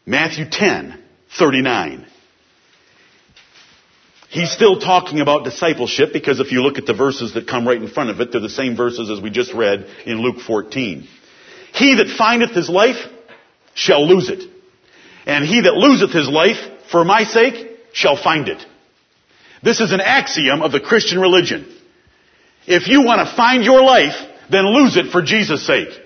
Matthew 0.06 0.48
10, 0.48 1.02
39. 1.36 2.06
He's 4.36 4.52
still 4.52 4.78
talking 4.78 5.20
about 5.20 5.44
discipleship 5.44 6.12
because 6.12 6.40
if 6.40 6.52
you 6.52 6.60
look 6.60 6.76
at 6.76 6.84
the 6.84 6.92
verses 6.92 7.32
that 7.32 7.48
come 7.48 7.66
right 7.66 7.80
in 7.80 7.88
front 7.88 8.10
of 8.10 8.20
it, 8.20 8.32
they're 8.32 8.40
the 8.42 8.50
same 8.50 8.76
verses 8.76 9.08
as 9.08 9.18
we 9.18 9.30
just 9.30 9.54
read 9.54 9.86
in 10.04 10.20
Luke 10.20 10.40
14. 10.46 11.08
He 11.72 11.94
that 11.94 12.14
findeth 12.18 12.50
his 12.50 12.68
life 12.68 12.98
shall 13.72 14.06
lose 14.06 14.28
it. 14.28 14.44
And 15.24 15.42
he 15.42 15.62
that 15.62 15.72
loseth 15.72 16.10
his 16.10 16.28
life 16.28 16.58
for 16.90 17.02
my 17.02 17.24
sake 17.24 17.78
shall 17.94 18.22
find 18.22 18.48
it. 18.48 18.62
This 19.62 19.80
is 19.80 19.92
an 19.92 20.02
axiom 20.02 20.60
of 20.60 20.70
the 20.70 20.80
Christian 20.80 21.18
religion. 21.18 21.74
If 22.66 22.88
you 22.88 23.06
want 23.06 23.26
to 23.26 23.36
find 23.36 23.64
your 23.64 23.82
life, 23.82 24.16
then 24.50 24.66
lose 24.66 24.98
it 24.98 25.12
for 25.12 25.22
Jesus' 25.22 25.66
sake. 25.66 25.98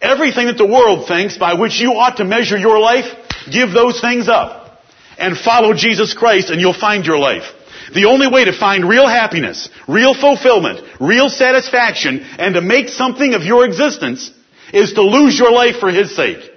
Everything 0.00 0.46
that 0.46 0.56
the 0.56 0.66
world 0.66 1.06
thinks 1.06 1.36
by 1.36 1.60
which 1.60 1.78
you 1.78 1.92
ought 1.92 2.16
to 2.16 2.24
measure 2.24 2.56
your 2.56 2.78
life, 2.78 3.04
give 3.52 3.72
those 3.72 4.00
things 4.00 4.30
up 4.30 4.57
and 5.18 5.36
follow 5.36 5.74
Jesus 5.74 6.14
Christ 6.14 6.50
and 6.50 6.60
you'll 6.60 6.78
find 6.78 7.04
your 7.04 7.18
life. 7.18 7.44
The 7.94 8.04
only 8.04 8.28
way 8.28 8.44
to 8.44 8.52
find 8.52 8.88
real 8.88 9.08
happiness, 9.08 9.68
real 9.86 10.14
fulfillment, 10.14 10.80
real 11.00 11.28
satisfaction, 11.28 12.20
and 12.20 12.54
to 12.54 12.60
make 12.60 12.88
something 12.88 13.34
of 13.34 13.42
your 13.42 13.64
existence 13.64 14.30
is 14.72 14.92
to 14.94 15.02
lose 15.02 15.38
your 15.38 15.52
life 15.52 15.76
for 15.76 15.90
His 15.90 16.14
sake. 16.14 16.50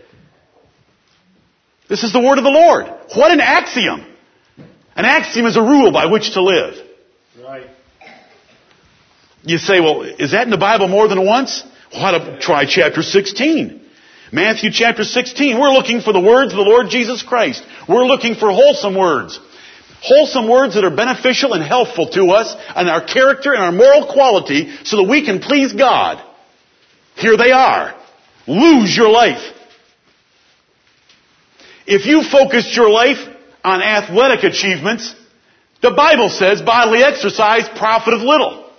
This 1.87 2.03
is 2.03 2.13
the 2.13 2.19
word 2.19 2.37
of 2.37 2.43
the 2.43 2.49
Lord. 2.49 2.85
What 3.15 3.31
an 3.31 3.39
axiom! 3.39 4.05
An 4.95 5.05
axiom 5.05 5.45
is 5.45 5.55
a 5.55 5.61
rule 5.61 5.91
by 5.91 6.07
which 6.07 6.33
to 6.33 6.41
live. 6.41 6.75
Right. 7.41 7.67
You 9.43 9.57
say, 9.57 9.79
well, 9.79 10.03
is 10.03 10.31
that 10.31 10.43
in 10.43 10.49
the 10.49 10.57
Bible 10.57 10.87
more 10.87 11.07
than 11.07 11.25
once? 11.25 11.63
Well, 11.91 12.01
how 12.01 12.11
to 12.11 12.39
try 12.39 12.65
chapter 12.65 13.01
16. 13.01 13.80
Matthew 14.31 14.71
chapter 14.71 15.03
16. 15.03 15.59
We're 15.59 15.73
looking 15.73 15.99
for 15.99 16.13
the 16.13 16.19
words 16.21 16.53
of 16.53 16.57
the 16.57 16.63
Lord 16.63 16.89
Jesus 16.89 17.21
Christ. 17.21 17.65
We're 17.87 18.05
looking 18.05 18.35
for 18.35 18.49
wholesome 18.49 18.95
words. 18.95 19.37
Wholesome 20.01 20.47
words 20.47 20.75
that 20.75 20.85
are 20.85 20.95
beneficial 20.95 21.53
and 21.53 21.61
helpful 21.61 22.07
to 22.11 22.31
us 22.31 22.55
and 22.75 22.89
our 22.89 23.03
character 23.03 23.53
and 23.53 23.61
our 23.61 23.71
moral 23.73 24.11
quality 24.11 24.73
so 24.85 24.97
that 24.97 25.09
we 25.09 25.25
can 25.25 25.39
please 25.39 25.73
God. 25.73 26.23
Here 27.15 27.35
they 27.35 27.51
are. 27.51 27.93
Lose 28.47 28.95
your 28.95 29.09
life. 29.09 29.43
If 31.85 32.05
you 32.05 32.23
focused 32.23 32.73
your 32.73 32.89
life 32.89 33.19
on 33.65 33.81
athletic 33.81 34.45
achievements, 34.45 35.13
the 35.81 35.91
Bible 35.91 36.29
says 36.29 36.61
bodily 36.61 37.03
exercise 37.03 37.67
profiteth 37.67 38.21
little. 38.21 38.71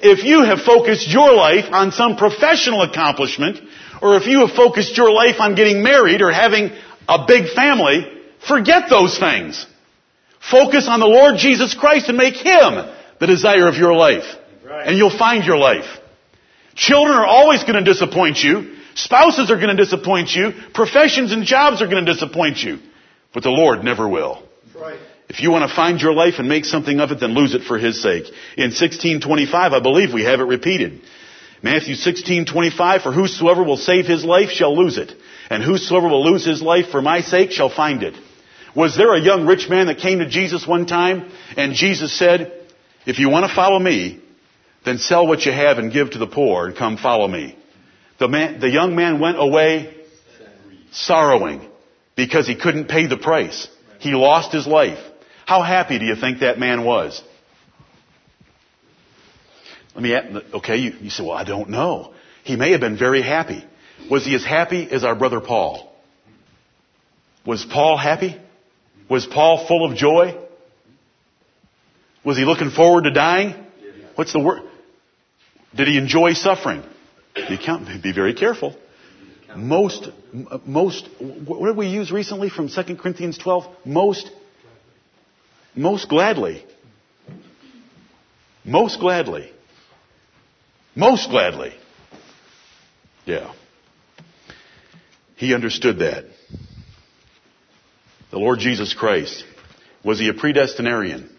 If 0.00 0.22
you 0.24 0.44
have 0.44 0.60
focused 0.60 1.08
your 1.08 1.32
life 1.32 1.64
on 1.72 1.90
some 1.90 2.16
professional 2.16 2.82
accomplishment, 2.82 3.58
or 4.02 4.16
if 4.16 4.26
you 4.26 4.46
have 4.46 4.56
focused 4.56 4.96
your 4.96 5.10
life 5.10 5.36
on 5.40 5.54
getting 5.54 5.82
married 5.82 6.22
or 6.22 6.32
having 6.32 6.70
a 7.08 7.26
big 7.26 7.48
family, 7.54 8.06
forget 8.46 8.88
those 8.90 9.18
things. 9.18 9.66
Focus 10.40 10.86
on 10.88 11.00
the 11.00 11.06
Lord 11.06 11.36
Jesus 11.36 11.74
Christ 11.74 12.08
and 12.08 12.16
make 12.16 12.34
Him 12.34 12.88
the 13.20 13.26
desire 13.26 13.68
of 13.68 13.76
your 13.76 13.94
life. 13.94 14.24
Right. 14.64 14.86
And 14.86 14.96
you'll 14.96 15.16
find 15.16 15.44
your 15.44 15.56
life. 15.56 15.86
Children 16.74 17.16
are 17.16 17.26
always 17.26 17.64
going 17.64 17.82
to 17.82 17.84
disappoint 17.84 18.38
you. 18.38 18.76
Spouses 18.94 19.50
are 19.50 19.56
going 19.56 19.76
to 19.76 19.82
disappoint 19.82 20.30
you. 20.30 20.52
Professions 20.74 21.32
and 21.32 21.44
jobs 21.44 21.82
are 21.82 21.88
going 21.88 22.04
to 22.04 22.12
disappoint 22.12 22.58
you. 22.58 22.78
But 23.32 23.42
the 23.42 23.50
Lord 23.50 23.84
never 23.84 24.08
will. 24.08 24.42
Right. 24.74 24.98
If 25.28 25.40
you 25.40 25.50
want 25.50 25.68
to 25.68 25.74
find 25.74 26.00
your 26.00 26.14
life 26.14 26.34
and 26.38 26.48
make 26.48 26.64
something 26.64 27.00
of 27.00 27.10
it, 27.10 27.20
then 27.20 27.34
lose 27.34 27.54
it 27.54 27.62
for 27.62 27.78
His 27.78 28.02
sake. 28.02 28.24
In 28.56 28.70
1625, 28.70 29.72
I 29.72 29.80
believe 29.80 30.14
we 30.14 30.24
have 30.24 30.40
it 30.40 30.44
repeated. 30.44 31.00
Matthew 31.62 31.94
1625, 31.94 33.02
for 33.02 33.12
whosoever 33.12 33.62
will 33.62 33.76
save 33.76 34.06
his 34.06 34.24
life 34.24 34.50
shall 34.50 34.76
lose 34.76 34.96
it, 34.96 35.12
and 35.50 35.62
whosoever 35.62 36.08
will 36.08 36.24
lose 36.30 36.44
his 36.44 36.62
life 36.62 36.90
for 36.90 37.02
my 37.02 37.20
sake 37.20 37.50
shall 37.50 37.70
find 37.70 38.02
it. 38.02 38.14
Was 38.74 38.96
there 38.96 39.14
a 39.14 39.20
young 39.20 39.46
rich 39.46 39.68
man 39.68 39.86
that 39.86 39.98
came 39.98 40.20
to 40.20 40.28
Jesus 40.28 40.66
one 40.66 40.86
time, 40.86 41.30
and 41.56 41.74
Jesus 41.74 42.16
said, 42.16 42.52
if 43.06 43.18
you 43.18 43.28
want 43.30 43.46
to 43.46 43.54
follow 43.54 43.78
me, 43.78 44.20
then 44.84 44.98
sell 44.98 45.26
what 45.26 45.44
you 45.44 45.52
have 45.52 45.78
and 45.78 45.92
give 45.92 46.10
to 46.10 46.18
the 46.18 46.26
poor 46.26 46.66
and 46.66 46.76
come 46.76 46.96
follow 46.96 47.26
me. 47.26 47.56
The 48.18 48.28
man, 48.28 48.60
the 48.60 48.70
young 48.70 48.94
man 48.94 49.18
went 49.18 49.38
away 49.40 49.94
sorrowing 50.92 51.68
because 52.16 52.46
he 52.46 52.54
couldn't 52.54 52.88
pay 52.88 53.06
the 53.06 53.16
price. 53.16 53.68
He 53.98 54.12
lost 54.12 54.52
his 54.52 54.66
life. 54.66 54.98
How 55.46 55.62
happy 55.62 55.98
do 55.98 56.04
you 56.04 56.16
think 56.16 56.40
that 56.40 56.58
man 56.58 56.84
was? 56.84 57.22
Let 59.98 60.02
me, 60.04 60.14
ask- 60.14 60.54
okay, 60.54 60.76
you, 60.76 60.92
you 61.00 61.10
say, 61.10 61.24
well, 61.24 61.32
I 61.32 61.42
don't 61.42 61.70
know. 61.70 62.14
He 62.44 62.54
may 62.54 62.70
have 62.70 62.80
been 62.80 62.96
very 62.96 63.20
happy. 63.20 63.64
Was 64.08 64.24
he 64.24 64.32
as 64.36 64.44
happy 64.44 64.88
as 64.88 65.02
our 65.02 65.16
brother 65.16 65.40
Paul? 65.40 65.92
Was 67.44 67.64
Paul 67.64 67.96
happy? 67.96 68.40
Was 69.10 69.26
Paul 69.26 69.66
full 69.66 69.90
of 69.90 69.96
joy? 69.96 70.38
Was 72.24 72.36
he 72.36 72.44
looking 72.44 72.70
forward 72.70 73.04
to 73.04 73.10
dying? 73.10 73.56
What's 74.14 74.32
the 74.32 74.38
word? 74.38 74.62
Did 75.74 75.88
he 75.88 75.98
enjoy 75.98 76.34
suffering? 76.34 76.84
Be 77.34 78.12
very 78.12 78.34
careful. 78.34 78.76
Most, 79.56 80.10
most, 80.64 81.08
what 81.18 81.66
did 81.66 81.76
we 81.76 81.88
use 81.88 82.12
recently 82.12 82.50
from 82.50 82.68
2 82.68 82.94
Corinthians 82.94 83.36
12? 83.36 83.64
Most, 83.84 84.30
most 85.74 86.08
gladly. 86.08 86.64
Most 88.64 89.00
gladly. 89.00 89.50
Most 90.98 91.30
gladly. 91.30 91.72
Yeah. 93.24 93.54
He 95.36 95.54
understood 95.54 96.00
that. 96.00 96.24
The 98.32 98.38
Lord 98.38 98.58
Jesus 98.58 98.94
Christ. 98.94 99.44
Was 100.04 100.18
he 100.18 100.28
a 100.28 100.32
predestinarian? 100.32 101.30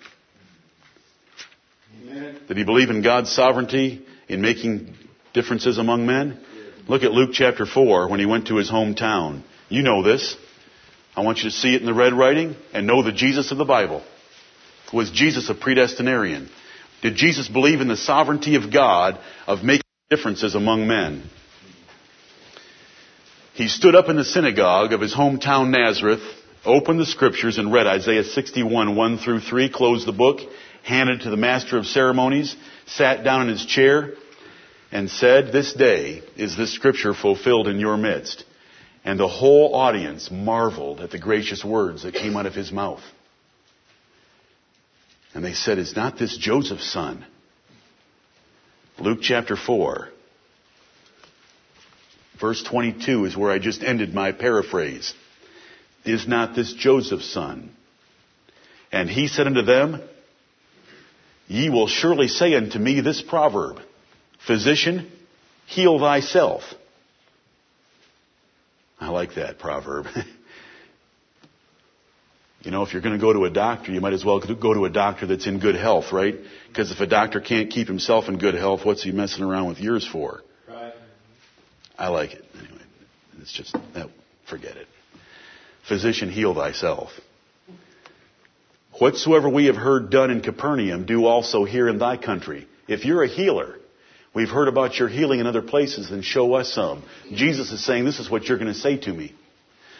Amen. 2.01 2.39
Did 2.47 2.55
he 2.55 2.63
believe 2.63 2.89
in 2.89 3.03
God's 3.03 3.33
sovereignty 3.33 4.05
in 4.29 4.41
making 4.41 4.95
differences 5.33 5.77
among 5.77 6.05
men? 6.05 6.39
Look 6.87 7.03
at 7.03 7.11
Luke 7.11 7.31
chapter 7.33 7.65
4 7.65 8.07
when 8.09 8.21
he 8.21 8.25
went 8.25 8.47
to 8.47 8.55
his 8.55 8.71
hometown. 8.71 9.43
You 9.67 9.81
know 9.83 10.03
this. 10.03 10.37
I 11.17 11.21
want 11.25 11.39
you 11.39 11.49
to 11.49 11.51
see 11.51 11.75
it 11.75 11.81
in 11.81 11.85
the 11.85 11.93
red 11.93 12.13
writing 12.13 12.55
and 12.73 12.87
know 12.87 13.03
the 13.03 13.11
Jesus 13.11 13.51
of 13.51 13.57
the 13.57 13.65
Bible. 13.65 14.05
Was 14.93 15.11
Jesus 15.11 15.49
a 15.49 15.53
predestinarian? 15.53 16.47
Did 17.01 17.15
Jesus 17.15 17.47
believe 17.47 17.81
in 17.81 17.87
the 17.87 17.97
sovereignty 17.97 18.55
of 18.55 18.71
God 18.73 19.19
of 19.47 19.63
making 19.63 19.83
differences 20.09 20.55
among 20.55 20.87
men? 20.87 21.23
He 23.53 23.67
stood 23.67 23.95
up 23.95 24.09
in 24.09 24.15
the 24.15 24.25
synagogue 24.25 24.93
of 24.93 25.01
his 25.01 25.13
hometown 25.13 25.69
Nazareth, 25.69 26.23
opened 26.65 26.99
the 26.99 27.05
scriptures 27.05 27.57
and 27.57 27.71
read 27.71 27.87
Isaiah 27.87 28.23
61, 28.23 28.95
1 28.95 29.17
through 29.17 29.41
3, 29.41 29.69
closed 29.69 30.07
the 30.07 30.13
book, 30.13 30.39
handed 30.83 31.21
it 31.21 31.23
to 31.23 31.29
the 31.29 31.37
master 31.37 31.77
of 31.77 31.85
ceremonies, 31.85 32.55
sat 32.85 33.23
down 33.23 33.43
in 33.43 33.49
his 33.49 33.65
chair, 33.65 34.13
and 34.91 35.09
said, 35.09 35.51
This 35.51 35.73
day 35.73 36.21
is 36.35 36.57
this 36.57 36.73
scripture 36.73 37.13
fulfilled 37.13 37.67
in 37.67 37.79
your 37.79 37.97
midst. 37.97 38.43
And 39.05 39.19
the 39.19 39.27
whole 39.27 39.75
audience 39.75 40.29
marveled 40.31 40.99
at 40.99 41.11
the 41.11 41.19
gracious 41.19 41.63
words 41.63 42.03
that 42.03 42.13
came 42.13 42.35
out 42.35 42.45
of 42.45 42.53
his 42.53 42.71
mouth. 42.71 43.01
And 45.33 45.43
they 45.43 45.53
said, 45.53 45.77
Is 45.77 45.95
not 45.95 46.17
this 46.17 46.37
Joseph's 46.37 46.91
son? 46.91 47.25
Luke 48.99 49.19
chapter 49.21 49.55
4, 49.55 50.09
verse 52.39 52.61
22 52.63 53.25
is 53.25 53.37
where 53.37 53.51
I 53.51 53.59
just 53.59 53.81
ended 53.81 54.13
my 54.13 54.33
paraphrase. 54.33 55.13
Is 56.03 56.27
not 56.27 56.53
this 56.53 56.73
Joseph's 56.73 57.31
son? 57.31 57.71
And 58.91 59.09
he 59.09 59.27
said 59.27 59.47
unto 59.47 59.61
them, 59.61 60.01
Ye 61.47 61.69
will 61.69 61.87
surely 61.87 62.27
say 62.27 62.55
unto 62.55 62.77
me 62.77 63.01
this 63.01 63.21
proverb, 63.21 63.79
Physician, 64.45 65.11
heal 65.65 65.99
thyself. 65.99 66.63
I 68.99 69.09
like 69.09 69.35
that 69.35 69.59
proverb. 69.59 70.07
you 72.61 72.71
know, 72.71 72.83
if 72.83 72.91
you're 72.91 73.01
going 73.01 73.17
to 73.17 73.21
go 73.21 73.31
to 73.31 73.45
a 73.45 73.49
doctor, 73.49 73.91
you 73.91 74.01
might 74.01 74.13
as 74.13 74.25
well 74.25 74.39
go 74.39 74.73
to 74.73 74.85
a 74.85 74.89
doctor 74.89 75.25
that's 75.25 75.47
in 75.47 75.59
good 75.59 75.75
health, 75.75 76.11
right? 76.11 76.35
Because 76.67 76.91
if 76.91 76.99
a 76.99 77.07
doctor 77.07 77.39
can't 77.39 77.69
keep 77.69 77.87
himself 77.87 78.27
in 78.27 78.37
good 78.37 78.55
health, 78.55 78.81
what's 78.83 79.03
he 79.03 79.11
messing 79.11 79.43
around 79.43 79.69
with 79.69 79.79
yours 79.79 80.05
for? 80.05 80.41
Right. 80.67 80.93
I 81.97 82.09
like 82.09 82.33
it. 82.33 82.43
Anyway, 82.57 82.81
it's 83.41 83.53
just, 83.53 83.75
no, 83.95 84.09
forget 84.49 84.75
it. 84.75 84.87
Physician, 85.87 86.29
heal 86.29 86.53
thyself. 86.53 87.11
Whatsoever 88.99 89.47
we 89.47 89.65
have 89.67 89.77
heard 89.77 90.09
done 90.09 90.29
in 90.29 90.41
Capernaum, 90.41 91.05
do 91.05 91.25
also 91.25 91.63
here 91.63 91.87
in 91.87 91.97
thy 91.97 92.17
country. 92.17 92.67
If 92.89 93.05
you're 93.05 93.23
a 93.23 93.29
healer, 93.29 93.77
we've 94.35 94.49
heard 94.49 94.67
about 94.67 94.99
your 94.99 95.07
healing 95.07 95.39
in 95.39 95.47
other 95.47 95.61
places, 95.61 96.09
then 96.09 96.23
show 96.23 96.55
us 96.55 96.73
some. 96.73 97.03
Jesus 97.33 97.71
is 97.71 97.85
saying, 97.85 98.03
this 98.03 98.19
is 98.19 98.29
what 98.29 98.45
you're 98.45 98.57
going 98.57 98.73
to 98.73 98.79
say 98.79 98.97
to 98.97 99.13
me. 99.13 99.33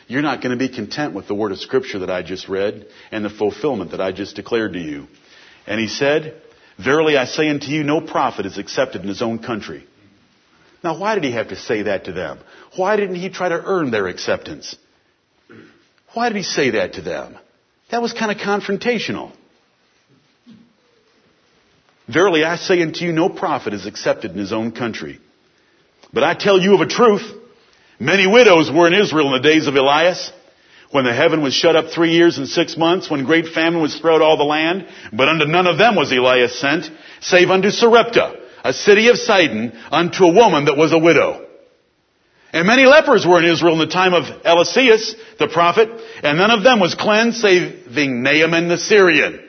You're 0.10 0.24
not 0.24 0.42
going 0.42 0.58
to 0.58 0.58
be 0.58 0.74
content 0.74 1.14
with 1.14 1.28
the 1.28 1.36
word 1.36 1.52
of 1.52 1.60
scripture 1.60 2.00
that 2.00 2.10
I 2.10 2.24
just 2.24 2.50
read 2.50 2.88
and 3.12 3.24
the 3.24 3.30
fulfillment 3.30 3.92
that 3.92 4.02
I 4.02 4.12
just 4.12 4.36
declared 4.36 4.74
to 4.74 4.80
you. 4.80 5.06
And 5.68 5.80
he 5.80 5.88
said, 5.88 6.42
Verily 6.84 7.16
I 7.16 7.26
say 7.26 7.48
unto 7.48 7.68
you, 7.68 7.84
no 7.84 8.02
prophet 8.02 8.48
is 8.48 8.58
accepted 8.58 9.04
in 9.04 9.08
his 9.08 9.22
own 9.22 9.38
country. 9.38 9.86
Now 10.84 10.98
why 10.98 11.14
did 11.14 11.24
he 11.26 11.32
have 11.34 11.50
to 11.50 11.56
say 11.56 11.84
that 11.84 12.06
to 12.06 12.12
them? 12.12 12.40
Why 12.76 12.96
didn't 12.96 13.18
he 13.18 13.30
try 13.30 13.50
to 13.50 13.64
earn 13.64 13.92
their 13.92 14.08
acceptance? 14.08 14.76
Why 16.16 16.30
did 16.30 16.38
he 16.38 16.44
say 16.44 16.72
that 16.72 16.94
to 16.94 17.04
them? 17.04 17.38
That 17.92 18.02
was 18.02 18.12
kind 18.12 18.32
of 18.32 18.38
confrontational. 18.38 19.32
Verily 22.08 22.44
I 22.44 22.56
say 22.56 22.82
unto 22.82 23.06
you, 23.06 23.12
no 23.12 23.30
prophet 23.30 23.76
is 23.76 23.86
accepted 23.86 24.32
in 24.32 24.40
his 24.40 24.54
own 24.54 24.72
country. 24.72 25.20
But 26.12 26.24
I 26.24 26.34
tell 26.34 26.60
you 26.60 26.74
of 26.74 26.82
a 26.82 26.88
truth, 26.88 27.39
many 28.00 28.28
widows 28.28 28.72
were 28.72 28.88
in 28.88 28.94
Israel 28.94 29.28
in 29.28 29.42
the 29.42 29.48
days 29.48 29.68
of 29.68 29.76
Elias, 29.76 30.32
when 30.92 31.06
the 31.06 31.14
heaven 31.14 31.44
was 31.44 31.54
shut 31.54 31.76
up 31.76 31.92
three 31.92 32.14
years 32.14 32.38
and 32.38 32.48
six 32.48 32.76
months, 32.76 33.10
when 33.10 33.26
great 33.26 33.48
famine 33.48 33.82
was 33.82 33.96
throughout 33.96 34.22
all 34.22 34.38
the 34.38 34.44
land, 34.44 34.88
but 35.14 35.30
unto 35.30 35.46
none 35.46 35.68
of 35.68 35.78
them 35.78 35.96
was 35.96 36.12
Elias 36.12 36.60
sent, 36.60 36.90
save 37.22 37.50
unto 37.50 37.70
Sarepta, 37.70 38.40
a 38.64 38.74
city 38.74 39.10
of 39.10 39.18
Sidon, 39.18 39.78
unto 39.92 40.24
a 40.24 40.34
woman 40.34 40.66
that 40.66 40.78
was 40.78 40.92
a 40.92 40.98
widow. 40.98 41.46
And 42.52 42.66
many 42.66 42.86
lepers 42.86 43.28
were 43.28 43.38
in 43.38 43.46
Israel 43.46 43.74
in 43.74 43.88
the 43.88 43.94
time 43.94 44.16
of 44.16 44.24
Eliseus, 44.44 45.14
the 45.38 45.48
prophet, 45.48 45.90
and 46.24 46.40
none 46.40 46.50
of 46.50 46.64
them 46.64 46.80
was 46.80 46.96
cleansed, 46.96 47.38
saving 47.38 48.24
Naaman 48.24 48.68
the 48.68 48.78
Syrian. 48.78 49.46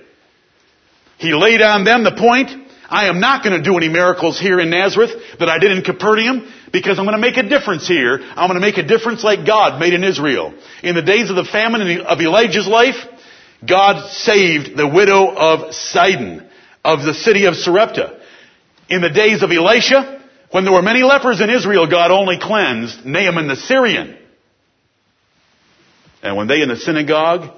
He 1.17 1.33
laid 1.33 1.63
on 1.63 1.85
them 1.85 2.05
the 2.05 2.13
point, 2.13 2.51
I 2.91 3.09
am 3.09 3.21
not 3.21 3.45
going 3.45 3.57
to 3.57 3.63
do 3.63 3.77
any 3.77 3.89
miracles 3.89 4.39
here 4.39 4.59
in 4.59 4.69
Nazareth 4.69 5.13
that 5.39 5.49
I 5.49 5.59
did 5.59 5.71
in 5.71 5.83
Capernaum 5.83 6.53
because 6.73 6.99
I'm 6.99 7.05
going 7.05 7.17
to 7.17 7.21
make 7.21 7.37
a 7.37 7.49
difference 7.49 7.87
here. 7.87 8.19
I'm 8.21 8.49
going 8.49 8.61
to 8.61 8.67
make 8.67 8.79
a 8.79 8.83
difference 8.83 9.23
like 9.23 9.47
God 9.47 9.79
made 9.79 9.95
in 9.95 10.03
Israel. 10.03 10.53
In 10.83 10.97
the 10.97 11.03
days 11.03 11.31
of 11.31 11.37
the 11.37 11.45
famine 11.45 12.01
of 12.01 12.21
Elijah's 12.21 12.67
life, 12.67 12.97
God 13.67 14.11
saved 14.11 14.77
the 14.77 14.89
widow 14.89 15.33
of 15.33 15.73
Sidon 15.73 16.49
of 16.85 17.03
the 17.03 17.15
city 17.15 17.45
of 17.45 17.55
Sarepta. 17.55 18.21
In 18.89 19.03
the 19.03 19.11
days 19.11 19.43
of 19.43 19.51
Elisha, 19.51 20.21
when 20.51 20.65
there 20.65 20.73
were 20.73 20.83
many 20.83 21.03
lepers 21.03 21.41
in 21.41 21.49
Israel, 21.49 21.89
God 21.89 22.11
only 22.11 22.39
cleansed 22.41 23.05
Naaman 23.07 23.47
the 23.47 23.57
Syrian. 23.57 24.17
And 26.23 26.37
when 26.37 26.49
they 26.49 26.61
in 26.61 26.69
the 26.69 26.77
synagogue, 26.77 27.57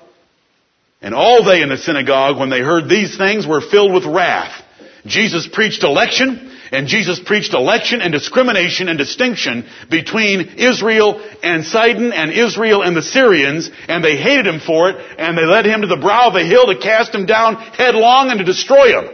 and 1.01 1.15
all 1.15 1.45
they 1.45 1.63
in 1.63 1.69
the 1.69 1.79
synagogue, 1.79 2.39
when 2.39 2.51
they 2.51 2.61
heard 2.61 2.89
these 2.89 3.17
things, 3.17 3.47
were 3.47 3.61
filled 3.61 3.93
with 3.93 4.05
wrath. 4.05 4.62
Jesus 5.05 5.49
preached 5.53 5.83
election, 5.83 6.51
and 6.71 6.87
Jesus 6.87 7.19
preached 7.19 7.55
election 7.55 8.01
and 8.01 8.13
discrimination 8.13 8.89
and 8.89 8.97
distinction 8.97 9.67
between 9.91 10.41
Israel 10.59 11.21
and 11.43 11.65
Sidon 11.65 12.13
and 12.13 12.31
Israel 12.31 12.83
and 12.83 12.97
the 12.97 13.03
Syrians, 13.03 13.69
and 13.89 14.05
they 14.05 14.17
hated 14.17 14.47
him 14.47 14.61
for 14.61 14.91
it, 14.91 14.97
and 15.19 15.37
they 15.37 15.45
led 15.45 15.67
him 15.67 15.81
to 15.81 15.89
the 15.89 15.97
brow 15.97 16.29
of 16.29 16.37
a 16.37 16.45
hill 16.45 16.67
to 16.67 16.79
cast 16.79 17.13
him 17.13 17.27
down 17.27 17.57
headlong 17.57 18.31
and 18.31 18.39
to 18.39 18.45
destroy 18.45 19.01
him. 19.01 19.11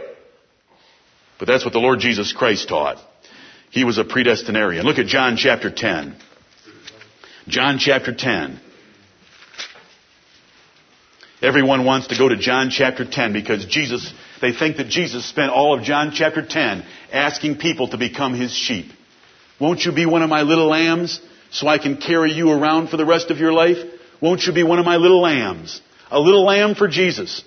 But 1.39 1.47
that's 1.47 1.63
what 1.63 1.73
the 1.73 1.79
Lord 1.79 1.99
Jesus 1.99 2.33
Christ 2.33 2.69
taught. 2.69 2.97
He 3.71 3.83
was 3.83 3.97
a 3.97 4.03
predestinarian. 4.03 4.83
Look 4.83 4.99
at 4.99 5.07
John 5.07 5.37
chapter 5.37 5.71
10. 5.71 6.15
John 7.47 7.79
chapter 7.79 8.13
10. 8.13 8.59
Everyone 11.41 11.85
wants 11.85 12.07
to 12.07 12.17
go 12.17 12.27
to 12.27 12.35
John 12.35 12.69
chapter 12.69 13.05
10 13.09 13.31
because 13.31 13.65
Jesus, 13.65 14.13
they 14.41 14.53
think 14.53 14.77
that 14.77 14.87
Jesus 14.87 15.25
spent 15.25 15.51
all 15.51 15.77
of 15.77 15.83
John 15.83 16.11
chapter 16.13 16.45
10 16.45 16.85
asking 17.11 17.57
people 17.57 17.89
to 17.89 17.97
become 17.97 18.33
his 18.33 18.53
sheep. 18.53 18.91
Won't 19.59 19.83
you 19.83 19.91
be 19.91 20.05
one 20.05 20.21
of 20.21 20.29
my 20.29 20.43
little 20.43 20.67
lambs 20.67 21.19
so 21.51 21.67
I 21.67 21.77
can 21.77 21.97
carry 21.97 22.31
you 22.31 22.51
around 22.51 22.89
for 22.89 22.97
the 22.97 23.05
rest 23.05 23.31
of 23.31 23.37
your 23.37 23.53
life? 23.53 23.77
Won't 24.21 24.43
you 24.43 24.53
be 24.53 24.63
one 24.63 24.79
of 24.79 24.85
my 24.85 24.97
little 24.97 25.21
lambs? 25.21 25.81
A 26.11 26.19
little 26.19 26.45
lamb 26.45 26.75
for 26.75 26.87
Jesus. 26.87 27.43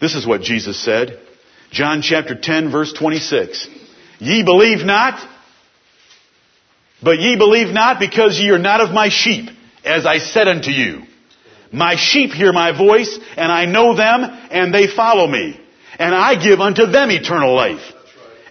This 0.00 0.14
is 0.14 0.26
what 0.26 0.42
Jesus 0.42 0.78
said. 0.78 1.20
John 1.70 2.02
chapter 2.02 2.34
10 2.34 2.70
verse 2.70 2.92
26. 2.92 3.68
Ye 4.18 4.42
believe 4.44 4.84
not, 4.84 5.26
but 7.02 7.18
ye 7.18 7.36
believe 7.36 7.72
not 7.72 7.98
because 7.98 8.38
ye 8.38 8.50
are 8.50 8.58
not 8.58 8.80
of 8.80 8.90
my 8.90 9.08
sheep, 9.08 9.50
as 9.84 10.06
I 10.06 10.18
said 10.18 10.48
unto 10.48 10.70
you. 10.70 11.02
My 11.76 11.96
sheep 11.96 12.32
hear 12.32 12.54
my 12.54 12.72
voice, 12.72 13.18
and 13.36 13.52
I 13.52 13.66
know 13.66 13.94
them, 13.94 14.24
and 14.50 14.72
they 14.72 14.86
follow 14.86 15.26
me. 15.26 15.60
And 15.98 16.14
I 16.14 16.42
give 16.42 16.58
unto 16.58 16.86
them 16.86 17.10
eternal 17.10 17.54
life. 17.54 17.82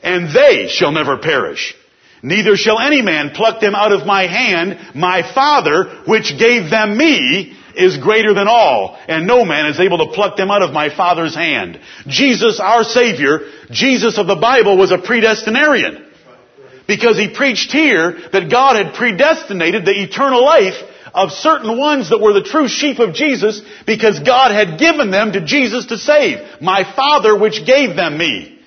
And 0.03 0.29
they 0.29 0.67
shall 0.67 0.91
never 0.91 1.17
perish. 1.17 1.73
Neither 2.21 2.55
shall 2.55 2.79
any 2.79 3.01
man 3.01 3.31
pluck 3.31 3.59
them 3.61 3.73
out 3.73 3.91
of 3.91 4.05
my 4.05 4.27
hand. 4.27 4.95
My 4.95 5.23
Father, 5.33 6.03
which 6.05 6.37
gave 6.37 6.69
them 6.69 6.95
me, 6.95 7.57
is 7.75 7.97
greater 7.97 8.35
than 8.35 8.47
all, 8.47 8.95
and 9.07 9.25
no 9.25 9.43
man 9.43 9.65
is 9.65 9.79
able 9.79 9.97
to 10.05 10.13
pluck 10.13 10.37
them 10.37 10.51
out 10.51 10.61
of 10.61 10.71
my 10.71 10.95
Father's 10.95 11.33
hand. 11.33 11.79
Jesus, 12.05 12.59
our 12.59 12.83
Savior, 12.83 13.39
Jesus 13.71 14.19
of 14.19 14.27
the 14.27 14.35
Bible, 14.35 14.77
was 14.77 14.91
a 14.91 14.99
predestinarian. 14.99 16.05
Because 16.87 17.17
he 17.17 17.33
preached 17.33 17.71
here 17.71 18.19
that 18.31 18.51
God 18.51 18.75
had 18.75 18.93
predestinated 18.93 19.83
the 19.83 20.03
eternal 20.03 20.45
life 20.45 20.75
of 21.15 21.31
certain 21.31 21.77
ones 21.77 22.09
that 22.09 22.19
were 22.19 22.33
the 22.33 22.43
true 22.43 22.67
sheep 22.67 22.99
of 22.99 23.13
Jesus 23.13 23.61
because 23.87 24.19
God 24.19 24.51
had 24.51 24.77
given 24.77 25.11
them 25.11 25.31
to 25.31 25.45
Jesus 25.45 25.87
to 25.87 25.97
save. 25.97 26.61
My 26.61 26.83
Father 26.95 27.37
which 27.37 27.65
gave 27.65 27.95
them 27.95 28.17
me. 28.17 28.59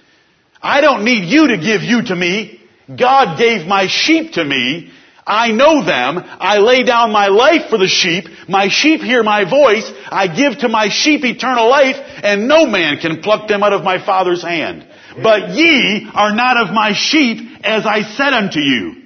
I 0.63 0.81
don't 0.81 1.05
need 1.05 1.25
you 1.25 1.49
to 1.49 1.59
give 1.59 1.83
you 1.83 2.03
to 2.05 2.17
me. 2.17 2.61
God 2.89 3.39
gave 3.39 3.67
my 3.67 3.87
sheep 3.87 4.33
to 4.33 4.45
me. 4.45 4.91
I 5.27 5.53
know 5.53 5.85
them. 5.85 6.25
I 6.25 6.57
lay 6.57 6.85
down 6.85 7.13
my 7.13 7.29
life 7.29 7.69
for 7.69 7.77
the 7.77 7.87
sheep. 7.87 8.25
My 8.49 8.69
sheep 8.69 9.03
hear 9.03 9.23
my 9.23 9.49
voice. 9.49 9.93
I 10.07 10.27
give 10.27 10.61
to 10.61 10.71
my 10.71 10.89
sheep 10.89 11.23
eternal 11.23 11.69
life, 11.69 11.97
and 11.99 12.49
no 12.49 12.67
man 12.67 12.99
can 12.99 13.21
pluck 13.21 13.47
them 13.47 13.63
out 13.63 13.75
of 13.75 13.85
my 13.85 14.05
Father's 14.05 14.43
hand. 14.43 14.89
But 15.23 15.51
ye 15.51 16.09
are 16.15 16.35
not 16.35 16.57
of 16.57 16.73
my 16.73 16.95
sheep, 16.95 17.47
as 17.63 17.85
I 17.85 18.03
said 18.03 18.33
unto 18.33 18.59
you. 18.59 19.03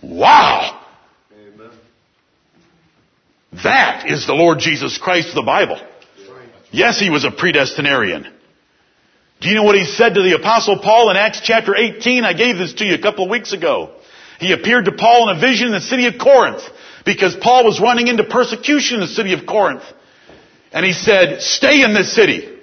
Wow! 0.00 0.80
That 3.62 4.10
is 4.10 4.26
the 4.26 4.34
Lord 4.34 4.58
Jesus 4.58 4.98
Christ 4.98 5.28
of 5.28 5.34
the 5.36 5.42
Bible. 5.42 5.80
Yes, 6.70 6.98
he 6.98 7.10
was 7.10 7.24
a 7.24 7.30
predestinarian. 7.30 8.26
Do 9.40 9.48
you 9.48 9.54
know 9.54 9.62
what 9.62 9.76
he 9.76 9.84
said 9.84 10.14
to 10.14 10.22
the 10.22 10.34
apostle 10.34 10.78
Paul 10.78 11.10
in 11.10 11.16
Acts 11.16 11.40
chapter 11.42 11.76
18? 11.76 12.24
I 12.24 12.32
gave 12.32 12.56
this 12.56 12.74
to 12.74 12.84
you 12.84 12.94
a 12.94 12.98
couple 12.98 13.24
of 13.24 13.30
weeks 13.30 13.52
ago. 13.52 13.94
He 14.40 14.52
appeared 14.52 14.86
to 14.86 14.92
Paul 14.92 15.28
in 15.28 15.36
a 15.36 15.40
vision 15.40 15.68
in 15.68 15.72
the 15.72 15.80
city 15.80 16.06
of 16.06 16.14
Corinth 16.18 16.62
because 17.04 17.36
Paul 17.36 17.64
was 17.64 17.80
running 17.80 18.08
into 18.08 18.24
persecution 18.24 18.96
in 18.96 19.00
the 19.02 19.14
city 19.14 19.34
of 19.34 19.46
Corinth. 19.46 19.84
And 20.72 20.84
he 20.84 20.92
said, 20.92 21.40
stay 21.40 21.82
in 21.82 21.94
this 21.94 22.12
city. 22.12 22.58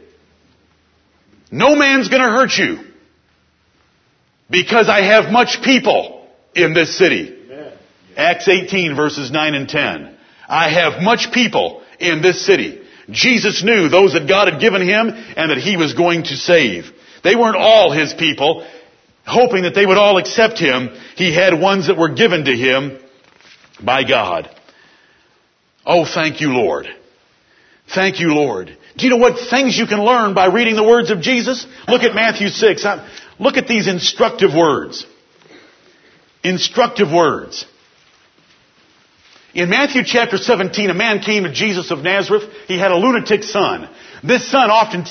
No 1.52 1.76
man's 1.76 2.10
gonna 2.10 2.32
hurt 2.32 2.58
you 2.58 2.80
because 4.50 4.90
I 4.90 5.02
have 5.04 5.32
much 5.32 5.62
people 5.64 6.28
in 6.54 6.74
this 6.74 6.98
city. 6.98 7.38
Amen. 7.46 7.74
Acts 8.18 8.48
18 8.48 8.96
verses 8.96 9.32
9 9.32 9.54
and 9.54 9.70
10. 9.70 10.18
I 10.52 10.70
have 10.70 11.02
much 11.02 11.32
people 11.32 11.82
in 11.98 12.22
this 12.22 12.46
city. 12.46 12.82
Jesus 13.10 13.64
knew 13.64 13.88
those 13.88 14.12
that 14.14 14.28
God 14.28 14.52
had 14.52 14.60
given 14.60 14.82
him 14.82 15.08
and 15.10 15.50
that 15.50 15.58
he 15.58 15.78
was 15.78 15.94
going 15.94 16.24
to 16.24 16.36
save. 16.36 16.92
They 17.24 17.38
weren't 17.38 17.56
all 17.56 17.92
his 17.92 18.14
people, 18.14 18.68
hoping 19.26 19.64
that 19.64 19.74
they 19.74 19.86
would 19.86 19.98
all 19.98 20.18
accept 20.18 20.60
him. 20.60 20.90
He 21.16 21.34
had 21.34 21.60
ones 21.60 21.88
that 21.88 21.98
were 21.98 22.14
given 22.14 22.44
to 22.46 22.52
him 22.52 23.00
by 23.82 24.04
God. 24.04 24.54
Oh, 25.86 26.06
thank 26.06 26.42
you, 26.42 26.50
Lord. 26.50 26.86
Thank 27.96 28.20
you, 28.20 28.34
Lord. 28.34 28.78
Do 28.98 29.06
you 29.06 29.12
know 29.12 29.18
what 29.18 29.50
things 29.50 29.78
you 29.78 29.88
can 29.88 30.04
learn 30.04 30.34
by 30.34 30.48
reading 30.48 30.76
the 30.76 30.84
words 30.84 31.12
of 31.12 31.22
Jesus? 31.22 31.66
Look 31.88 32.04
at 32.04 32.14
Matthew 32.14 32.50
6. 32.50 32.86
Look 33.40 33.56
at 33.56 33.70
these 33.70 33.88
instructive 33.88 34.54
words. 34.54 35.06
Instructive 36.44 37.10
words. 37.10 37.66
In 39.54 39.70
Matthew 39.70 40.04
chapter 40.06 40.38
17, 40.38 40.90
a 40.90 40.94
man 40.94 41.20
came 41.20 41.44
to 41.44 41.52
Jesus 41.52 41.92
of 41.92 42.00
Nazareth. 42.00 42.44
He 42.68 42.80
had 42.80 42.92
a 42.92 42.98
lunatic 42.98 43.44
son. 43.44 43.90
This 44.24 44.50
son 44.50 44.70
often, 44.70 45.04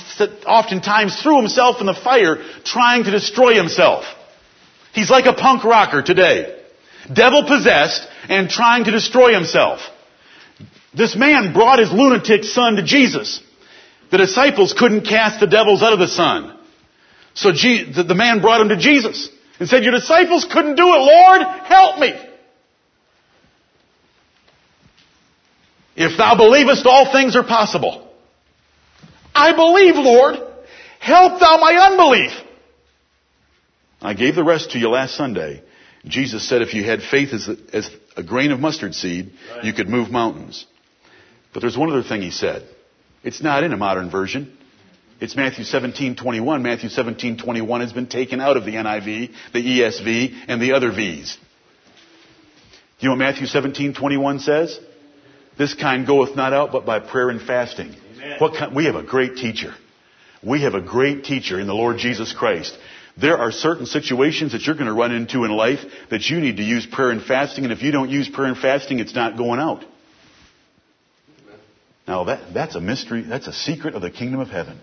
oftentimes 0.46 1.20
threw 1.20 1.36
himself 1.36 1.80
in 1.80 1.86
the 1.86 1.94
fire 1.94 2.38
trying 2.64 3.04
to 3.04 3.10
destroy 3.10 3.54
himself. 3.54 4.04
He's 4.92 5.10
like 5.10 5.26
a 5.26 5.34
punk 5.34 5.64
rocker 5.64 6.02
today. 6.02 6.56
Devil 7.12 7.44
possessed 7.44 8.06
and 8.28 8.48
trying 8.48 8.84
to 8.84 8.90
destroy 8.90 9.34
himself. 9.34 9.80
This 10.94 11.14
man 11.16 11.52
brought 11.52 11.78
his 11.78 11.92
lunatic 11.92 12.44
son 12.44 12.76
to 12.76 12.82
Jesus. 12.82 13.42
The 14.10 14.18
disciples 14.18 14.72
couldn't 14.72 15.02
cast 15.02 15.40
the 15.40 15.46
devils 15.46 15.82
out 15.82 15.92
of 15.92 15.98
the 15.98 16.08
son. 16.08 16.56
So 17.34 17.52
the 17.52 18.14
man 18.16 18.40
brought 18.40 18.60
him 18.60 18.70
to 18.70 18.76
Jesus 18.76 19.28
and 19.58 19.68
said, 19.68 19.84
your 19.84 19.92
disciples 19.92 20.46
couldn't 20.50 20.76
do 20.76 20.86
it, 20.86 20.98
Lord, 20.98 21.42
help 21.42 21.98
me. 21.98 22.14
If 26.02 26.16
thou 26.16 26.34
believest, 26.34 26.86
all 26.86 27.12
things 27.12 27.36
are 27.36 27.42
possible. 27.42 28.08
I 29.34 29.54
believe, 29.54 29.96
Lord. 29.96 30.36
Help 30.98 31.38
thou 31.38 31.58
my 31.58 31.74
unbelief. 31.74 32.32
I 34.00 34.14
gave 34.14 34.34
the 34.34 34.42
rest 34.42 34.70
to 34.70 34.78
you 34.78 34.88
last 34.88 35.14
Sunday. 35.14 35.62
Jesus 36.06 36.48
said 36.48 36.62
if 36.62 36.72
you 36.72 36.84
had 36.84 37.02
faith 37.02 37.34
as, 37.34 37.50
as 37.74 37.90
a 38.16 38.22
grain 38.22 38.50
of 38.50 38.60
mustard 38.60 38.94
seed, 38.94 39.32
right. 39.54 39.64
you 39.64 39.74
could 39.74 39.90
move 39.90 40.10
mountains. 40.10 40.64
But 41.52 41.60
there's 41.60 41.76
one 41.76 41.90
other 41.90 42.02
thing 42.02 42.22
he 42.22 42.30
said. 42.30 42.66
It's 43.22 43.42
not 43.42 43.62
in 43.62 43.74
a 43.74 43.76
modern 43.76 44.10
version. 44.10 44.56
It's 45.20 45.36
Matthew 45.36 45.66
17:21. 45.66 46.62
Matthew 46.62 46.88
17:21 46.88 47.80
has 47.82 47.92
been 47.92 48.06
taken 48.06 48.40
out 48.40 48.56
of 48.56 48.64
the 48.64 48.72
NIV, 48.72 49.32
the 49.52 49.80
ESV, 49.80 50.44
and 50.48 50.62
the 50.62 50.72
other 50.72 50.90
V's. 50.92 51.36
Do 51.36 51.40
You 53.00 53.08
know 53.08 53.16
what 53.16 53.18
Matthew 53.18 53.46
17:21 53.46 54.40
says? 54.40 54.80
This 55.60 55.74
kind 55.74 56.06
goeth 56.06 56.34
not 56.36 56.54
out 56.54 56.72
but 56.72 56.86
by 56.86 57.00
prayer 57.00 57.28
and 57.28 57.38
fasting. 57.38 57.94
What 58.38 58.54
kind, 58.54 58.74
we 58.74 58.86
have 58.86 58.94
a 58.94 59.02
great 59.02 59.36
teacher. 59.36 59.74
We 60.42 60.62
have 60.62 60.72
a 60.72 60.80
great 60.80 61.24
teacher 61.24 61.60
in 61.60 61.66
the 61.66 61.74
Lord 61.74 61.98
Jesus 61.98 62.32
Christ. 62.32 62.74
There 63.20 63.36
are 63.36 63.52
certain 63.52 63.84
situations 63.84 64.52
that 64.52 64.62
you're 64.62 64.74
going 64.74 64.86
to 64.86 64.94
run 64.94 65.12
into 65.12 65.44
in 65.44 65.50
life 65.50 65.80
that 66.08 66.22
you 66.30 66.40
need 66.40 66.56
to 66.56 66.62
use 66.62 66.86
prayer 66.86 67.10
and 67.10 67.22
fasting, 67.22 67.64
and 67.64 67.74
if 67.74 67.82
you 67.82 67.92
don't 67.92 68.08
use 68.08 68.26
prayer 68.26 68.48
and 68.48 68.56
fasting, 68.56 69.00
it's 69.00 69.14
not 69.14 69.36
going 69.36 69.60
out. 69.60 69.84
Now 72.08 72.24
that, 72.24 72.54
that's 72.54 72.74
a 72.74 72.80
mystery, 72.80 73.20
that's 73.20 73.46
a 73.46 73.52
secret 73.52 73.94
of 73.94 74.00
the 74.00 74.10
kingdom 74.10 74.40
of 74.40 74.48
heaven. 74.48 74.80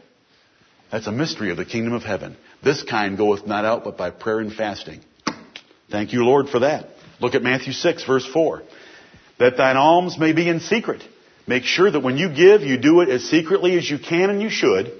That's 0.91 1.07
a 1.07 1.11
mystery 1.11 1.49
of 1.49 1.57
the 1.57 1.65
kingdom 1.65 1.93
of 1.93 2.03
heaven. 2.03 2.37
This 2.63 2.83
kind 2.83 3.17
goeth 3.17 3.47
not 3.47 3.65
out 3.65 3.83
but 3.83 3.97
by 3.97 4.11
prayer 4.11 4.41
and 4.41 4.53
fasting. 4.53 5.01
Thank 5.89 6.13
you, 6.13 6.23
Lord, 6.23 6.49
for 6.49 6.59
that. 6.59 6.89
Look 7.19 7.33
at 7.33 7.41
Matthew 7.41 7.73
6, 7.73 8.03
verse 8.03 8.27
4 8.31 8.61
that 9.39 9.57
thine 9.57 9.77
alms 9.77 10.17
may 10.17 10.33
be 10.33 10.49
in 10.49 10.59
secret, 10.59 11.03
Make 11.47 11.63
sure 11.63 11.89
that 11.89 12.01
when 12.01 12.17
you 12.17 12.27
give, 12.29 12.61
you 12.61 12.77
do 12.77 12.99
it 12.99 13.09
as 13.09 13.23
secretly 13.23 13.77
as 13.77 13.89
you 13.89 13.97
can 13.97 14.29
and 14.29 14.41
you 14.41 14.49
should. 14.49 14.91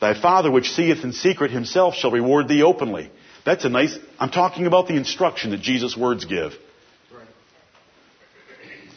Thy 0.00 0.18
Father 0.18 0.50
which 0.50 0.70
seeth 0.70 1.02
in 1.02 1.12
secret 1.12 1.50
himself 1.50 1.96
shall 1.96 2.12
reward 2.12 2.46
thee 2.46 2.62
openly. 2.62 3.10
That's 3.44 3.64
a 3.64 3.68
nice, 3.68 3.98
I'm 4.20 4.30
talking 4.30 4.66
about 4.66 4.86
the 4.86 4.94
instruction 4.94 5.50
that 5.50 5.60
Jesus' 5.60 5.96
words 5.96 6.24
give. 6.24 6.52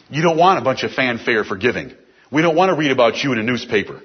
You 0.08 0.22
don't 0.22 0.36
want 0.36 0.58
a 0.58 0.62
bunch 0.62 0.84
of 0.84 0.92
fanfare 0.92 1.44
for 1.44 1.56
giving. 1.56 1.92
We 2.30 2.42
don't 2.42 2.56
want 2.56 2.70
to 2.70 2.76
read 2.76 2.90
about 2.92 3.22
you 3.22 3.32
in 3.32 3.38
a 3.38 3.42
newspaper. 3.42 4.00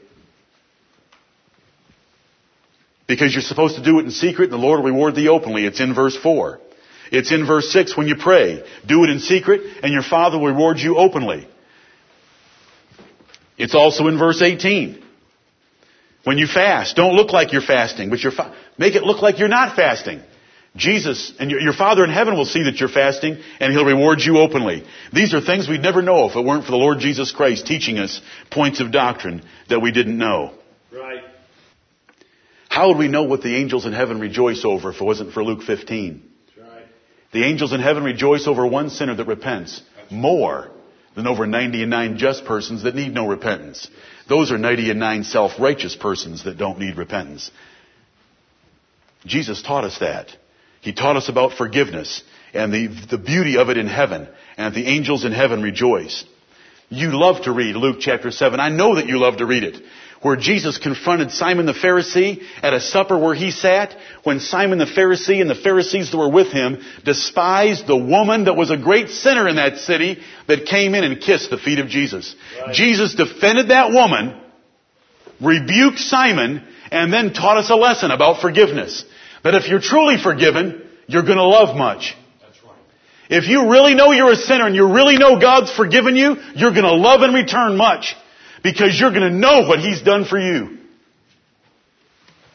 Because 3.08 3.34
you're 3.34 3.44
supposed 3.44 3.76
to 3.76 3.84
do 3.84 4.00
it 4.00 4.06
in 4.06 4.12
secret 4.12 4.46
and 4.46 4.54
the 4.54 4.58
Lord 4.58 4.80
will 4.80 4.92
reward 4.92 5.14
thee 5.14 5.28
openly. 5.28 5.66
It's 5.66 5.80
in 5.80 5.94
verse 5.94 6.18
4. 6.18 6.60
It's 7.12 7.32
in 7.32 7.46
verse 7.46 7.70
6 7.72 7.96
when 7.96 8.08
you 8.08 8.16
pray. 8.16 8.64
Do 8.86 9.04
it 9.04 9.10
in 9.10 9.20
secret 9.20 9.62
and 9.84 9.94
your 9.94 10.04
Father 10.04 10.38
will 10.38 10.48
reward 10.48 10.80
you 10.80 10.98
openly. 10.98 11.48
It's 13.58 13.76
also 13.76 14.08
in 14.08 14.18
verse 14.18 14.42
18. 14.42 15.04
When 16.24 16.38
you 16.38 16.48
fast, 16.48 16.96
don't 16.96 17.16
look 17.16 17.32
like 17.32 17.54
you're 17.54 17.62
fasting, 17.62 18.10
but 18.10 18.20
you're 18.22 18.32
fa- 18.32 18.56
make 18.78 18.96
it 18.96 19.04
look 19.04 19.22
like 19.22 19.40
you're 19.40 19.48
not 19.48 19.76
fasting. 19.76 20.22
Jesus 20.76 21.32
and 21.40 21.50
your, 21.50 21.62
your 21.62 21.74
Father 21.74 22.04
in 22.04 22.10
heaven 22.10 22.36
will 22.36 22.46
see 22.46 22.64
that 22.64 22.80
you're 22.80 22.90
fasting 22.90 23.38
and 23.60 23.72
He'll 23.72 23.86
reward 23.86 24.20
you 24.22 24.40
openly. 24.40 24.84
These 25.14 25.34
are 25.34 25.40
things 25.40 25.70
we'd 25.70 25.82
never 25.82 26.02
know 26.02 26.28
if 26.28 26.36
it 26.36 26.44
weren't 26.44 26.66
for 26.66 26.72
the 26.72 26.78
Lord 26.78 27.00
Jesus 27.00 27.32
Christ 27.32 27.66
teaching 27.66 27.98
us 27.98 28.22
points 28.52 28.82
of 28.82 28.92
doctrine 28.92 29.44
that 29.70 29.80
we 29.80 29.92
didn't 29.92 30.18
know. 30.18 30.54
Right. 30.92 31.24
How 32.68 32.90
would 32.90 32.98
we 32.98 33.08
know 33.08 33.24
what 33.24 33.42
the 33.42 33.56
angels 33.56 33.86
in 33.86 33.94
heaven 33.94 34.20
rejoice 34.20 34.66
over 34.66 34.90
if 34.90 35.00
it 35.00 35.04
wasn't 35.04 35.32
for 35.32 35.44
Luke 35.44 35.62
15? 35.64 36.22
The 37.32 37.44
angels 37.44 37.74
in 37.74 37.82
heaven 37.82 38.04
rejoice 38.04 38.48
over 38.48 38.66
one 38.66 38.90
sinner 38.90 39.16
that 39.16 39.28
repents 39.28 39.82
more 40.10 40.70
than 41.16 41.28
over 41.28 41.48
99 41.48 42.18
just 42.18 42.46
persons 42.46 42.84
that 42.84 42.96
need 42.96 43.14
no 43.14 43.28
repentance. 43.28 43.88
Those 44.28 44.52
are 44.52 44.58
99 44.58 45.24
self-righteous 45.24 45.96
persons 45.96 46.44
that 46.44 46.58
don't 46.58 46.80
need 46.80 46.98
repentance. 46.98 47.52
Jesus 49.26 49.62
taught 49.62 49.86
us 49.86 50.00
that. 50.00 50.30
He 50.82 50.94
taught 50.94 51.16
us 51.16 51.30
about 51.30 51.54
forgiveness 51.54 52.24
and 52.54 52.72
the, 52.72 52.88
the 53.10 53.18
beauty 53.18 53.58
of 53.58 53.70
it 53.70 53.78
in 53.78 53.88
heaven 53.88 54.28
and 54.58 54.74
the 54.74 54.86
angels 54.86 55.26
in 55.26 55.32
heaven 55.32 55.62
rejoice. 55.62 56.24
You 56.90 57.20
love 57.20 57.44
to 57.44 57.52
read 57.52 57.76
Luke 57.76 57.98
chapter 58.00 58.30
7. 58.30 58.60
I 58.60 58.70
know 58.70 58.96
that 58.96 59.08
you 59.08 59.20
love 59.20 59.38
to 59.38 59.46
read 59.46 59.64
it. 59.64 59.82
Where 60.26 60.36
Jesus 60.36 60.80
confronted 60.80 61.30
Simon 61.30 61.68
the 61.68 61.74
Pharisee 61.74 62.42
at 62.64 62.74
a 62.74 62.82
supper 62.82 63.16
where 63.16 63.36
he 63.36 63.52
sat, 63.52 63.96
when 64.24 64.40
Simon 64.40 64.80
the 64.80 64.86
Pharisee 64.86 65.40
and 65.40 65.48
the 65.48 65.54
Pharisees 65.54 66.10
that 66.10 66.18
were 66.18 66.32
with 66.32 66.48
him 66.48 66.82
despised 67.04 67.86
the 67.86 67.96
woman 67.96 68.46
that 68.46 68.56
was 68.56 68.72
a 68.72 68.76
great 68.76 69.12
sinner 69.12 69.48
in 69.48 69.58
that 69.58 69.78
city 69.78 70.18
that 70.48 70.66
came 70.66 70.96
in 70.96 71.04
and 71.04 71.22
kissed 71.22 71.52
the 71.52 71.60
feet 71.60 71.78
of 71.78 71.90
Jesus. 71.90 72.36
Right. 72.60 72.74
Jesus 72.74 73.14
defended 73.14 73.68
that 73.68 73.92
woman, 73.92 74.42
rebuked 75.40 76.00
Simon, 76.00 76.68
and 76.90 77.14
then 77.14 77.32
taught 77.32 77.58
us 77.58 77.70
a 77.70 77.76
lesson 77.76 78.10
about 78.10 78.42
forgiveness. 78.42 79.06
That 79.44 79.54
if 79.54 79.68
you're 79.70 79.80
truly 79.80 80.18
forgiven, 80.18 80.90
you're 81.06 81.22
gonna 81.22 81.44
love 81.44 81.78
much. 81.78 82.16
Right. 82.66 82.74
If 83.30 83.48
you 83.48 83.70
really 83.70 83.94
know 83.94 84.12
you're 84.12 84.32
a 84.32 84.36
sinner 84.36 84.66
and 84.66 84.76
you 84.76 84.92
really 84.92 85.20
know 85.20 85.40
God's 85.40 85.72
forgiven 85.72 86.16
you, 86.16 86.38
you're 86.56 86.74
gonna 86.74 86.94
love 86.94 87.22
and 87.22 87.32
return 87.32 87.78
much. 87.78 88.16
Because 88.66 89.00
you're 89.00 89.14
gonna 89.14 89.30
know 89.30 89.68
what 89.68 89.78
He's 89.78 90.02
done 90.02 90.26
for 90.26 90.40
you. 90.40 90.80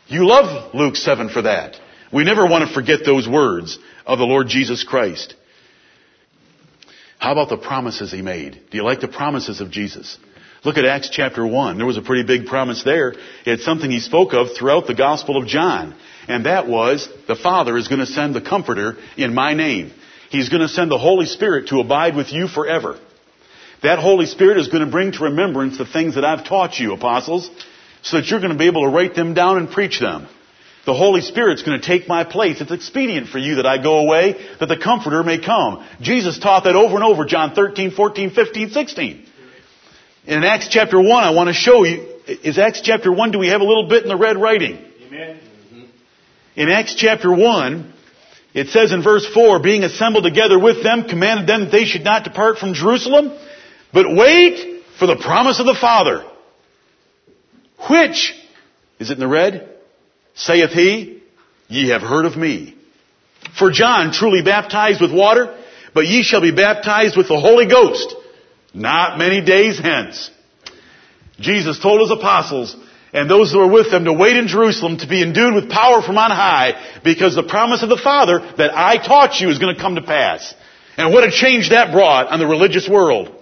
You 0.08 0.26
love 0.26 0.74
Luke 0.74 0.96
7 0.96 1.28
for 1.28 1.42
that. 1.42 1.76
We 2.12 2.24
never 2.24 2.44
want 2.46 2.66
to 2.66 2.74
forget 2.74 3.04
those 3.04 3.28
words 3.28 3.78
of 4.04 4.18
the 4.18 4.24
Lord 4.24 4.48
Jesus 4.48 4.82
Christ. 4.82 5.36
How 7.20 7.30
about 7.30 7.48
the 7.48 7.58
promises 7.58 8.10
He 8.10 8.22
made? 8.22 8.60
Do 8.72 8.76
you 8.76 8.82
like 8.82 8.98
the 8.98 9.06
promises 9.06 9.60
of 9.60 9.70
Jesus? 9.70 10.18
Look 10.64 10.78
at 10.78 10.84
Acts 10.84 11.10
chapter 11.10 11.46
1. 11.46 11.76
There 11.76 11.86
was 11.86 11.96
a 11.96 12.02
pretty 12.02 12.24
big 12.24 12.46
promise 12.46 12.82
there. 12.82 13.14
It's 13.46 13.64
something 13.64 13.88
He 13.88 14.00
spoke 14.00 14.34
of 14.34 14.48
throughout 14.58 14.88
the 14.88 14.96
Gospel 14.96 15.36
of 15.36 15.46
John. 15.46 15.94
And 16.26 16.44
that 16.44 16.66
was, 16.66 17.08
the 17.28 17.36
Father 17.36 17.76
is 17.76 17.86
going 17.86 18.00
to 18.00 18.06
send 18.06 18.34
the 18.34 18.40
Comforter 18.40 18.96
in 19.16 19.32
my 19.32 19.54
name. 19.54 19.92
He's 20.30 20.48
going 20.48 20.62
to 20.62 20.68
send 20.68 20.90
the 20.90 20.98
Holy 20.98 21.26
Spirit 21.26 21.68
to 21.68 21.78
abide 21.78 22.16
with 22.16 22.32
you 22.32 22.48
forever. 22.48 22.98
That 23.82 23.98
Holy 23.98 24.26
Spirit 24.26 24.58
is 24.58 24.68
going 24.68 24.84
to 24.84 24.90
bring 24.90 25.12
to 25.12 25.24
remembrance 25.24 25.78
the 25.78 25.86
things 25.86 26.16
that 26.16 26.24
I've 26.24 26.44
taught 26.44 26.78
you, 26.78 26.92
apostles, 26.92 27.50
so 28.02 28.18
that 28.18 28.26
you're 28.26 28.40
going 28.40 28.52
to 28.52 28.58
be 28.58 28.66
able 28.66 28.82
to 28.82 28.90
write 28.90 29.14
them 29.14 29.34
down 29.34 29.56
and 29.56 29.70
preach 29.70 30.00
them. 30.00 30.28
The 30.86 30.94
Holy 30.94 31.20
Spirit's 31.20 31.62
going 31.62 31.80
to 31.80 31.86
take 31.86 32.08
my 32.08 32.24
place. 32.24 32.60
It's 32.60 32.70
expedient 32.70 33.28
for 33.28 33.38
you 33.38 33.56
that 33.56 33.66
I 33.66 33.82
go 33.82 33.98
away, 33.98 34.36
that 34.58 34.66
the 34.66 34.78
Comforter 34.78 35.22
may 35.22 35.38
come. 35.38 35.86
Jesus 36.00 36.38
taught 36.38 36.64
that 36.64 36.76
over 36.76 36.94
and 36.94 37.04
over, 37.04 37.24
John 37.24 37.54
13, 37.54 37.90
14, 37.90 38.30
15, 38.30 38.70
16. 38.70 39.26
In 40.26 40.44
Acts 40.44 40.68
chapter 40.68 41.00
1, 41.00 41.24
I 41.24 41.30
want 41.30 41.48
to 41.48 41.54
show 41.54 41.84
you, 41.84 42.06
is 42.26 42.58
Acts 42.58 42.80
chapter 42.82 43.12
1, 43.12 43.30
do 43.30 43.38
we 43.38 43.48
have 43.48 43.60
a 43.60 43.64
little 43.64 43.88
bit 43.88 44.02
in 44.02 44.08
the 44.08 44.16
red 44.16 44.36
writing? 44.36 44.84
Amen. 45.06 45.38
In 46.56 46.68
Acts 46.68 46.94
chapter 46.94 47.32
1, 47.32 47.92
it 48.52 48.68
says 48.68 48.92
in 48.92 49.02
verse 49.02 49.26
4, 49.32 49.62
being 49.62 49.84
assembled 49.84 50.24
together 50.24 50.58
with 50.58 50.82
them, 50.82 51.08
commanded 51.08 51.46
them 51.46 51.64
that 51.64 51.72
they 51.72 51.84
should 51.84 52.04
not 52.04 52.24
depart 52.24 52.58
from 52.58 52.74
Jerusalem, 52.74 53.32
but 53.92 54.06
wait 54.14 54.84
for 54.98 55.06
the 55.06 55.16
promise 55.16 55.60
of 55.60 55.66
the 55.66 55.74
Father. 55.74 56.24
Which, 57.88 58.34
is 58.98 59.10
it 59.10 59.14
in 59.14 59.20
the 59.20 59.28
red? 59.28 59.68
Saith 60.34 60.70
he, 60.70 61.22
ye 61.68 61.88
have 61.88 62.02
heard 62.02 62.26
of 62.26 62.36
me. 62.36 62.76
For 63.58 63.70
John 63.70 64.12
truly 64.12 64.42
baptized 64.42 65.00
with 65.00 65.12
water, 65.12 65.56
but 65.94 66.06
ye 66.06 66.22
shall 66.22 66.40
be 66.40 66.52
baptized 66.52 67.16
with 67.16 67.28
the 67.28 67.40
Holy 67.40 67.66
Ghost, 67.66 68.14
not 68.74 69.18
many 69.18 69.40
days 69.40 69.78
hence. 69.78 70.30
Jesus 71.38 71.78
told 71.80 72.02
his 72.02 72.10
apostles 72.10 72.76
and 73.12 73.28
those 73.28 73.50
who 73.50 73.58
were 73.58 73.66
with 73.66 73.90
them 73.90 74.04
to 74.04 74.12
wait 74.12 74.36
in 74.36 74.46
Jerusalem 74.46 74.98
to 74.98 75.08
be 75.08 75.22
endued 75.22 75.54
with 75.54 75.70
power 75.70 76.02
from 76.02 76.18
on 76.18 76.30
high 76.30 77.00
because 77.02 77.34
the 77.34 77.42
promise 77.42 77.82
of 77.82 77.88
the 77.88 77.96
Father 77.96 78.38
that 78.56 78.76
I 78.76 78.98
taught 78.98 79.40
you 79.40 79.48
is 79.48 79.58
going 79.58 79.74
to 79.74 79.80
come 79.80 79.96
to 79.96 80.02
pass. 80.02 80.54
And 80.96 81.12
what 81.12 81.24
a 81.24 81.30
change 81.30 81.70
that 81.70 81.92
brought 81.92 82.28
on 82.28 82.38
the 82.38 82.46
religious 82.46 82.88
world. 82.88 83.34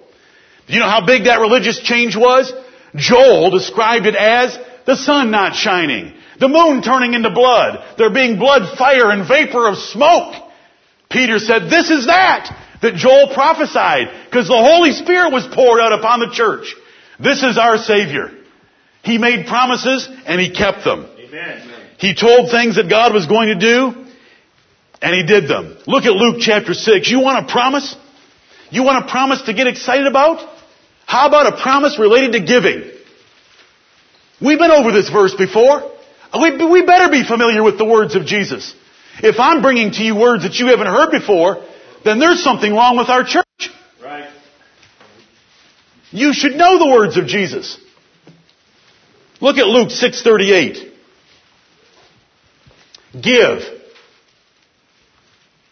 Do 0.69 0.75
you 0.75 0.81
know 0.81 0.89
how 0.89 1.05
big 1.05 1.25
that 1.25 1.41
religious 1.41 1.81
change 1.81 2.17
was? 2.17 2.53
Joel 2.95 3.51
described 3.51 4.07
it 4.07 4.15
as 4.15 4.57
the 4.87 4.97
sun 4.97 5.31
not 5.31 5.55
shining, 5.55 6.15
the 6.39 6.49
moon 6.49 6.83
turning 6.83 7.15
into 7.15 7.31
blood, 7.31 7.97
there 7.99 8.13
being 8.13 8.39
blood, 8.39 8.77
fire, 8.79 9.11
and 9.11 9.27
vapor 9.27 9.67
of 9.67 9.77
smoke. 9.79 10.35
Peter 11.11 11.39
said, 11.39 11.71
this 11.71 11.91
is 11.91 12.07
that 12.07 12.55
that 12.83 12.95
Joel 12.95 13.33
prophesied 13.35 14.09
because 14.27 14.47
the 14.47 14.57
Holy 14.57 14.93
Spirit 14.93 15.33
was 15.33 15.47
poured 15.53 15.81
out 15.81 15.93
upon 15.93 16.21
the 16.21 16.31
church. 16.31 16.75
This 17.19 17.43
is 17.43 17.59
our 17.59 17.79
Savior. 17.79 18.31
He 19.03 19.19
made 19.19 19.47
promises 19.47 20.09
and 20.27 20.41
He 20.41 20.51
kept 20.51 20.85
them. 20.85 21.09
Amen. 21.19 21.75
He 21.99 22.15
told 22.15 22.51
things 22.51 22.77
that 22.77 22.89
God 22.89 23.13
was 23.13 23.27
going 23.27 23.49
to 23.49 23.59
do 23.59 24.07
and 25.03 25.15
He 25.15 25.25
did 25.25 25.49
them. 25.49 25.79
Look 25.87 26.05
at 26.05 26.13
Luke 26.13 26.37
chapter 26.41 26.75
6. 26.75 27.11
You 27.11 27.21
want 27.21 27.49
a 27.49 27.53
promise? 27.53 27.97
You 28.71 28.85
want 28.85 29.07
a 29.07 29.11
promise 29.11 29.43
to 29.43 29.55
get 29.55 29.67
excited 29.67 30.07
about? 30.07 30.58
How 31.09 31.27
about 31.27 31.55
a 31.55 31.63
promise 31.63 31.99
related 31.99 32.33
to 32.33 32.41
giving? 32.41 32.83
We've 34.43 34.59
been 34.59 34.71
over 34.71 34.93
this 34.93 35.09
verse 35.09 35.35
before. 35.35 35.91
We, 36.39 36.67
we 36.67 36.85
better 36.85 37.11
be 37.11 37.25
familiar 37.27 37.63
with 37.63 37.79
the 37.79 37.87
words 37.87 38.15
of 38.15 38.27
Jesus. 38.27 38.75
If 39.23 39.41
I'm 39.41 39.63
bringing 39.63 39.91
to 39.93 40.03
you 40.03 40.15
words 40.15 40.43
that 40.43 40.57
you 40.57 40.67
haven't 40.67 40.87
heard 40.87 41.11
before, 41.11 41.65
then 42.05 42.19
there's 42.19 42.45
something 42.45 42.71
wrong 42.71 42.99
with 42.99 43.09
our 43.09 43.25
church. 43.25 43.71
Right. 44.05 44.29
You 46.11 46.35
should 46.35 46.57
know 46.57 46.79
the 46.79 46.91
words 46.91 47.17
of 47.17 47.27
Jesus. 47.27 47.79
Look 49.41 49.57
at 49.57 49.67
Luke 49.67 49.89
6:38. 49.89 50.93
Give, 53.19 53.63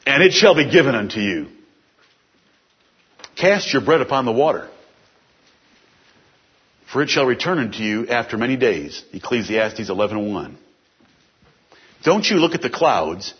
and 0.06 0.22
it 0.22 0.32
shall 0.32 0.54
be 0.54 0.70
given 0.70 0.94
unto 0.94 1.20
you. 1.20 1.48
Cast 3.36 3.74
your 3.74 3.82
bread 3.82 4.00
upon 4.00 4.24
the 4.24 4.32
water, 4.32 4.70
for 6.96 7.02
it 7.02 7.10
shall 7.10 7.26
return 7.26 7.58
unto 7.58 7.82
you 7.82 8.08
after 8.08 8.38
many 8.38 8.56
days. 8.56 9.04
Ecclesiastes 9.12 9.90
11:1. 9.90 10.56
Don't 12.02 12.24
you 12.24 12.36
look 12.36 12.54
at 12.54 12.62
the 12.62 12.70
clouds, 12.70 13.34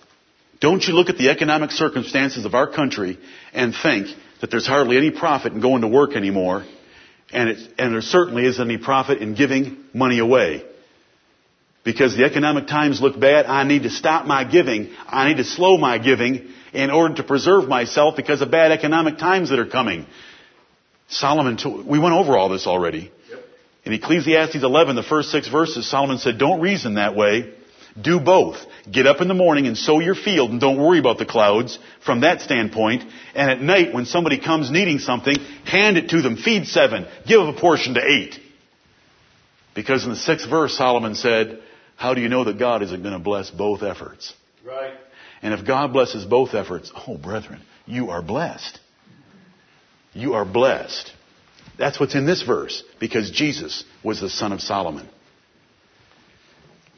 don't 0.60 0.86
you 0.86 0.92
look 0.92 1.08
at 1.08 1.16
the 1.16 1.30
economic 1.30 1.70
circumstances 1.70 2.44
of 2.44 2.54
our 2.54 2.66
country 2.66 3.18
and 3.54 3.74
think 3.74 4.14
that 4.42 4.50
there's 4.50 4.66
hardly 4.66 4.98
any 4.98 5.10
profit 5.10 5.54
in 5.54 5.62
going 5.62 5.80
to 5.80 5.88
work 5.88 6.16
anymore, 6.16 6.64
and, 7.32 7.48
it, 7.48 7.58
and 7.78 7.94
there 7.94 8.02
certainly 8.02 8.44
isn't 8.44 8.62
any 8.62 8.76
profit 8.76 9.22
in 9.22 9.34
giving 9.34 9.78
money 9.94 10.18
away. 10.18 10.62
Because 11.82 12.14
the 12.14 12.26
economic 12.26 12.66
times 12.66 13.00
look 13.00 13.18
bad, 13.18 13.46
I 13.46 13.64
need 13.64 13.84
to 13.84 13.90
stop 13.90 14.26
my 14.26 14.44
giving. 14.44 14.90
I 15.08 15.28
need 15.28 15.38
to 15.38 15.44
slow 15.44 15.78
my 15.78 15.96
giving 15.96 16.46
in 16.74 16.90
order 16.90 17.14
to 17.14 17.22
preserve 17.22 17.70
myself 17.70 18.16
because 18.16 18.42
of 18.42 18.50
bad 18.50 18.70
economic 18.70 19.16
times 19.16 19.48
that 19.48 19.58
are 19.58 19.72
coming. 19.80 20.04
Solomon, 21.08 21.86
we 21.86 21.98
went 21.98 22.14
over 22.14 22.36
all 22.36 22.50
this 22.50 22.66
already. 22.66 23.12
In 23.86 23.92
Ecclesiastes 23.92 24.62
11, 24.62 24.96
the 24.96 25.02
first 25.02 25.30
six 25.30 25.48
verses, 25.48 25.88
Solomon 25.88 26.18
said, 26.18 26.38
don't 26.38 26.60
reason 26.60 26.94
that 26.94 27.14
way 27.14 27.54
Do 28.00 28.20
both. 28.20 28.58
Get 28.90 29.06
up 29.06 29.20
in 29.20 29.28
the 29.28 29.34
morning 29.34 29.66
and 29.66 29.76
sow 29.76 30.00
your 30.00 30.14
field 30.14 30.50
and 30.50 30.60
don't 30.60 30.78
worry 30.78 30.98
about 30.98 31.18
the 31.18 31.24
clouds 31.24 31.78
from 32.04 32.20
that 32.20 32.42
standpoint. 32.42 33.04
And 33.34 33.50
at 33.50 33.60
night 33.60 33.94
when 33.94 34.04
somebody 34.04 34.38
comes 34.38 34.70
needing 34.70 34.98
something, 34.98 35.36
hand 35.64 35.96
it 35.96 36.10
to 36.10 36.20
them. 36.20 36.36
Feed 36.36 36.66
seven. 36.66 37.06
Give 37.26 37.40
a 37.40 37.54
portion 37.54 37.94
to 37.94 38.02
eight. 38.04 38.38
Because 39.74 40.04
in 40.04 40.10
the 40.10 40.16
sixth 40.16 40.48
verse, 40.48 40.76
Solomon 40.76 41.14
said, 41.14 41.60
how 41.96 42.12
do 42.12 42.20
you 42.20 42.28
know 42.28 42.44
that 42.44 42.58
God 42.58 42.82
isn't 42.82 43.02
going 43.02 43.14
to 43.14 43.18
bless 43.18 43.50
both 43.50 43.82
efforts? 43.82 44.34
Right. 44.64 44.94
And 45.40 45.54
if 45.54 45.66
God 45.66 45.92
blesses 45.92 46.24
both 46.24 46.54
efforts, 46.54 46.92
oh 47.06 47.16
brethren, 47.16 47.62
you 47.86 48.10
are 48.10 48.22
blessed. 48.22 48.78
You 50.12 50.34
are 50.34 50.44
blessed. 50.44 51.12
That's 51.78 52.00
what's 52.00 52.14
in 52.14 52.26
this 52.26 52.42
verse, 52.42 52.82
because 52.98 53.30
Jesus 53.30 53.84
was 54.02 54.20
the 54.20 54.30
son 54.30 54.52
of 54.52 54.60
Solomon. 54.60 55.08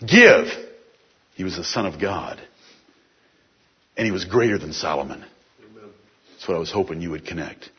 Give. 0.00 0.46
He 1.34 1.44
was 1.44 1.56
the 1.56 1.64
son 1.64 1.86
of 1.86 2.00
God. 2.00 2.40
And 3.96 4.04
he 4.04 4.12
was 4.12 4.24
greater 4.24 4.58
than 4.58 4.72
Solomon. 4.72 5.24
That's 6.32 6.46
what 6.46 6.56
I 6.56 6.60
was 6.60 6.70
hoping 6.70 7.00
you 7.00 7.10
would 7.10 7.26
connect. 7.26 7.70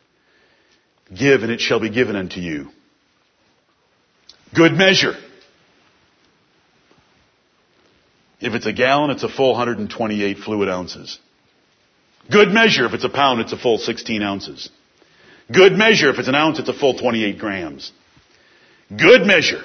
Give 1.16 1.42
and 1.42 1.50
it 1.50 1.60
shall 1.60 1.80
be 1.80 1.90
given 1.90 2.14
unto 2.14 2.40
you. 2.40 2.68
Good 4.54 4.72
measure. 4.72 5.14
If 8.40 8.54
it's 8.54 8.66
a 8.66 8.72
gallon, 8.72 9.10
it's 9.10 9.22
a 9.22 9.28
full 9.28 9.52
128 9.52 10.38
fluid 10.38 10.68
ounces. 10.68 11.18
Good 12.30 12.48
measure. 12.48 12.86
If 12.86 12.94
it's 12.94 13.04
a 13.04 13.08
pound, 13.08 13.40
it's 13.40 13.52
a 13.52 13.58
full 13.58 13.78
16 13.78 14.22
ounces. 14.22 14.70
Good 15.52 15.72
measure. 15.72 16.10
If 16.10 16.18
it's 16.18 16.28
an 16.28 16.34
ounce, 16.34 16.58
it's 16.58 16.68
a 16.68 16.74
full 16.74 16.94
28 16.98 17.38
grams. 17.38 17.92
Good 18.88 19.26
measure. 19.26 19.62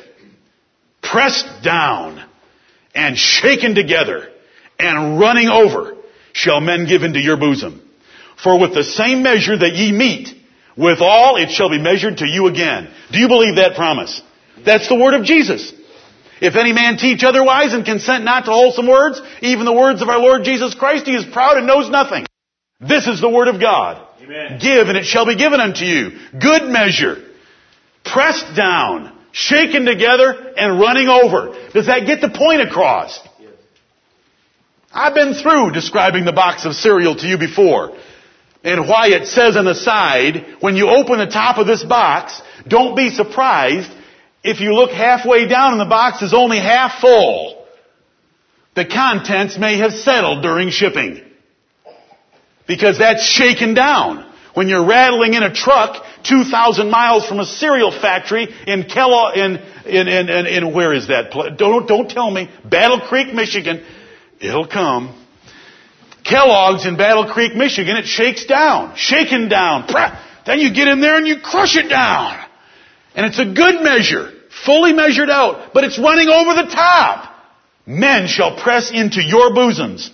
Pressed 1.02 1.64
down 1.64 2.24
and 2.94 3.18
shaken 3.18 3.76
together 3.76 4.30
and 4.80 5.20
running 5.20 5.50
over 5.50 5.96
shall 6.34 6.60
men 6.60 6.86
give 6.88 7.04
into 7.04 7.20
your 7.20 7.38
bosom. 7.38 7.82
For 8.42 8.60
with 8.60 8.74
the 8.74 8.84
same 8.84 9.24
measure 9.24 9.58
that 9.58 9.74
ye 9.74 9.92
meet, 9.92 10.30
withal 10.78 11.38
it 11.38 11.52
shall 11.52 11.70
be 11.70 11.80
measured 11.80 12.18
to 12.18 12.28
you 12.28 12.48
again. 12.48 12.92
Do 13.12 13.20
you 13.20 13.28
believe 13.28 13.56
that 13.56 13.76
promise? 13.76 14.22
That's 14.66 14.88
the 14.88 14.96
word 14.96 15.14
of 15.14 15.24
Jesus. 15.24 15.74
If 16.42 16.56
any 16.56 16.74
man 16.74 16.98
teach 16.98 17.24
otherwise 17.24 17.74
and 17.74 17.86
consent 17.86 18.26
not 18.26 18.46
to 18.46 18.52
wholesome 18.52 18.88
words, 18.88 19.22
even 19.42 19.66
the 19.66 19.74
words 19.74 20.02
of 20.02 20.10
our 20.10 20.20
Lord 20.20 20.44
Jesus 20.44 20.76
Christ, 20.76 21.06
he 21.06 21.16
is 21.16 21.26
proud 21.26 21.58
and 21.58 21.66
knows 21.66 21.90
nothing. 21.90 22.26
This 22.80 23.08
is 23.08 23.22
the 23.22 23.30
word 23.30 23.48
of 23.48 23.62
God. 23.62 24.05
Amen. 24.26 24.60
Give 24.60 24.88
and 24.88 24.98
it 24.98 25.06
shall 25.06 25.26
be 25.26 25.36
given 25.36 25.60
unto 25.60 25.86
you. 25.86 26.12
Good 26.40 26.64
measure. 26.64 27.24
Pressed 28.04 28.56
down, 28.56 29.18
shaken 29.32 29.86
together, 29.86 30.54
and 30.58 30.80
running 30.80 31.08
over. 31.08 31.56
Does 31.74 31.88
that 31.88 32.06
get 32.06 32.22
the 32.22 32.30
point 32.30 32.62
across? 32.62 33.20
Yes. 33.40 33.52
I've 34.92 35.14
been 35.14 35.34
through 35.34 35.72
describing 35.72 36.26
the 36.26 36.34
box 36.34 36.66
of 36.66 36.74
cereal 36.74 37.16
to 37.16 37.28
you 37.28 37.38
before. 37.38 37.98
And 38.64 38.88
why 38.88 39.10
it 39.10 39.28
says 39.28 39.58
on 39.58 39.66
the 39.66 39.76
side, 39.76 40.58
when 40.60 40.76
you 40.76 40.90
open 40.90 41.20
the 41.20 41.28
top 41.28 41.60
of 41.60 41.68
this 41.68 41.84
box, 41.84 42.42
don't 42.68 42.96
be 42.96 43.12
surprised 43.12 43.92
if 44.44 44.60
you 44.60 44.74
look 44.74 44.92
halfway 44.92 45.48
down 45.48 45.74
and 45.74 45.82
the 45.82 45.86
box 45.86 46.22
is 46.24 46.34
only 46.34 46.58
half 46.58 47.00
full. 47.00 47.66
The 48.76 48.86
contents 48.86 49.58
may 49.58 49.78
have 49.78 49.94
settled 49.94 50.42
during 50.42 50.70
shipping. 50.70 51.22
Because 52.68 52.98
that's 52.98 53.24
shaken 53.24 53.74
down. 53.74 54.32
When 54.54 54.70
you're 54.70 54.86
rattling 54.86 55.34
in 55.34 55.44
a 55.44 55.54
truck 55.54 56.06
2,000 56.24 56.90
miles 56.90 57.28
from 57.28 57.40
a 57.40 57.46
cereal 57.46 57.92
factory 57.92 58.48
in 58.66 58.84
Kellogg, 58.84 59.38
in, 59.38 59.58
in, 59.86 60.08
in, 60.08 60.30
in, 60.30 60.46
in 60.46 60.74
where 60.74 60.94
is 60.94 61.10
that? 61.10 61.32
Don't, 61.58 61.88
don't 61.88 62.10
tell 62.10 62.32
me. 62.32 62.50
Battle 62.64 63.02
Creek, 63.02 63.34
Michigan. 63.34 63.86
It'll 64.40 64.68
come. 64.68 65.14
Kellogg's 66.24 66.86
in 66.86 66.96
Battle 66.98 67.32
Creek, 67.32 67.56
Michigan. 67.56 67.98
It 67.98 68.06
shakes 68.06 68.46
down. 68.46 68.96
Shaken 68.96 69.50
down. 69.50 69.88
Then 70.46 70.60
you 70.60 70.74
get 70.74 70.88
in 70.88 71.02
there 71.02 71.18
and 71.18 71.28
you 71.28 71.42
crush 71.42 71.76
it 71.76 71.90
down. 71.90 72.40
And 73.14 73.26
it's 73.26 73.40
a 73.40 73.46
good 73.46 73.84
measure. 73.84 74.32
Fully 74.66 74.94
measured 74.94 75.30
out. 75.30 75.74
But 75.74 75.84
it's 75.84 76.00
running 76.00 76.30
over 76.30 76.54
the 76.54 76.70
top. 76.74 77.34
Men 77.86 78.28
shall 78.28 78.58
press 78.58 78.90
into 78.92 79.22
your 79.22 79.54
bosoms. 79.54 80.10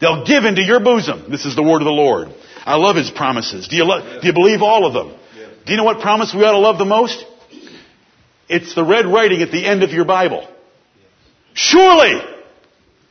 They'll 0.00 0.24
give 0.24 0.44
into 0.44 0.62
your 0.62 0.80
bosom. 0.80 1.30
This 1.30 1.46
is 1.46 1.56
the 1.56 1.62
word 1.62 1.80
of 1.80 1.86
the 1.86 1.90
Lord. 1.90 2.28
I 2.64 2.76
love 2.76 2.96
His 2.96 3.10
promises. 3.10 3.68
Do 3.68 3.76
you, 3.76 3.84
lo- 3.84 4.20
do 4.20 4.26
you 4.26 4.32
believe 4.32 4.62
all 4.62 4.86
of 4.86 4.92
them? 4.94 5.18
Do 5.64 5.72
you 5.72 5.76
know 5.76 5.84
what 5.84 6.00
promise 6.00 6.34
we 6.34 6.44
ought 6.44 6.52
to 6.52 6.58
love 6.58 6.78
the 6.78 6.84
most? 6.84 7.24
It's 8.48 8.74
the 8.74 8.84
red 8.84 9.06
writing 9.06 9.40
at 9.42 9.50
the 9.50 9.64
end 9.64 9.82
of 9.82 9.90
your 9.90 10.04
Bible. 10.04 10.46
Surely 11.54 12.20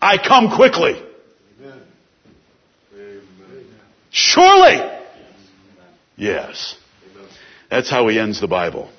I 0.02 0.18
come 0.18 0.56
quickly. 0.56 1.02
Surely. 4.12 5.00
Yes. 6.16 6.78
That's 7.72 7.90
how 7.90 8.08
he 8.08 8.20
ends 8.20 8.40
the 8.40 8.48
Bible. 8.48 8.92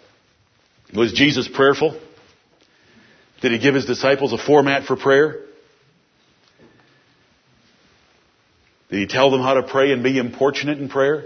Was 0.92 1.12
Jesus 1.12 1.46
prayerful? 1.46 2.00
Did 3.40 3.52
he 3.52 3.58
give 3.58 3.74
his 3.74 3.84
disciples 3.84 4.32
a 4.32 4.38
format 4.38 4.84
for 4.84 4.96
prayer? 4.96 5.43
Did 8.94 9.00
he 9.00 9.06
tell 9.08 9.32
them 9.32 9.40
how 9.40 9.54
to 9.54 9.64
pray 9.64 9.90
and 9.90 10.04
be 10.04 10.18
importunate 10.18 10.78
in 10.78 10.88
prayer? 10.88 11.24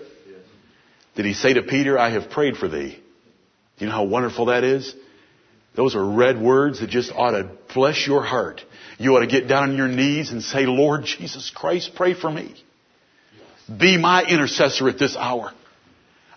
Did 1.16 1.26
he 1.26 1.34
say 1.34 1.52
to 1.52 1.62
Peter, 1.62 1.98
I 1.98 2.08
have 2.08 2.30
prayed 2.30 2.56
for 2.56 2.66
thee? 2.66 2.92
Do 3.76 3.84
you 3.84 3.90
know 3.90 3.92
how 3.92 4.04
wonderful 4.04 4.46
that 4.46 4.64
is? 4.64 4.94
Those 5.76 5.94
are 5.94 6.02
red 6.02 6.40
words 6.40 6.80
that 6.80 6.88
just 6.88 7.12
ought 7.12 7.32
to 7.32 7.50
bless 7.74 8.06
your 8.06 8.22
heart. 8.22 8.62
You 8.96 9.14
ought 9.14 9.20
to 9.20 9.26
get 9.26 9.48
down 9.48 9.68
on 9.68 9.76
your 9.76 9.86
knees 9.86 10.30
and 10.30 10.42
say, 10.42 10.64
Lord 10.64 11.04
Jesus 11.04 11.52
Christ, 11.54 11.90
pray 11.94 12.14
for 12.14 12.30
me. 12.30 12.54
Be 13.68 13.98
my 13.98 14.24
intercessor 14.24 14.88
at 14.88 14.98
this 14.98 15.14
hour. 15.14 15.52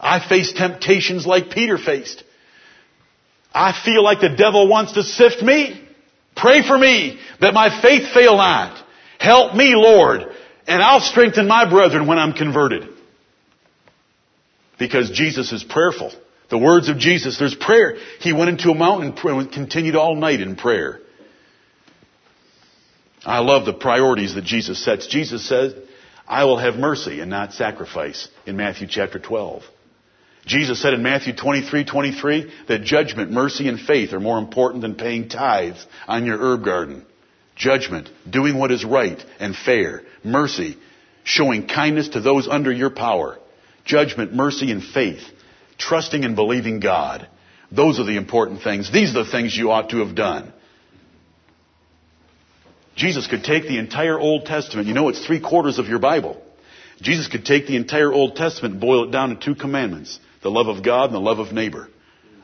I 0.01 0.19
face 0.27 0.51
temptations 0.51 1.25
like 1.25 1.51
Peter 1.51 1.77
faced. 1.77 2.25
I 3.53 3.71
feel 3.85 4.03
like 4.03 4.19
the 4.19 4.35
devil 4.35 4.67
wants 4.67 4.91
to 4.95 5.03
sift 5.03 5.41
me. 5.41 5.81
Pray 6.35 6.67
for 6.67 6.77
me 6.77 7.21
that 7.39 7.53
my 7.53 7.81
faith 7.81 8.13
fail 8.13 8.35
not. 8.35 8.85
Help 9.17 9.55
me, 9.55 9.75
Lord, 9.75 10.30
and 10.71 10.81
I'll 10.81 11.01
strengthen 11.01 11.49
my 11.49 11.69
brethren 11.69 12.07
when 12.07 12.17
I'm 12.17 12.31
converted. 12.31 12.87
Because 14.79 15.11
Jesus 15.11 15.51
is 15.51 15.65
prayerful. 15.65 16.13
The 16.49 16.57
words 16.57 16.87
of 16.87 16.97
Jesus, 16.97 17.37
there's 17.37 17.53
prayer. 17.53 17.97
He 18.21 18.31
went 18.31 18.49
into 18.49 18.71
a 18.71 18.75
mountain 18.75 19.13
and 19.13 19.51
continued 19.51 19.97
all 19.97 20.15
night 20.15 20.39
in 20.39 20.55
prayer. 20.55 21.01
I 23.25 23.39
love 23.39 23.65
the 23.65 23.73
priorities 23.73 24.35
that 24.35 24.45
Jesus 24.45 24.83
sets. 24.83 25.07
Jesus 25.07 25.45
says, 25.45 25.73
I 26.25 26.45
will 26.45 26.57
have 26.57 26.75
mercy 26.75 27.19
and 27.19 27.29
not 27.29 27.53
sacrifice 27.53 28.29
in 28.45 28.55
Matthew 28.55 28.87
chapter 28.89 29.19
12. 29.19 29.63
Jesus 30.45 30.81
said 30.81 30.93
in 30.93 31.03
Matthew 31.03 31.35
23, 31.35 31.83
23 31.83 32.51
that 32.69 32.83
judgment, 32.83 33.29
mercy, 33.29 33.67
and 33.67 33.77
faith 33.77 34.13
are 34.13 34.21
more 34.21 34.39
important 34.39 34.83
than 34.83 34.95
paying 34.95 35.27
tithes 35.27 35.85
on 36.07 36.25
your 36.25 36.37
herb 36.37 36.63
garden. 36.63 37.05
Judgment, 37.55 38.09
doing 38.29 38.57
what 38.57 38.71
is 38.71 38.83
right 38.83 39.23
and 39.39 39.55
fair. 39.55 40.03
Mercy, 40.23 40.77
showing 41.23 41.67
kindness 41.67 42.09
to 42.09 42.21
those 42.21 42.47
under 42.47 42.71
your 42.71 42.89
power. 42.89 43.37
Judgment, 43.85 44.33
mercy, 44.33 44.71
and 44.71 44.83
faith. 44.83 45.23
Trusting 45.77 46.23
and 46.25 46.35
believing 46.35 46.79
God. 46.79 47.27
Those 47.71 47.99
are 47.99 48.05
the 48.05 48.17
important 48.17 48.61
things. 48.61 48.91
These 48.91 49.15
are 49.15 49.23
the 49.23 49.31
things 49.31 49.55
you 49.55 49.71
ought 49.71 49.89
to 49.91 50.05
have 50.05 50.15
done. 50.15 50.53
Jesus 52.95 53.27
could 53.27 53.43
take 53.43 53.63
the 53.63 53.77
entire 53.77 54.19
Old 54.19 54.45
Testament. 54.45 54.87
You 54.87 54.93
know 54.93 55.09
it's 55.09 55.25
three 55.25 55.39
quarters 55.39 55.79
of 55.79 55.87
your 55.87 55.99
Bible. 55.99 56.41
Jesus 57.01 57.27
could 57.27 57.45
take 57.45 57.65
the 57.65 57.77
entire 57.77 58.11
Old 58.11 58.35
Testament 58.35 58.73
and 58.73 58.81
boil 58.81 59.05
it 59.05 59.11
down 59.11 59.29
to 59.29 59.35
two 59.35 59.55
commandments. 59.55 60.19
The 60.43 60.51
love 60.51 60.67
of 60.67 60.83
God 60.83 61.05
and 61.05 61.15
the 61.15 61.19
love 61.19 61.39
of 61.39 61.51
neighbor. 61.51 61.89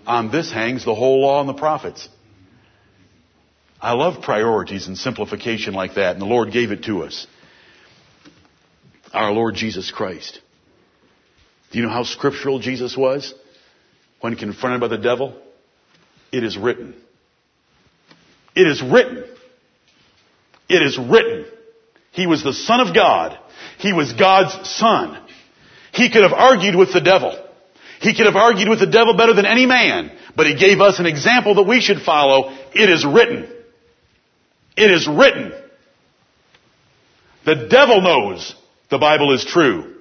On 0.05 0.31
this 0.31 0.51
hangs 0.51 0.85
the 0.85 0.95
whole 0.95 1.21
law 1.21 1.41
and 1.41 1.49
the 1.49 1.53
prophets. 1.53 2.07
I 3.79 3.93
love 3.93 4.23
priorities 4.23 4.87
and 4.87 4.97
simplification 4.97 5.73
like 5.73 5.95
that, 5.95 6.13
and 6.13 6.21
the 6.21 6.25
Lord 6.25 6.51
gave 6.51 6.71
it 6.71 6.83
to 6.85 7.03
us. 7.03 7.27
Our 9.13 9.31
Lord 9.31 9.55
Jesus 9.55 9.91
Christ. 9.91 10.41
Do 11.71 11.79
you 11.79 11.85
know 11.85 11.91
how 11.91 12.03
scriptural 12.03 12.59
Jesus 12.59 12.97
was 12.97 13.33
when 14.19 14.35
confronted 14.35 14.81
by 14.81 14.87
the 14.87 14.97
devil? 14.97 15.35
It 16.31 16.43
is 16.43 16.57
written. 16.57 16.95
It 18.55 18.67
is 18.67 18.81
written. 18.81 19.23
It 20.67 20.81
is 20.81 20.97
written. 20.97 21.45
He 22.11 22.25
was 22.25 22.43
the 22.43 22.53
Son 22.53 22.79
of 22.79 22.95
God. 22.95 23.37
He 23.77 23.93
was 23.93 24.11
God's 24.13 24.69
Son. 24.69 25.23
He 25.93 26.09
could 26.09 26.23
have 26.23 26.33
argued 26.33 26.75
with 26.75 26.93
the 26.93 27.01
devil. 27.01 27.37
He 28.01 28.15
could 28.15 28.25
have 28.25 28.35
argued 28.35 28.69
with 28.69 28.79
the 28.79 28.87
devil 28.87 29.15
better 29.15 29.33
than 29.33 29.45
any 29.45 29.65
man, 29.65 30.11
but 30.35 30.47
he 30.47 30.55
gave 30.55 30.81
us 30.81 30.99
an 30.99 31.05
example 31.05 31.55
that 31.55 31.63
we 31.63 31.79
should 31.79 32.01
follow. 32.01 32.55
It 32.73 32.89
is 32.89 33.05
written. 33.05 33.51
It 34.77 34.91
is 34.91 35.07
written. 35.07 35.51
The 37.45 37.67
devil 37.69 38.01
knows 38.01 38.55
the 38.89 38.97
Bible 38.99 39.33
is 39.33 39.43
true. 39.43 39.95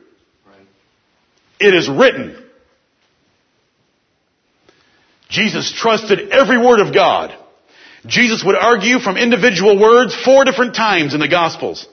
It 1.58 1.74
is 1.74 1.88
written. 1.88 2.42
Jesus 5.28 5.72
trusted 5.72 6.30
every 6.30 6.58
word 6.58 6.80
of 6.80 6.94
God. 6.94 7.34
Jesus 8.06 8.44
would 8.44 8.56
argue 8.56 8.98
from 8.98 9.16
individual 9.16 9.80
words 9.80 10.14
four 10.14 10.44
different 10.44 10.74
times 10.74 11.14
in 11.14 11.20
the 11.20 11.28
Gospels. 11.28 11.88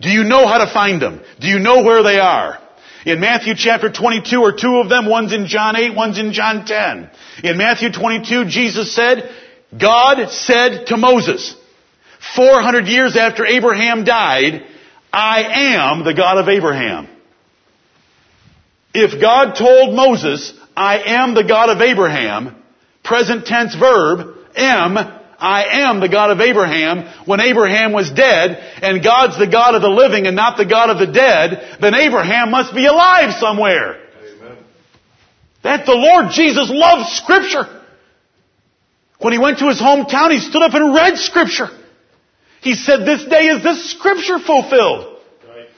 Do 0.00 0.10
you 0.10 0.24
know 0.24 0.46
how 0.46 0.58
to 0.58 0.70
find 0.70 1.00
them? 1.00 1.22
Do 1.40 1.46
you 1.46 1.58
know 1.58 1.82
where 1.82 2.02
they 2.02 2.18
are? 2.18 2.58
In 3.06 3.20
Matthew 3.20 3.54
chapter 3.56 3.90
22 3.90 4.42
are 4.42 4.52
two 4.52 4.80
of 4.82 4.88
them. 4.88 5.06
One's 5.06 5.32
in 5.32 5.46
John 5.46 5.76
8, 5.76 5.94
one's 5.94 6.18
in 6.18 6.32
John 6.32 6.66
10. 6.66 7.10
In 7.44 7.56
Matthew 7.56 7.92
22, 7.92 8.46
Jesus 8.46 8.94
said, 8.94 9.30
God 9.78 10.30
said 10.30 10.86
to 10.88 10.96
Moses, 10.96 11.56
400 12.34 12.86
years 12.86 13.16
after 13.16 13.46
Abraham 13.46 14.04
died, 14.04 14.64
I 15.12 15.42
am 15.82 16.04
the 16.04 16.14
God 16.14 16.38
of 16.38 16.48
Abraham. 16.48 17.08
If 18.92 19.20
God 19.20 19.54
told 19.56 19.94
Moses, 19.94 20.52
I 20.76 20.98
am 20.98 21.34
the 21.34 21.44
God 21.44 21.68
of 21.68 21.80
Abraham, 21.80 22.56
present 23.04 23.46
tense 23.46 23.74
verb, 23.74 24.36
am, 24.56 24.96
I 25.38 25.82
am 25.82 26.00
the 26.00 26.08
God 26.08 26.30
of 26.30 26.40
Abraham, 26.40 27.06
when 27.26 27.40
Abraham 27.40 27.92
was 27.92 28.10
dead, 28.10 28.56
and 28.82 29.02
God's 29.02 29.38
the 29.38 29.46
God 29.46 29.74
of 29.74 29.82
the 29.82 29.88
living 29.88 30.26
and 30.26 30.34
not 30.34 30.56
the 30.56 30.64
God 30.64 30.90
of 30.90 30.98
the 30.98 31.12
dead, 31.12 31.78
then 31.80 31.94
Abraham 31.94 32.50
must 32.50 32.74
be 32.74 32.86
alive 32.86 33.34
somewhere. 33.38 34.00
Amen. 34.22 34.56
That 35.62 35.86
the 35.86 35.94
Lord 35.94 36.32
Jesus 36.32 36.68
loved 36.70 37.10
Scripture. 37.10 37.66
When 39.18 39.32
he 39.32 39.38
went 39.38 39.58
to 39.58 39.68
his 39.68 39.80
hometown, 39.80 40.30
he 40.30 40.40
stood 40.40 40.62
up 40.62 40.74
and 40.74 40.94
read 40.94 41.18
Scripture. 41.18 41.68
He 42.60 42.74
said, 42.74 43.06
this 43.06 43.24
day 43.24 43.46
is 43.46 43.62
this 43.62 43.90
Scripture 43.90 44.38
fulfilled. 44.38 45.18
Right. 45.48 45.68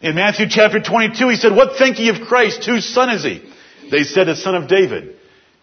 In 0.00 0.14
Matthew 0.14 0.46
chapter 0.48 0.80
22, 0.80 1.28
he 1.28 1.36
said, 1.36 1.54
What 1.54 1.78
think 1.78 1.98
ye 1.98 2.08
of 2.08 2.26
Christ? 2.26 2.64
Whose 2.64 2.86
son 2.86 3.10
is 3.10 3.24
he? 3.24 3.42
They 3.90 4.04
said, 4.04 4.28
a 4.28 4.36
son 4.36 4.54
of 4.54 4.68
David. 4.68 5.16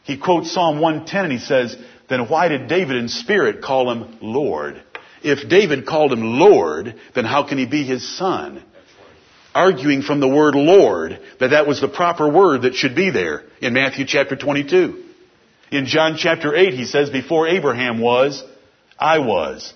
He 0.03 0.17
quotes 0.17 0.51
Psalm 0.51 0.79
110 0.79 1.23
and 1.23 1.33
he 1.33 1.39
says, 1.39 1.75
Then 2.09 2.27
why 2.27 2.47
did 2.47 2.67
David 2.67 2.97
in 2.97 3.07
spirit 3.07 3.61
call 3.61 3.91
him 3.91 4.17
Lord? 4.21 4.81
If 5.23 5.47
David 5.47 5.85
called 5.85 6.11
him 6.11 6.39
Lord, 6.39 6.95
then 7.13 7.25
how 7.25 7.47
can 7.47 7.57
he 7.57 7.65
be 7.65 7.83
his 7.83 8.17
son? 8.17 8.63
Arguing 9.53 10.01
from 10.01 10.19
the 10.19 10.27
word 10.27 10.55
Lord 10.55 11.19
that 11.39 11.49
that 11.49 11.67
was 11.67 11.81
the 11.81 11.87
proper 11.87 12.27
word 12.27 12.63
that 12.63 12.75
should 12.75 12.95
be 12.95 13.11
there 13.11 13.43
in 13.61 13.73
Matthew 13.73 14.05
chapter 14.05 14.35
22. 14.35 15.03
In 15.71 15.85
John 15.85 16.15
chapter 16.17 16.55
8, 16.55 16.73
he 16.73 16.85
says, 16.85 17.09
Before 17.09 17.47
Abraham 17.47 17.99
was, 17.99 18.43
I 19.01 19.17
was. 19.17 19.73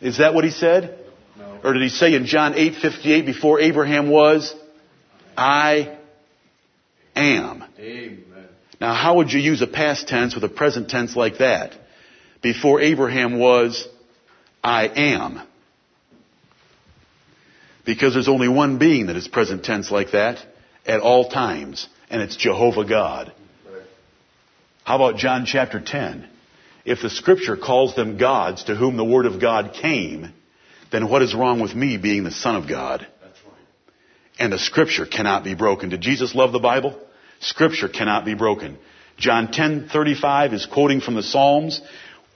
Is 0.00 0.18
that 0.18 0.34
what 0.34 0.44
he 0.44 0.50
said? 0.50 0.98
No. 1.36 1.60
Or 1.64 1.72
did 1.72 1.82
he 1.82 1.88
say 1.88 2.14
in 2.14 2.26
John 2.26 2.54
8:58 2.54 3.26
before 3.26 3.60
Abraham 3.60 4.08
was 4.08 4.54
I 5.36 5.96
am. 7.16 7.64
Amen. 7.78 8.48
Now 8.80 8.94
how 8.94 9.16
would 9.16 9.32
you 9.32 9.40
use 9.40 9.60
a 9.62 9.66
past 9.66 10.06
tense 10.06 10.34
with 10.34 10.44
a 10.44 10.48
present 10.48 10.88
tense 10.88 11.16
like 11.16 11.38
that? 11.38 11.74
Before 12.40 12.80
Abraham 12.80 13.38
was 13.38 13.86
I 14.62 14.86
am. 14.86 15.42
Because 17.84 18.14
there's 18.14 18.28
only 18.28 18.48
one 18.48 18.78
being 18.78 19.06
that 19.06 19.16
is 19.16 19.26
present 19.26 19.64
tense 19.64 19.90
like 19.90 20.12
that 20.12 20.38
at 20.86 21.00
all 21.00 21.28
times, 21.28 21.88
and 22.10 22.22
it's 22.22 22.36
Jehovah 22.36 22.84
God. 22.84 23.32
Right. 23.66 23.82
How 24.84 24.96
about 24.96 25.16
John 25.16 25.46
chapter 25.46 25.80
10? 25.80 26.28
If 26.84 27.02
the 27.02 27.10
scripture 27.10 27.56
calls 27.56 27.94
them 27.94 28.18
gods 28.18 28.64
to 28.64 28.74
whom 28.74 28.96
the 28.96 29.04
word 29.04 29.26
of 29.26 29.40
God 29.40 29.72
came, 29.74 30.32
then 30.90 31.08
what 31.08 31.22
is 31.22 31.34
wrong 31.34 31.60
with 31.60 31.74
me 31.74 31.96
being 31.96 32.24
the 32.24 32.30
son 32.30 32.56
of 32.56 32.68
God? 32.68 33.06
And 34.38 34.52
the 34.52 34.58
scripture 34.58 35.06
cannot 35.06 35.44
be 35.44 35.54
broken. 35.54 35.90
Did 35.90 36.00
Jesus 36.00 36.34
love 36.34 36.52
the 36.52 36.58
Bible? 36.58 36.98
Scripture 37.40 37.88
cannot 37.88 38.24
be 38.24 38.34
broken. 38.34 38.78
John 39.16 39.48
10:35 39.48 40.52
is 40.52 40.66
quoting 40.66 41.00
from 41.00 41.14
the 41.14 41.22
Psalms 41.22 41.80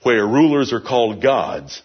where 0.03 0.25
rulers 0.25 0.71
are 0.71 0.79
called 0.79 1.21
gods. 1.21 1.81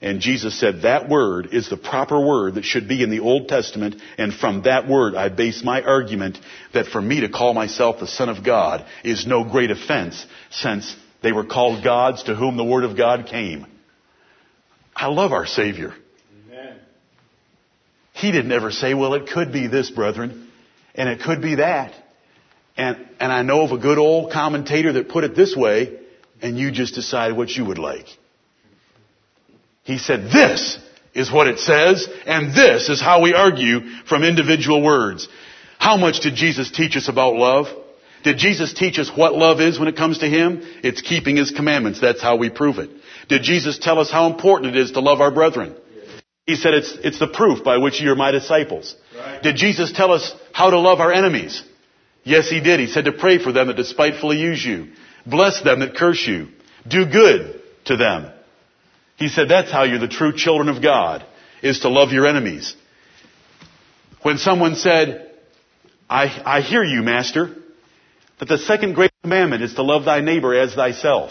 And 0.00 0.20
Jesus 0.20 0.58
said 0.58 0.82
that 0.82 1.10
word 1.10 1.50
is 1.52 1.68
the 1.68 1.76
proper 1.76 2.18
word 2.18 2.54
that 2.54 2.64
should 2.64 2.88
be 2.88 3.02
in 3.02 3.10
the 3.10 3.20
Old 3.20 3.48
Testament, 3.48 3.96
and 4.16 4.32
from 4.32 4.62
that 4.62 4.88
word 4.88 5.14
I 5.14 5.28
base 5.28 5.62
my 5.62 5.82
argument 5.82 6.38
that 6.72 6.86
for 6.86 7.02
me 7.02 7.20
to 7.20 7.28
call 7.28 7.52
myself 7.52 8.00
the 8.00 8.06
Son 8.06 8.30
of 8.30 8.42
God 8.42 8.86
is 9.04 9.26
no 9.26 9.44
great 9.44 9.70
offense 9.70 10.24
since 10.50 10.96
they 11.22 11.32
were 11.32 11.44
called 11.44 11.84
gods 11.84 12.24
to 12.24 12.34
whom 12.34 12.56
the 12.56 12.64
Word 12.64 12.84
of 12.84 12.96
God 12.96 13.26
came. 13.26 13.66
I 14.94 15.06
love 15.06 15.32
our 15.32 15.46
Savior. 15.46 15.94
Amen. 16.46 16.76
He 18.12 18.32
didn't 18.32 18.52
ever 18.52 18.70
say, 18.70 18.94
well, 18.94 19.14
it 19.14 19.28
could 19.28 19.52
be 19.52 19.66
this, 19.66 19.90
brethren, 19.90 20.50
and 20.94 21.08
it 21.08 21.20
could 21.20 21.40
be 21.40 21.56
that. 21.56 21.94
And, 22.76 23.06
and 23.18 23.32
I 23.32 23.42
know 23.42 23.62
of 23.62 23.72
a 23.72 23.78
good 23.78 23.98
old 23.98 24.32
commentator 24.32 24.94
that 24.94 25.08
put 25.08 25.24
it 25.24 25.34
this 25.34 25.54
way, 25.56 25.98
and 26.40 26.58
you 26.58 26.70
just 26.70 26.94
decide 26.94 27.36
what 27.36 27.50
you 27.50 27.64
would 27.64 27.78
like. 27.78 28.06
He 29.82 29.98
said, 29.98 30.30
this 30.32 30.78
is 31.14 31.30
what 31.30 31.48
it 31.48 31.58
says, 31.58 32.08
and 32.26 32.54
this 32.54 32.88
is 32.88 33.00
how 33.00 33.22
we 33.22 33.34
argue 33.34 33.80
from 34.06 34.22
individual 34.22 34.82
words. 34.82 35.28
How 35.78 35.96
much 35.96 36.20
did 36.20 36.34
Jesus 36.34 36.70
teach 36.70 36.96
us 36.96 37.08
about 37.08 37.34
love? 37.34 37.66
Did 38.22 38.38
Jesus 38.38 38.72
teach 38.74 38.98
us 38.98 39.10
what 39.14 39.34
love 39.34 39.60
is 39.60 39.78
when 39.78 39.88
it 39.88 39.96
comes 39.96 40.18
to 40.18 40.28
Him? 40.28 40.62
It's 40.82 41.00
keeping 41.00 41.36
His 41.36 41.50
commandments. 41.50 42.00
That's 42.00 42.22
how 42.22 42.36
we 42.36 42.50
prove 42.50 42.78
it. 42.78 42.90
Did 43.28 43.42
Jesus 43.42 43.78
tell 43.78 43.98
us 43.98 44.10
how 44.10 44.26
important 44.26 44.76
it 44.76 44.80
is 44.80 44.92
to 44.92 45.00
love 45.00 45.20
our 45.20 45.30
brethren? 45.30 45.74
He 46.46 46.56
said 46.56 46.74
it's, 46.74 46.96
it's 47.02 47.18
the 47.18 47.28
proof 47.28 47.62
by 47.64 47.78
which 47.78 48.00
you 48.00 48.10
are 48.10 48.16
my 48.16 48.30
disciples. 48.30 48.96
Right. 49.16 49.42
Did 49.42 49.56
Jesus 49.56 49.92
tell 49.92 50.12
us 50.12 50.34
how 50.52 50.70
to 50.70 50.78
love 50.78 51.00
our 51.00 51.12
enemies? 51.12 51.62
Yes, 52.24 52.50
He 52.50 52.60
did. 52.60 52.80
He 52.80 52.88
said 52.88 53.06
to 53.06 53.12
pray 53.12 53.38
for 53.38 53.52
them 53.52 53.68
that 53.68 53.76
despitefully 53.76 54.38
use 54.38 54.64
you. 54.64 54.88
Bless 55.24 55.62
them 55.62 55.80
that 55.80 55.94
curse 55.94 56.26
you. 56.26 56.48
Do 56.86 57.06
good 57.06 57.62
to 57.86 57.96
them. 57.96 58.32
He 59.16 59.28
said 59.28 59.48
that's 59.48 59.70
how 59.70 59.84
you're 59.84 59.98
the 59.98 60.08
true 60.08 60.34
children 60.34 60.68
of 60.68 60.82
God, 60.82 61.24
is 61.62 61.80
to 61.80 61.88
love 61.88 62.10
your 62.10 62.26
enemies. 62.26 62.74
When 64.22 64.38
someone 64.38 64.76
said, 64.76 65.30
I, 66.08 66.42
I 66.44 66.60
hear 66.62 66.82
you, 66.82 67.02
Master, 67.02 67.54
that 68.40 68.48
the 68.48 68.58
second 68.58 68.94
great 68.94 69.12
commandment 69.22 69.62
is 69.62 69.74
to 69.74 69.82
love 69.82 70.04
thy 70.04 70.20
neighbor 70.20 70.54
as 70.54 70.74
thyself. 70.74 71.30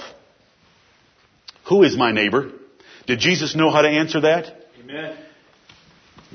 Who 1.67 1.83
is 1.83 1.97
my 1.97 2.11
neighbor? 2.11 2.51
Did 3.07 3.19
Jesus 3.19 3.55
know 3.55 3.71
how 3.71 3.81
to 3.81 3.89
answer 3.89 4.21
that? 4.21 4.55
Amen. 4.79 5.17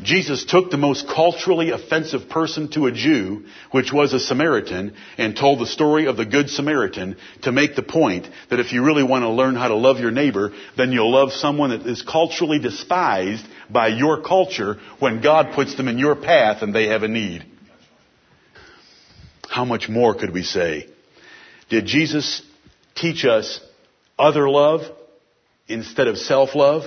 Jesus 0.02 0.44
took 0.44 0.70
the 0.72 0.76
most 0.76 1.06
culturally 1.06 1.70
offensive 1.70 2.28
person 2.28 2.68
to 2.72 2.86
a 2.86 2.92
Jew, 2.92 3.44
which 3.70 3.92
was 3.92 4.12
a 4.12 4.18
Samaritan, 4.18 4.94
and 5.16 5.36
told 5.36 5.60
the 5.60 5.66
story 5.66 6.06
of 6.06 6.16
the 6.16 6.24
Good 6.24 6.50
Samaritan 6.50 7.16
to 7.42 7.52
make 7.52 7.76
the 7.76 7.84
point 7.84 8.28
that 8.50 8.58
if 8.58 8.72
you 8.72 8.84
really 8.84 9.04
want 9.04 9.22
to 9.22 9.30
learn 9.30 9.54
how 9.54 9.68
to 9.68 9.76
love 9.76 10.00
your 10.00 10.10
neighbor, 10.10 10.52
then 10.76 10.90
you'll 10.90 11.12
love 11.12 11.32
someone 11.32 11.70
that 11.70 11.86
is 11.86 12.02
culturally 12.02 12.58
despised 12.58 13.46
by 13.70 13.86
your 13.86 14.22
culture 14.22 14.78
when 14.98 15.22
God 15.22 15.52
puts 15.54 15.76
them 15.76 15.86
in 15.86 15.98
your 15.98 16.16
path 16.16 16.62
and 16.62 16.74
they 16.74 16.88
have 16.88 17.04
a 17.04 17.08
need. 17.08 17.46
How 19.54 19.64
much 19.64 19.88
more 19.88 20.16
could 20.16 20.32
we 20.34 20.42
say? 20.42 20.88
Did 21.68 21.86
Jesus 21.86 22.42
teach 22.96 23.24
us 23.24 23.60
other 24.18 24.50
love 24.50 24.80
instead 25.68 26.08
of 26.08 26.18
self-love? 26.18 26.82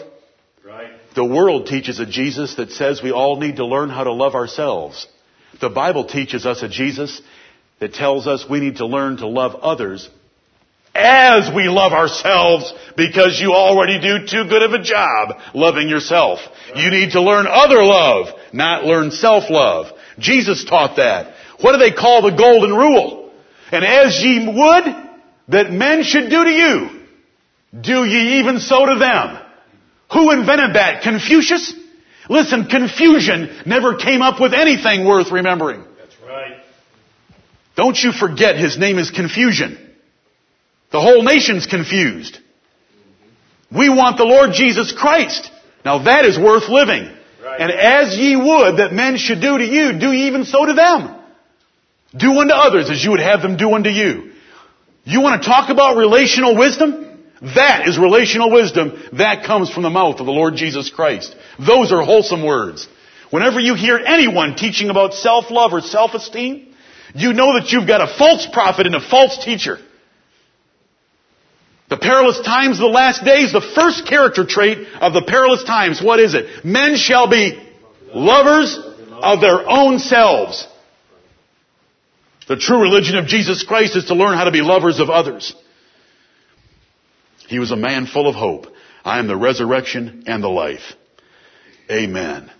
Right. 0.65 0.91
The 1.15 1.23
world 1.23 1.67
teaches 1.67 2.01
a 2.01 2.05
Jesus 2.05 2.55
that 2.55 2.71
says 2.71 3.01
we 3.01 3.13
all 3.13 3.39
need 3.39 3.55
to 3.55 3.65
learn 3.65 3.89
how 3.89 4.03
to 4.03 4.11
love 4.11 4.35
ourselves. 4.35 5.07
The 5.61 5.69
Bible 5.69 6.07
teaches 6.07 6.45
us 6.45 6.61
a 6.61 6.67
Jesus 6.67 7.21
that 7.79 7.93
tells 7.93 8.27
us 8.27 8.43
we 8.49 8.59
need 8.59 8.75
to 8.77 8.85
learn 8.85 9.15
to 9.15 9.27
love 9.27 9.55
others 9.55 10.09
as 10.93 11.49
we 11.55 11.69
love 11.69 11.93
ourselves 11.93 12.73
because 12.97 13.39
you 13.39 13.53
already 13.53 14.01
do 14.01 14.27
too 14.27 14.49
good 14.49 14.63
of 14.63 14.73
a 14.73 14.83
job 14.83 15.37
loving 15.53 15.87
yourself. 15.87 16.39
You 16.75 16.91
need 16.91 17.11
to 17.11 17.21
learn 17.21 17.45
other 17.47 17.81
love, 17.81 18.27
not 18.51 18.83
learn 18.83 19.11
self-love. 19.11 19.85
Jesus 20.19 20.65
taught 20.65 20.97
that. 20.97 21.36
What 21.59 21.73
do 21.73 21.79
they 21.79 21.91
call 21.91 22.21
the 22.21 22.35
golden 22.35 22.73
rule? 22.73 23.31
And 23.71 23.83
as 23.83 24.21
ye 24.23 24.47
would 24.47 24.95
that 25.49 25.71
men 25.71 26.03
should 26.03 26.29
do 26.29 26.43
to 26.43 26.49
you, 26.49 26.89
do 27.79 28.05
ye 28.05 28.39
even 28.39 28.59
so 28.59 28.85
to 28.85 28.99
them. 28.99 29.39
Who 30.13 30.31
invented 30.31 30.75
that? 30.75 31.03
Confucius? 31.03 31.73
Listen, 32.29 32.65
confusion 32.65 33.61
never 33.65 33.95
came 33.95 34.21
up 34.21 34.39
with 34.39 34.53
anything 34.53 35.05
worth 35.05 35.31
remembering. 35.31 35.83
That's 35.97 36.15
right. 36.25 36.59
Don't 37.75 37.97
you 37.97 38.11
forget 38.11 38.57
his 38.57 38.77
name 38.77 38.97
is 38.97 39.11
confusion. 39.11 39.77
The 40.91 41.01
whole 41.01 41.23
nation's 41.23 41.65
confused. 41.65 42.37
We 43.71 43.89
want 43.89 44.17
the 44.17 44.23
Lord 44.23 44.53
Jesus 44.53 44.93
Christ. 44.93 45.51
Now 45.83 46.03
that 46.03 46.25
is 46.25 46.37
worth 46.37 46.69
living. 46.69 47.03
Right. 47.43 47.61
And 47.61 47.71
as 47.71 48.17
ye 48.17 48.35
would 48.35 48.77
that 48.77 48.93
men 48.93 49.17
should 49.17 49.41
do 49.41 49.57
to 49.57 49.65
you, 49.65 49.99
do 49.99 50.11
ye 50.11 50.27
even 50.27 50.45
so 50.45 50.65
to 50.65 50.73
them. 50.73 51.16
Do 52.15 52.39
unto 52.39 52.53
others 52.53 52.89
as 52.89 53.03
you 53.03 53.11
would 53.11 53.19
have 53.19 53.41
them 53.41 53.57
do 53.57 53.73
unto 53.73 53.89
you. 53.89 54.31
You 55.03 55.21
want 55.21 55.41
to 55.41 55.47
talk 55.47 55.69
about 55.69 55.97
relational 55.97 56.57
wisdom? 56.57 57.05
That 57.41 57.87
is 57.87 57.97
relational 57.97 58.51
wisdom. 58.51 59.01
That 59.13 59.45
comes 59.45 59.69
from 59.69 59.83
the 59.83 59.89
mouth 59.89 60.19
of 60.19 60.25
the 60.25 60.31
Lord 60.31 60.55
Jesus 60.55 60.89
Christ. 60.89 61.35
Those 61.59 61.91
are 61.91 62.01
wholesome 62.01 62.43
words. 62.43 62.87
Whenever 63.29 63.59
you 63.59 63.75
hear 63.75 63.97
anyone 63.97 64.55
teaching 64.55 64.89
about 64.89 65.13
self-love 65.13 65.73
or 65.73 65.81
self-esteem, 65.81 66.73
you 67.13 67.33
know 67.33 67.59
that 67.59 67.71
you've 67.71 67.87
got 67.87 68.01
a 68.01 68.17
false 68.17 68.47
prophet 68.51 68.85
and 68.85 68.95
a 68.95 69.01
false 69.01 69.43
teacher. 69.43 69.79
The 71.89 71.97
perilous 71.97 72.41
times 72.41 72.77
of 72.77 72.81
the 72.81 72.87
last 72.87 73.23
days, 73.23 73.53
the 73.53 73.61
first 73.61 74.07
character 74.07 74.45
trait 74.45 74.87
of 74.99 75.13
the 75.13 75.21
perilous 75.21 75.63
times, 75.63 76.01
what 76.01 76.19
is 76.19 76.33
it? 76.33 76.65
Men 76.65 76.97
shall 76.97 77.29
be 77.29 77.57
lovers 78.13 78.77
of 79.11 79.39
their 79.39 79.69
own 79.69 79.99
selves. 79.99 80.67
The 82.47 82.55
true 82.55 82.81
religion 82.81 83.17
of 83.17 83.27
Jesus 83.27 83.63
Christ 83.63 83.95
is 83.95 84.05
to 84.05 84.15
learn 84.15 84.37
how 84.37 84.45
to 84.45 84.51
be 84.51 84.61
lovers 84.61 84.99
of 84.99 85.09
others. 85.09 85.53
He 87.47 87.59
was 87.59 87.71
a 87.71 87.77
man 87.77 88.05
full 88.05 88.27
of 88.27 88.35
hope. 88.35 88.67
I 89.03 89.19
am 89.19 89.27
the 89.27 89.37
resurrection 89.37 90.23
and 90.27 90.43
the 90.43 90.49
life. 90.49 90.93
Amen. 91.91 92.51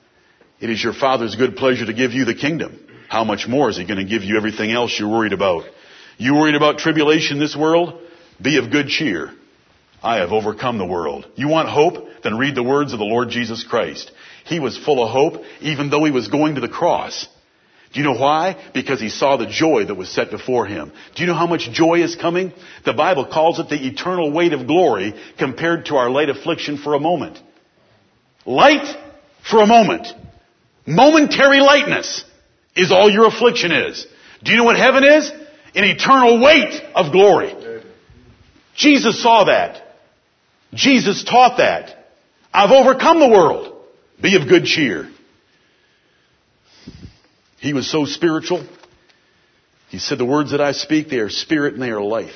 It 0.59 0.69
is 0.69 0.83
your 0.83 0.93
Father's 0.93 1.35
good 1.35 1.55
pleasure 1.55 1.85
to 1.85 1.93
give 1.93 2.13
you 2.13 2.25
the 2.25 2.33
kingdom. 2.35 2.79
How 3.09 3.23
much 3.23 3.47
more 3.47 3.69
is 3.69 3.77
He 3.77 3.85
going 3.85 3.99
to 3.99 4.05
give 4.05 4.23
you 4.23 4.37
everything 4.37 4.71
else 4.71 4.97
you're 4.97 5.09
worried 5.09 5.33
about? 5.33 5.63
You 6.17 6.35
worried 6.35 6.55
about 6.55 6.79
tribulation 6.79 7.37
in 7.37 7.39
this 7.39 7.55
world? 7.55 8.01
Be 8.41 8.57
of 8.57 8.71
good 8.71 8.87
cheer. 8.87 9.31
I 10.01 10.17
have 10.17 10.31
overcome 10.31 10.77
the 10.77 10.85
world. 10.85 11.27
You 11.35 11.47
want 11.47 11.69
hope? 11.69 12.07
Then 12.23 12.37
read 12.37 12.55
the 12.55 12.63
words 12.63 12.93
of 12.93 12.99
the 12.99 13.05
Lord 13.05 13.29
Jesus 13.29 13.63
Christ. 13.63 14.11
He 14.45 14.59
was 14.59 14.77
full 14.77 15.03
of 15.03 15.11
hope 15.11 15.43
even 15.61 15.89
though 15.89 16.03
he 16.03 16.11
was 16.11 16.27
going 16.27 16.55
to 16.55 16.61
the 16.61 16.67
cross. 16.67 17.27
Do 17.93 17.99
you 17.99 18.05
know 18.05 18.19
why? 18.19 18.57
Because 18.73 18.99
he 18.99 19.09
saw 19.09 19.37
the 19.37 19.45
joy 19.45 19.85
that 19.85 19.95
was 19.95 20.09
set 20.09 20.29
before 20.29 20.65
him. 20.65 20.91
Do 21.15 21.23
you 21.23 21.27
know 21.27 21.33
how 21.33 21.47
much 21.47 21.71
joy 21.71 22.03
is 22.03 22.15
coming? 22.15 22.51
The 22.85 22.93
Bible 22.93 23.25
calls 23.25 23.59
it 23.59 23.69
the 23.69 23.87
eternal 23.87 24.31
weight 24.31 24.53
of 24.53 24.67
glory 24.67 25.13
compared 25.39 25.85
to 25.85 25.95
our 25.95 26.09
light 26.09 26.29
affliction 26.29 26.77
for 26.77 26.93
a 26.93 26.99
moment. 26.99 27.39
Light 28.45 28.95
for 29.49 29.61
a 29.61 29.67
moment. 29.67 30.07
Momentary 30.85 31.59
lightness 31.59 32.23
is 32.75 32.91
all 32.91 33.09
your 33.09 33.27
affliction 33.27 33.71
is. 33.71 34.05
Do 34.43 34.51
you 34.51 34.57
know 34.57 34.63
what 34.65 34.77
heaven 34.77 35.03
is? 35.03 35.29
An 35.75 35.83
eternal 35.83 36.41
weight 36.41 36.81
of 36.93 37.11
glory. 37.11 37.83
Jesus 38.75 39.21
saw 39.21 39.45
that. 39.45 39.81
Jesus 40.73 41.23
taught 41.23 41.57
that. 41.57 42.07
I've 42.53 42.71
overcome 42.71 43.19
the 43.19 43.29
world. 43.29 43.73
Be 44.21 44.35
of 44.35 44.47
good 44.47 44.65
cheer. 44.65 45.09
He 47.59 47.73
was 47.73 47.89
so 47.89 48.05
spiritual. 48.05 48.65
He 49.89 49.99
said, 49.99 50.17
the 50.17 50.25
words 50.25 50.51
that 50.51 50.61
I 50.61 50.73
speak, 50.73 51.09
they 51.09 51.19
are 51.19 51.29
spirit 51.29 51.73
and 51.73 51.81
they 51.81 51.89
are 51.89 52.01
life. 52.01 52.35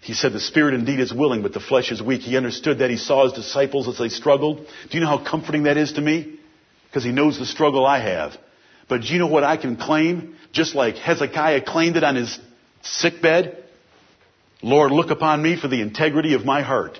He 0.00 0.14
said, 0.14 0.32
the 0.32 0.40
spirit 0.40 0.74
indeed 0.74 1.00
is 1.00 1.12
willing, 1.12 1.42
but 1.42 1.52
the 1.52 1.60
flesh 1.60 1.90
is 1.90 2.02
weak. 2.02 2.20
He 2.20 2.36
understood 2.36 2.78
that. 2.78 2.90
He 2.90 2.96
saw 2.96 3.24
his 3.24 3.32
disciples 3.32 3.88
as 3.88 3.98
they 3.98 4.08
struggled. 4.08 4.58
Do 4.58 4.98
you 4.98 5.00
know 5.00 5.08
how 5.08 5.24
comforting 5.24 5.64
that 5.64 5.76
is 5.76 5.94
to 5.94 6.00
me? 6.00 6.38
Because 6.88 7.04
he 7.04 7.12
knows 7.12 7.38
the 7.38 7.46
struggle 7.46 7.84
I 7.84 8.00
have. 8.00 8.36
But 8.88 9.02
do 9.02 9.08
you 9.08 9.18
know 9.18 9.26
what 9.26 9.44
I 9.44 9.56
can 9.56 9.76
claim? 9.76 10.36
Just 10.52 10.74
like 10.74 10.96
Hezekiah 10.96 11.62
claimed 11.64 11.96
it 11.96 12.04
on 12.04 12.14
his 12.14 12.38
sick 12.82 13.20
bed. 13.20 13.64
Lord, 14.62 14.92
look 14.92 15.10
upon 15.10 15.42
me 15.42 15.60
for 15.60 15.68
the 15.68 15.80
integrity 15.80 16.34
of 16.34 16.44
my 16.44 16.62
heart. 16.62 16.98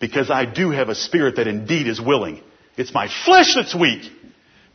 Because 0.00 0.30
I 0.30 0.46
do 0.46 0.70
have 0.70 0.88
a 0.88 0.94
spirit 0.94 1.36
that 1.36 1.46
indeed 1.46 1.86
is 1.86 2.00
willing. 2.00 2.42
It's 2.76 2.94
my 2.94 3.08
flesh 3.24 3.54
that's 3.54 3.74
weak. 3.74 4.10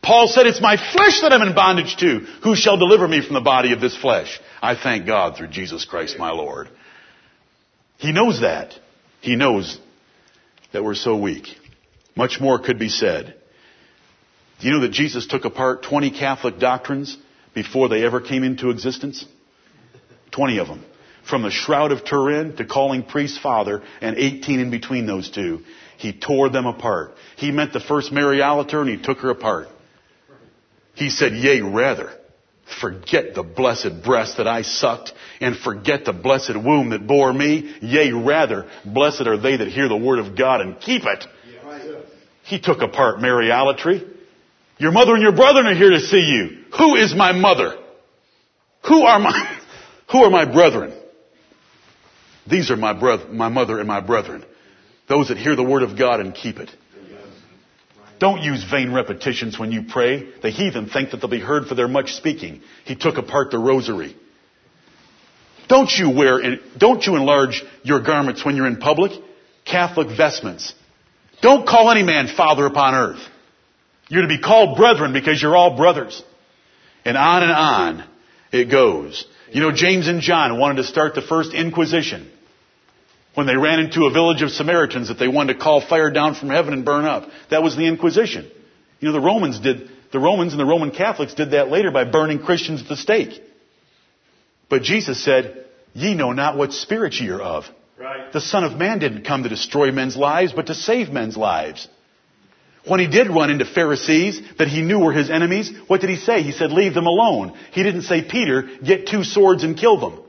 Paul 0.02 0.28
said, 0.28 0.46
it's 0.46 0.60
my 0.60 0.76
flesh 0.76 1.20
that 1.20 1.32
I'm 1.32 1.46
in 1.46 1.54
bondage 1.54 1.96
to. 1.96 2.20
Who 2.42 2.54
shall 2.54 2.76
deliver 2.76 3.06
me 3.06 3.24
from 3.24 3.34
the 3.34 3.40
body 3.40 3.72
of 3.72 3.80
this 3.80 3.96
flesh? 3.96 4.40
I 4.62 4.74
thank 4.74 5.06
God 5.06 5.36
through 5.36 5.48
Jesus 5.48 5.84
Christ 5.84 6.18
my 6.18 6.30
Lord. 6.30 6.68
He 7.98 8.12
knows 8.12 8.40
that. 8.40 8.74
He 9.20 9.36
knows 9.36 9.78
that 10.72 10.84
we're 10.84 10.94
so 10.94 11.16
weak. 11.16 11.46
Much 12.16 12.40
more 12.40 12.58
could 12.58 12.78
be 12.78 12.88
said. 12.88 13.34
Do 14.60 14.66
you 14.66 14.72
know 14.72 14.80
that 14.80 14.92
Jesus 14.92 15.26
took 15.26 15.44
apart 15.44 15.82
20 15.82 16.10
Catholic 16.10 16.58
doctrines 16.58 17.16
before 17.54 17.88
they 17.88 18.04
ever 18.04 18.20
came 18.20 18.44
into 18.44 18.70
existence? 18.70 19.24
20 20.32 20.58
of 20.58 20.68
them. 20.68 20.84
From 21.28 21.42
the 21.42 21.50
Shroud 21.50 21.92
of 21.92 22.04
Turin 22.04 22.56
to 22.56 22.64
calling 22.64 23.02
priest 23.02 23.40
father 23.40 23.82
and 24.00 24.16
18 24.16 24.60
in 24.60 24.70
between 24.70 25.06
those 25.06 25.30
two. 25.30 25.60
He 25.98 26.12
tore 26.12 26.48
them 26.48 26.66
apart. 26.66 27.12
He 27.36 27.50
met 27.50 27.72
the 27.72 27.80
first 27.80 28.12
Mariolator 28.12 28.80
and 28.80 28.88
he 28.88 29.02
took 29.02 29.18
her 29.18 29.30
apart. 29.30 29.68
He 30.98 31.10
said, 31.10 31.32
yea, 31.32 31.60
rather, 31.60 32.12
forget 32.80 33.36
the 33.36 33.44
blessed 33.44 34.02
breast 34.04 34.38
that 34.38 34.48
I 34.48 34.62
sucked 34.62 35.12
and 35.40 35.56
forget 35.56 36.04
the 36.04 36.12
blessed 36.12 36.56
womb 36.56 36.90
that 36.90 37.06
bore 37.06 37.32
me. 37.32 37.72
Yea, 37.80 38.10
rather, 38.10 38.68
blessed 38.84 39.28
are 39.28 39.38
they 39.38 39.58
that 39.58 39.68
hear 39.68 39.88
the 39.88 39.96
word 39.96 40.18
of 40.18 40.36
God 40.36 40.60
and 40.60 40.80
keep 40.80 41.04
it. 41.04 41.24
He 42.42 42.60
took 42.60 42.82
apart 42.82 43.20
Mariolatry. 43.20 44.12
Your 44.78 44.90
mother 44.90 45.14
and 45.14 45.22
your 45.22 45.36
brethren 45.36 45.66
are 45.66 45.74
here 45.74 45.90
to 45.90 46.00
see 46.00 46.18
you. 46.18 46.64
Who 46.76 46.96
is 46.96 47.14
my 47.14 47.30
mother? 47.30 47.76
Who 48.88 49.02
are 49.02 49.20
my, 49.20 49.56
who 50.10 50.24
are 50.24 50.30
my 50.30 50.50
brethren? 50.50 50.92
These 52.50 52.72
are 52.72 52.76
my 52.76 52.92
brother, 52.92 53.28
my 53.28 53.48
mother 53.48 53.78
and 53.78 53.86
my 53.86 54.00
brethren. 54.00 54.44
Those 55.08 55.28
that 55.28 55.38
hear 55.38 55.54
the 55.54 55.62
word 55.62 55.84
of 55.84 55.96
God 55.96 56.18
and 56.18 56.34
keep 56.34 56.58
it. 56.58 56.70
Don't 58.18 58.42
use 58.42 58.64
vain 58.64 58.92
repetitions 58.92 59.58
when 59.58 59.70
you 59.70 59.84
pray. 59.88 60.28
The 60.40 60.50
heathen 60.50 60.88
think 60.88 61.10
that 61.10 61.20
they'll 61.20 61.30
be 61.30 61.40
heard 61.40 61.66
for 61.66 61.74
their 61.74 61.88
much 61.88 62.14
speaking. 62.14 62.62
He 62.84 62.96
took 62.96 63.16
apart 63.16 63.50
the 63.50 63.58
rosary. 63.58 64.16
Don't 65.68 65.90
you 65.90 66.10
wear, 66.10 66.40
don't 66.76 67.04
you 67.04 67.16
enlarge 67.16 67.62
your 67.82 68.00
garments 68.00 68.44
when 68.44 68.56
you're 68.56 68.66
in 68.66 68.78
public? 68.78 69.12
Catholic 69.64 70.08
vestments. 70.16 70.72
Don't 71.42 71.68
call 71.68 71.90
any 71.90 72.02
man 72.02 72.26
father 72.26 72.66
upon 72.66 72.94
earth. 72.94 73.20
You're 74.08 74.22
to 74.22 74.28
be 74.28 74.40
called 74.40 74.76
brethren 74.76 75.12
because 75.12 75.40
you're 75.40 75.56
all 75.56 75.76
brothers. 75.76 76.22
And 77.04 77.16
on 77.16 77.42
and 77.42 77.52
on 77.52 78.04
it 78.50 78.70
goes. 78.70 79.24
You 79.52 79.60
know, 79.60 79.72
James 79.72 80.08
and 80.08 80.20
John 80.20 80.58
wanted 80.58 80.82
to 80.82 80.84
start 80.84 81.14
the 81.14 81.22
first 81.22 81.52
Inquisition 81.52 82.30
when 83.38 83.46
they 83.46 83.56
ran 83.56 83.78
into 83.78 84.06
a 84.06 84.10
village 84.10 84.42
of 84.42 84.50
Samaritans 84.50 85.06
that 85.06 85.14
they 85.20 85.28
wanted 85.28 85.52
to 85.52 85.60
call 85.60 85.80
fire 85.80 86.10
down 86.10 86.34
from 86.34 86.48
heaven 86.48 86.72
and 86.72 86.84
burn 86.84 87.04
up. 87.04 87.28
That 87.52 87.62
was 87.62 87.76
the 87.76 87.86
Inquisition. 87.86 88.50
You 88.98 89.06
know, 89.06 89.12
the 89.12 89.24
Romans 89.24 89.60
did, 89.60 89.88
the 90.10 90.18
Romans 90.18 90.54
and 90.54 90.58
the 90.58 90.64
Roman 90.64 90.90
Catholics 90.90 91.34
did 91.34 91.52
that 91.52 91.68
later 91.68 91.92
by 91.92 92.02
burning 92.02 92.40
Christians 92.40 92.82
at 92.82 92.88
the 92.88 92.96
stake. 92.96 93.40
But 94.68 94.82
Jesus 94.82 95.22
said, 95.24 95.66
ye 95.92 96.16
know 96.16 96.32
not 96.32 96.56
what 96.56 96.72
spirit 96.72 97.14
ye 97.14 97.28
are 97.28 97.40
of. 97.40 97.66
Right. 97.96 98.32
The 98.32 98.40
Son 98.40 98.64
of 98.64 98.76
Man 98.76 98.98
didn't 98.98 99.22
come 99.22 99.44
to 99.44 99.48
destroy 99.48 99.92
men's 99.92 100.16
lives, 100.16 100.52
but 100.52 100.66
to 100.66 100.74
save 100.74 101.10
men's 101.10 101.36
lives. 101.36 101.86
When 102.88 102.98
he 102.98 103.06
did 103.06 103.28
run 103.28 103.50
into 103.50 103.66
Pharisees 103.66 104.42
that 104.58 104.66
he 104.66 104.82
knew 104.82 104.98
were 104.98 105.12
his 105.12 105.30
enemies, 105.30 105.70
what 105.86 106.00
did 106.00 106.10
he 106.10 106.16
say? 106.16 106.42
He 106.42 106.50
said, 106.50 106.72
leave 106.72 106.92
them 106.92 107.06
alone. 107.06 107.56
He 107.70 107.84
didn't 107.84 108.02
say, 108.02 108.20
Peter, 108.20 108.68
get 108.82 109.06
two 109.06 109.22
swords 109.22 109.62
and 109.62 109.78
kill 109.78 110.00
them. 110.00 110.24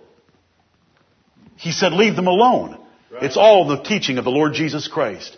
He 1.55 1.71
said, 1.71 1.93
leave 1.93 2.15
them 2.15 2.27
alone. 2.27 2.85
Right. 3.11 3.23
It's 3.23 3.37
all 3.37 3.67
the 3.67 3.81
teaching 3.81 4.17
of 4.17 4.23
the 4.23 4.31
Lord 4.31 4.53
Jesus 4.53 4.87
Christ. 4.87 5.37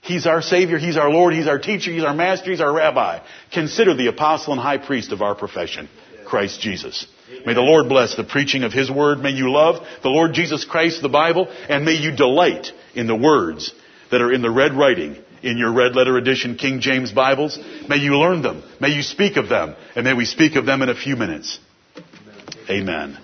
He's 0.00 0.26
our 0.26 0.42
Savior, 0.42 0.78
He's 0.78 0.96
our 0.96 1.10
Lord, 1.10 1.34
He's 1.34 1.48
our 1.48 1.58
teacher, 1.58 1.90
He's 1.90 2.04
our 2.04 2.14
Master, 2.14 2.50
He's 2.50 2.60
our 2.60 2.72
Rabbi. 2.72 3.20
Consider 3.52 3.94
the 3.94 4.06
Apostle 4.06 4.52
and 4.52 4.62
High 4.62 4.78
Priest 4.78 5.12
of 5.12 5.22
our 5.22 5.34
profession, 5.34 5.88
Christ 6.24 6.60
Jesus. 6.60 7.06
May 7.44 7.54
the 7.54 7.60
Lord 7.60 7.88
bless 7.88 8.14
the 8.14 8.24
preaching 8.24 8.62
of 8.62 8.72
His 8.72 8.90
Word. 8.90 9.18
May 9.18 9.30
you 9.30 9.50
love 9.50 9.84
the 10.02 10.08
Lord 10.08 10.32
Jesus 10.34 10.64
Christ, 10.64 11.02
the 11.02 11.08
Bible, 11.08 11.48
and 11.68 11.84
may 11.84 11.94
you 11.94 12.14
delight 12.14 12.68
in 12.94 13.06
the 13.06 13.16
words 13.16 13.74
that 14.10 14.22
are 14.22 14.32
in 14.32 14.42
the 14.42 14.50
red 14.50 14.74
writing 14.74 15.16
in 15.42 15.58
your 15.58 15.72
red 15.72 15.94
letter 15.94 16.16
edition 16.16 16.56
King 16.56 16.80
James 16.80 17.12
Bibles. 17.12 17.58
May 17.88 17.96
you 17.96 18.16
learn 18.18 18.42
them. 18.42 18.62
May 18.80 18.90
you 18.90 19.02
speak 19.02 19.36
of 19.36 19.48
them. 19.48 19.76
And 19.94 20.04
may 20.04 20.14
we 20.14 20.24
speak 20.24 20.56
of 20.56 20.66
them 20.66 20.82
in 20.82 20.88
a 20.88 20.94
few 20.94 21.16
minutes. 21.16 21.58
Amen. 22.70 23.18